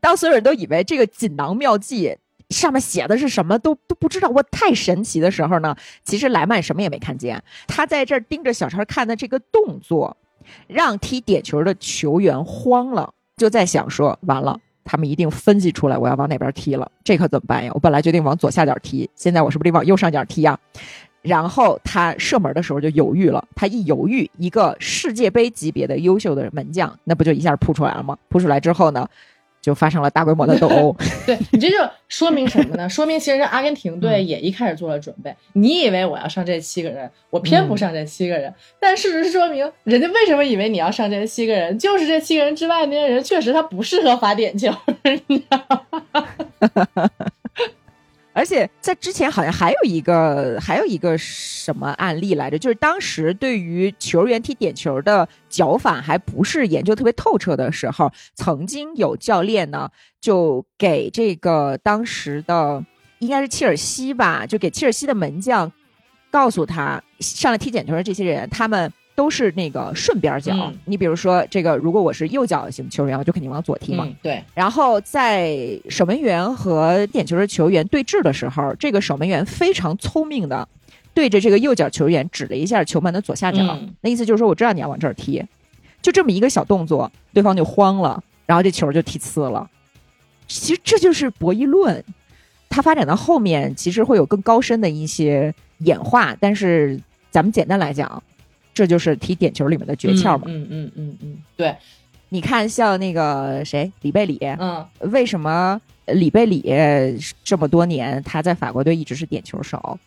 [0.00, 2.16] 当所有人都以为这个锦囊妙计
[2.52, 5.74] 上面写的是什么都都不知道，我，太神奇的时候呢，
[6.04, 10.16] 其实莱曼什么也没看见，他在这儿盯着小抄看的这个动作，
[10.68, 14.60] 让踢点球的球员慌了，就在想说，完了。
[14.84, 17.70] 他们一定分析出来我要往哪边踢了，这可怎么办呀？
[17.72, 20.58] 我本来决定往左下角踢，现在我是不是得往右上角踢呀？
[21.22, 28.18] 然后他射门的时候就犹豫了，他一犹豫，一个世界杯级别的优秀的门将，那不就一下扑出来了吗？
[28.28, 29.08] 扑出来之后呢，
[29.62, 30.94] 就发生了大规模的斗殴。
[31.24, 31.76] 对你这就
[32.08, 32.86] 说明什么呢？
[32.88, 35.34] 说明其实阿根廷嗯队也一开始做了准备。
[35.54, 44.70] 你以为我要上这七个人，我偏不上这七个人，但事实说明，人家为什么以为你要上这七个人，就是这七个人之外那些人确实他不适合罚点球。
[45.28, 47.10] 你知道吗
[48.32, 59.88] 而且在之前好像还有一个还有一个什么案例来着，就是当时对于球员踢点球的脚法还不是研究特别透彻的时候，曾经有教练呢
[60.20, 62.84] 就给这个当时的
[63.18, 65.70] 应该是切尔西吧，就给切尔西的门将
[66.30, 68.92] 告诉他上来踢点球的这些人，他们。
[69.14, 70.78] 都是那个顺边脚，嗯。
[70.84, 74.04] 你比如说这个，如果我是右脚型球员，我就肯定往左踢嘛。
[74.06, 75.56] 嗯，对，然后在
[75.88, 80.66] 守门员和点球的球员对峙的时候，这个守门员非常聪明的
[81.14, 83.94] 对着这个右脚球员指了一下球门的左下角，嗯。
[84.00, 85.44] 那意思就是说我知道你要往这儿踢，
[86.00, 89.68] 就这么一个小动作，对方就慌了，然后这球就踢呲了。
[90.48, 92.04] 其实这就是博弈论，
[92.68, 98.22] 它发展到后面其实会有更高深的一些演化，但是咱们简单来讲，
[98.74, 100.44] 这就是踢点球里面的诀窍嘛。
[100.46, 101.76] 嗯嗯嗯嗯，对，
[102.30, 106.64] 你看，像那个谁里贝里，嗯为什么里贝里
[107.44, 109.98] 这么多年他在法国队一直是点球手？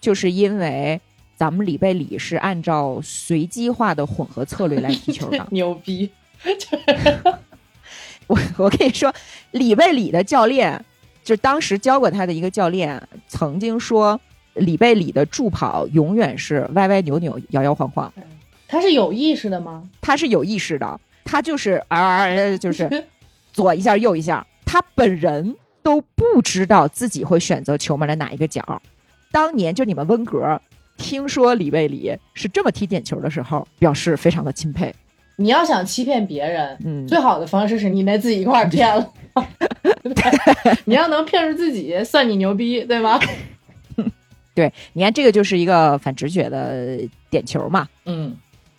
[0.00, 1.00] 就是因为
[1.36, 5.46] 咱们里贝里是按照随机化的混合策略来踢球的。
[5.50, 6.10] 牛逼，
[8.26, 9.12] 我我跟你说，
[9.52, 10.84] 里贝里的教练，
[11.22, 14.20] 就当时教过他的一个教练，曾经说，
[14.54, 18.12] 里贝里的助跑永远是歪歪扭扭、摇摇晃晃，
[18.68, 19.82] 他是有意识的吗？
[20.00, 23.04] 他是有意识的，他就是啊，就是
[23.52, 28.82] 左一下右一下，他本人都不知道自己会选择球门的哪一个角。
[29.30, 30.60] 当年就你们温格
[30.98, 34.94] 听说里贝里是这么踢点球的时候，表示非常的钦佩。
[35.36, 39.10] 你要想欺骗别人，嗯，最好的方式是你得自己一块儿 骗了？
[40.84, 43.18] 你要能骗住自己，算你牛逼，对吧？
[44.54, 46.98] 对，你看这个就是一个反直觉的
[47.30, 48.36] 点球嘛，嗯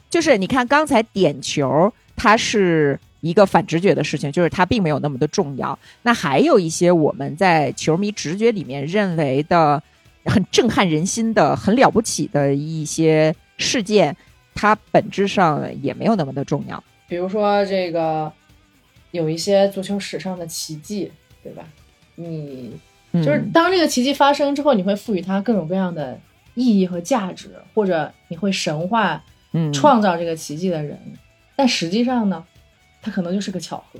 [0.09, 5.77] 就是你看刚才点球，它是一个反直觉的事情，就是它并没有那么的重要。
[6.03, 9.81] 那还有一些我们在球迷直觉里面认为的
[10.25, 14.15] 很震撼人心的、很了不起的一些事件，
[14.53, 16.83] 它本质上也没有那么的重要。
[17.07, 18.31] 比如说这个
[19.09, 21.63] 有一些足球史上的奇迹，对吧？
[22.15, 22.79] 你嗯
[23.21, 26.19] 就是当这个奇迹发生之后，你会赋予它各种各样的
[26.55, 30.97] 意义和价值，或者你会神话嗯创造这个奇迹的人，
[31.55, 32.43] 但实际上呢，
[33.03, 33.99] 它可能就是个巧合。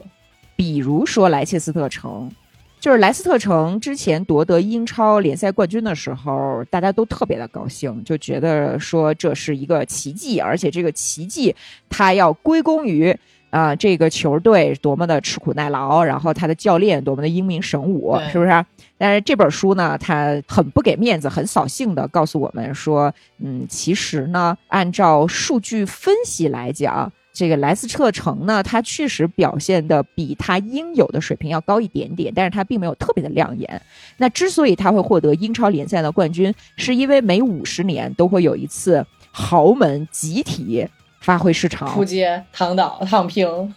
[0.56, 2.32] 比如说莱切斯特城，
[2.80, 11.56] 就是莱斯特城之前夺得英超联赛冠军的时候，大家都特别的高兴，就觉得说这是一个奇迹，而且这个奇迹
[11.88, 13.16] 它要归功于。
[13.54, 18.66] 啊、这个球队多么的吃苦耐劳，然后他的教练多么的英明神武，是不是？
[19.04, 33.82] 但是这本书呢，它很不给面子，很扫兴的告诉我们说，嗯，其实呢，按照数据分析来讲，这个莱斯特城呢，它确实表现的比它应有的水平要高一点点，但是它并没有特别的亮眼。
[34.16, 40.88] 那之所以它会获得英超联赛的冠军，是因为每五十年都会有一次豪门集体
[41.20, 43.76] 发挥失常，扑街、躺倒、躺平，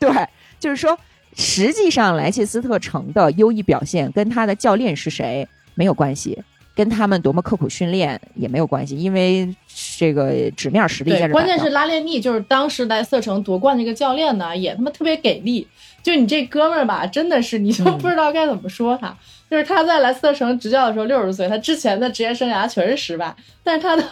[0.00, 0.10] 对，
[0.58, 0.98] 就是说，
[1.38, 6.42] 实际上莱切斯特城的优异表现跟他的教练是谁没有关系，
[6.78, 9.52] 跟他们多么刻苦训练也没有关系，因为
[9.98, 15.66] 这个纸面实力在对，这关键是拉列尼，就是当时莱斯特城夺冠那个教练呢，也他妈特别给力。
[16.04, 19.12] 就你这哥们儿吧，真的是你就嗯不知道该怎么说他。
[19.50, 23.34] 就是他在莱斯特城执教的时候六十岁，他之前的职业生涯全是失败，
[23.64, 24.04] 但是他的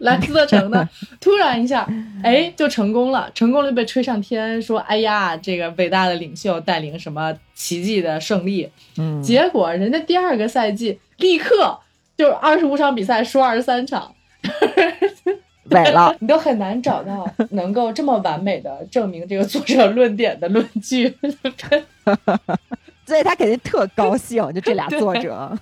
[0.00, 0.86] 莱斯特城呢，
[1.18, 1.88] 突然一下，
[2.22, 8.68] 哎，就成功了，成功了就被吹上天，说哎呀，这个伟大的领袖带领什么奇迹的胜利，
[8.98, 11.78] 嗯，结果人家第二个赛季立刻
[12.16, 14.14] 就是二十五场比赛输二十三场，
[15.70, 16.14] 萎了。
[16.20, 21.14] 你都很难找到能够这么完美的证明这个作者论点的论据。
[23.06, 25.56] 所以他肯定特高兴，就这俩作者，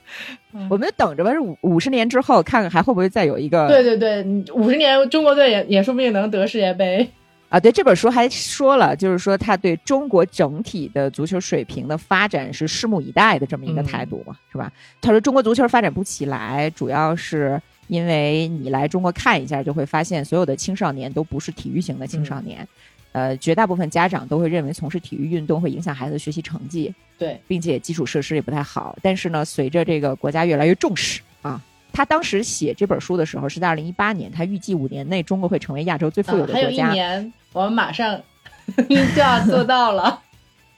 [0.70, 4.22] 我们就等着吧，是五五十年之后看看还会不会再有一个对对对，
[4.54, 7.10] 五十年中国队也也说不定能得世界杯。
[7.52, 14.72] 啊，对这本书还说了，就是说他对中国整体的足球水平的发展是拭目以待的这么一个态度嘛，是吧？
[15.02, 22.66] 他说中国足球发展不起来，主要是因为你来中国看一下，就会发现所有的青少年都不是体育型的青少年，
[23.12, 28.96] 呃，绝大部分家长都会认为从事体育运动会影响孩子的学习成绩，对，并且基础设施也不太好。
[29.02, 31.62] 但是呢，随着这个国家越来越重视啊。
[31.94, 36.92] 他当时写这本书的时候是在二零一八年，他预计五年内中国会成为亚洲最富有啊还有一的国家。
[36.94, 38.20] 年，我们马上
[38.88, 40.20] 就要做到了，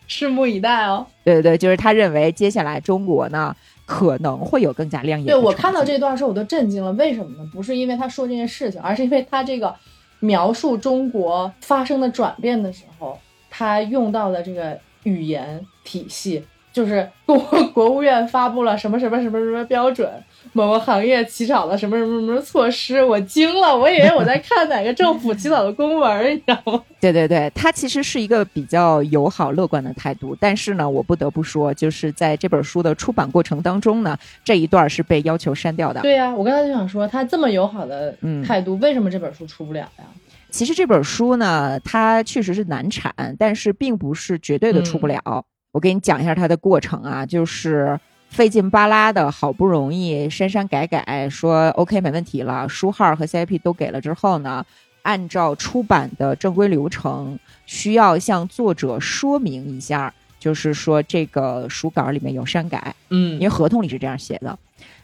[0.08, 1.06] 拭目以待哦。
[1.24, 3.54] 对对对，就是他认为接下来中国呢
[3.86, 5.26] 可能会有更加亮眼。
[5.26, 7.50] 对我看到这段时候我都震惊了，为什么呢？
[7.52, 9.74] 不是因为他说这件事情，而是因为他这个
[10.20, 13.18] 描述中国发生的转变的时候，
[13.50, 17.38] 他用到的这个语言体系，就是国
[17.74, 20.10] 国务院发布了什么什么什么什么标准，
[20.54, 26.82] 某个行业起草了什么什么什么措施，我惊了，我以为我在看哪个政府起草的公文，你知道吗？
[27.00, 36.00] 对对对，他其实是一个比较友好乐观的态度，但是呢，我不得不说，就是在这本书的出版过程当中呢，这一段是被要求删掉的。
[36.02, 40.04] 对呀、我刚才就想说，他这么友好的嗯态度，为什么这本书出不了呀？
[40.50, 45.44] 其实这本书呢，它确实是难产，但是并不是绝对的出不了。
[45.72, 47.98] 我给你讲一下它的过程啊，就是
[48.34, 54.66] 费劲巴拉的，好不容易删删改改，说 OK 没问题了，书号和 CIP 都给了之后呢，
[55.02, 64.58] 按照出版的正规流程，需要向作者说明一下，就是说这个书稿里面有删改，嗯因为合同里是这样写的。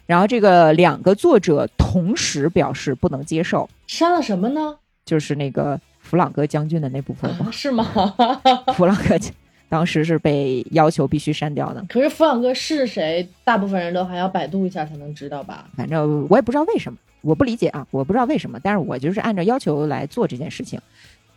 [0.07, 4.75] 然后这个两个作者同时表示不能接受，删了什么呢？
[5.05, 7.85] 就是那个弗朗哥将军的那部分吗啊，，是吗？
[8.75, 9.17] 弗朗哥
[9.71, 11.83] 当时是被要求必须删掉的。
[11.89, 13.27] 可是弗朗哥是谁？
[13.45, 15.67] 大部分人都还要百度一下才能知道吧？
[15.77, 20.79] 反正我也不知道为什么，我不理解啊，我不知道为什么，但是我就是按照要求来做这件事情。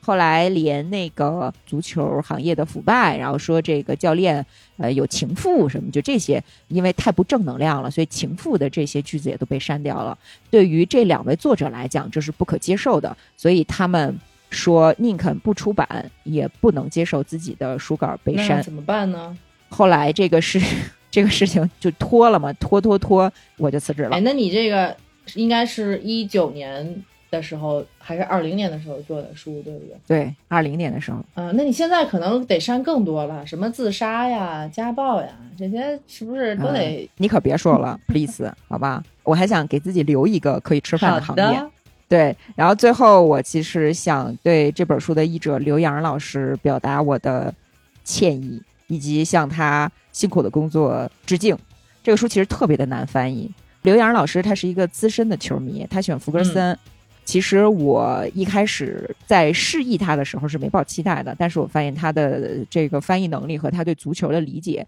[0.06, 4.46] 后来连那个足球行业的腐败，然后说这个教练
[4.76, 10.18] 呃有情妇什么，就这些，因为太不正能量了，所以情妇的这些句子也都被删掉了。
[10.50, 14.14] 对于这两位作者来讲，这是不可接受的，所以他们
[14.54, 18.62] 说宁肯不出版，也不能接受自己的书稿被删。
[18.62, 19.38] 怎么办呢？
[19.70, 20.62] 后来这个事
[21.10, 24.20] 这个事情就拖了嘛，拖拖拖，我就辞职了哎，。
[24.22, 24.96] 那你这个
[25.36, 29.98] 应该是一九年的时候，还是二零年的时候做的书，对不对？
[30.08, 37.10] 对，二零年的时候，啊、那你现在可能得删更多了，什么自杀呀、家暴呀，这些是不是都得？
[37.18, 39.04] 你可别说了， please，好吧？
[39.24, 41.64] 我还想给自己留一个可以吃饭的行业。
[42.10, 47.54] 的，对，然后最后我其实想对这本书的译者刘洋老师表达我的
[48.04, 51.58] 歉意，以及向他辛苦的工作致敬。
[52.04, 53.52] 这个书其实特别的难翻译。
[53.84, 56.78] 刘洋老师他是一个资深的球迷，他喜欢福格森。
[57.26, 64.86] 其实我一开始在示意他的时候是没抱期待的，但是我发现他的这个翻译能力和他对足球的理解，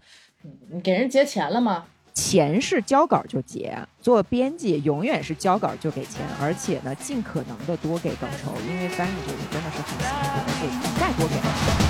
[0.70, 1.84] 你给人结钱了吗？
[2.16, 11.85] 钱是交稿就结，做编辑永远是交稿就给钱，而且呢，尽可能的多给稿酬，因为翻译这个真的是很辛苦的，所以该多给。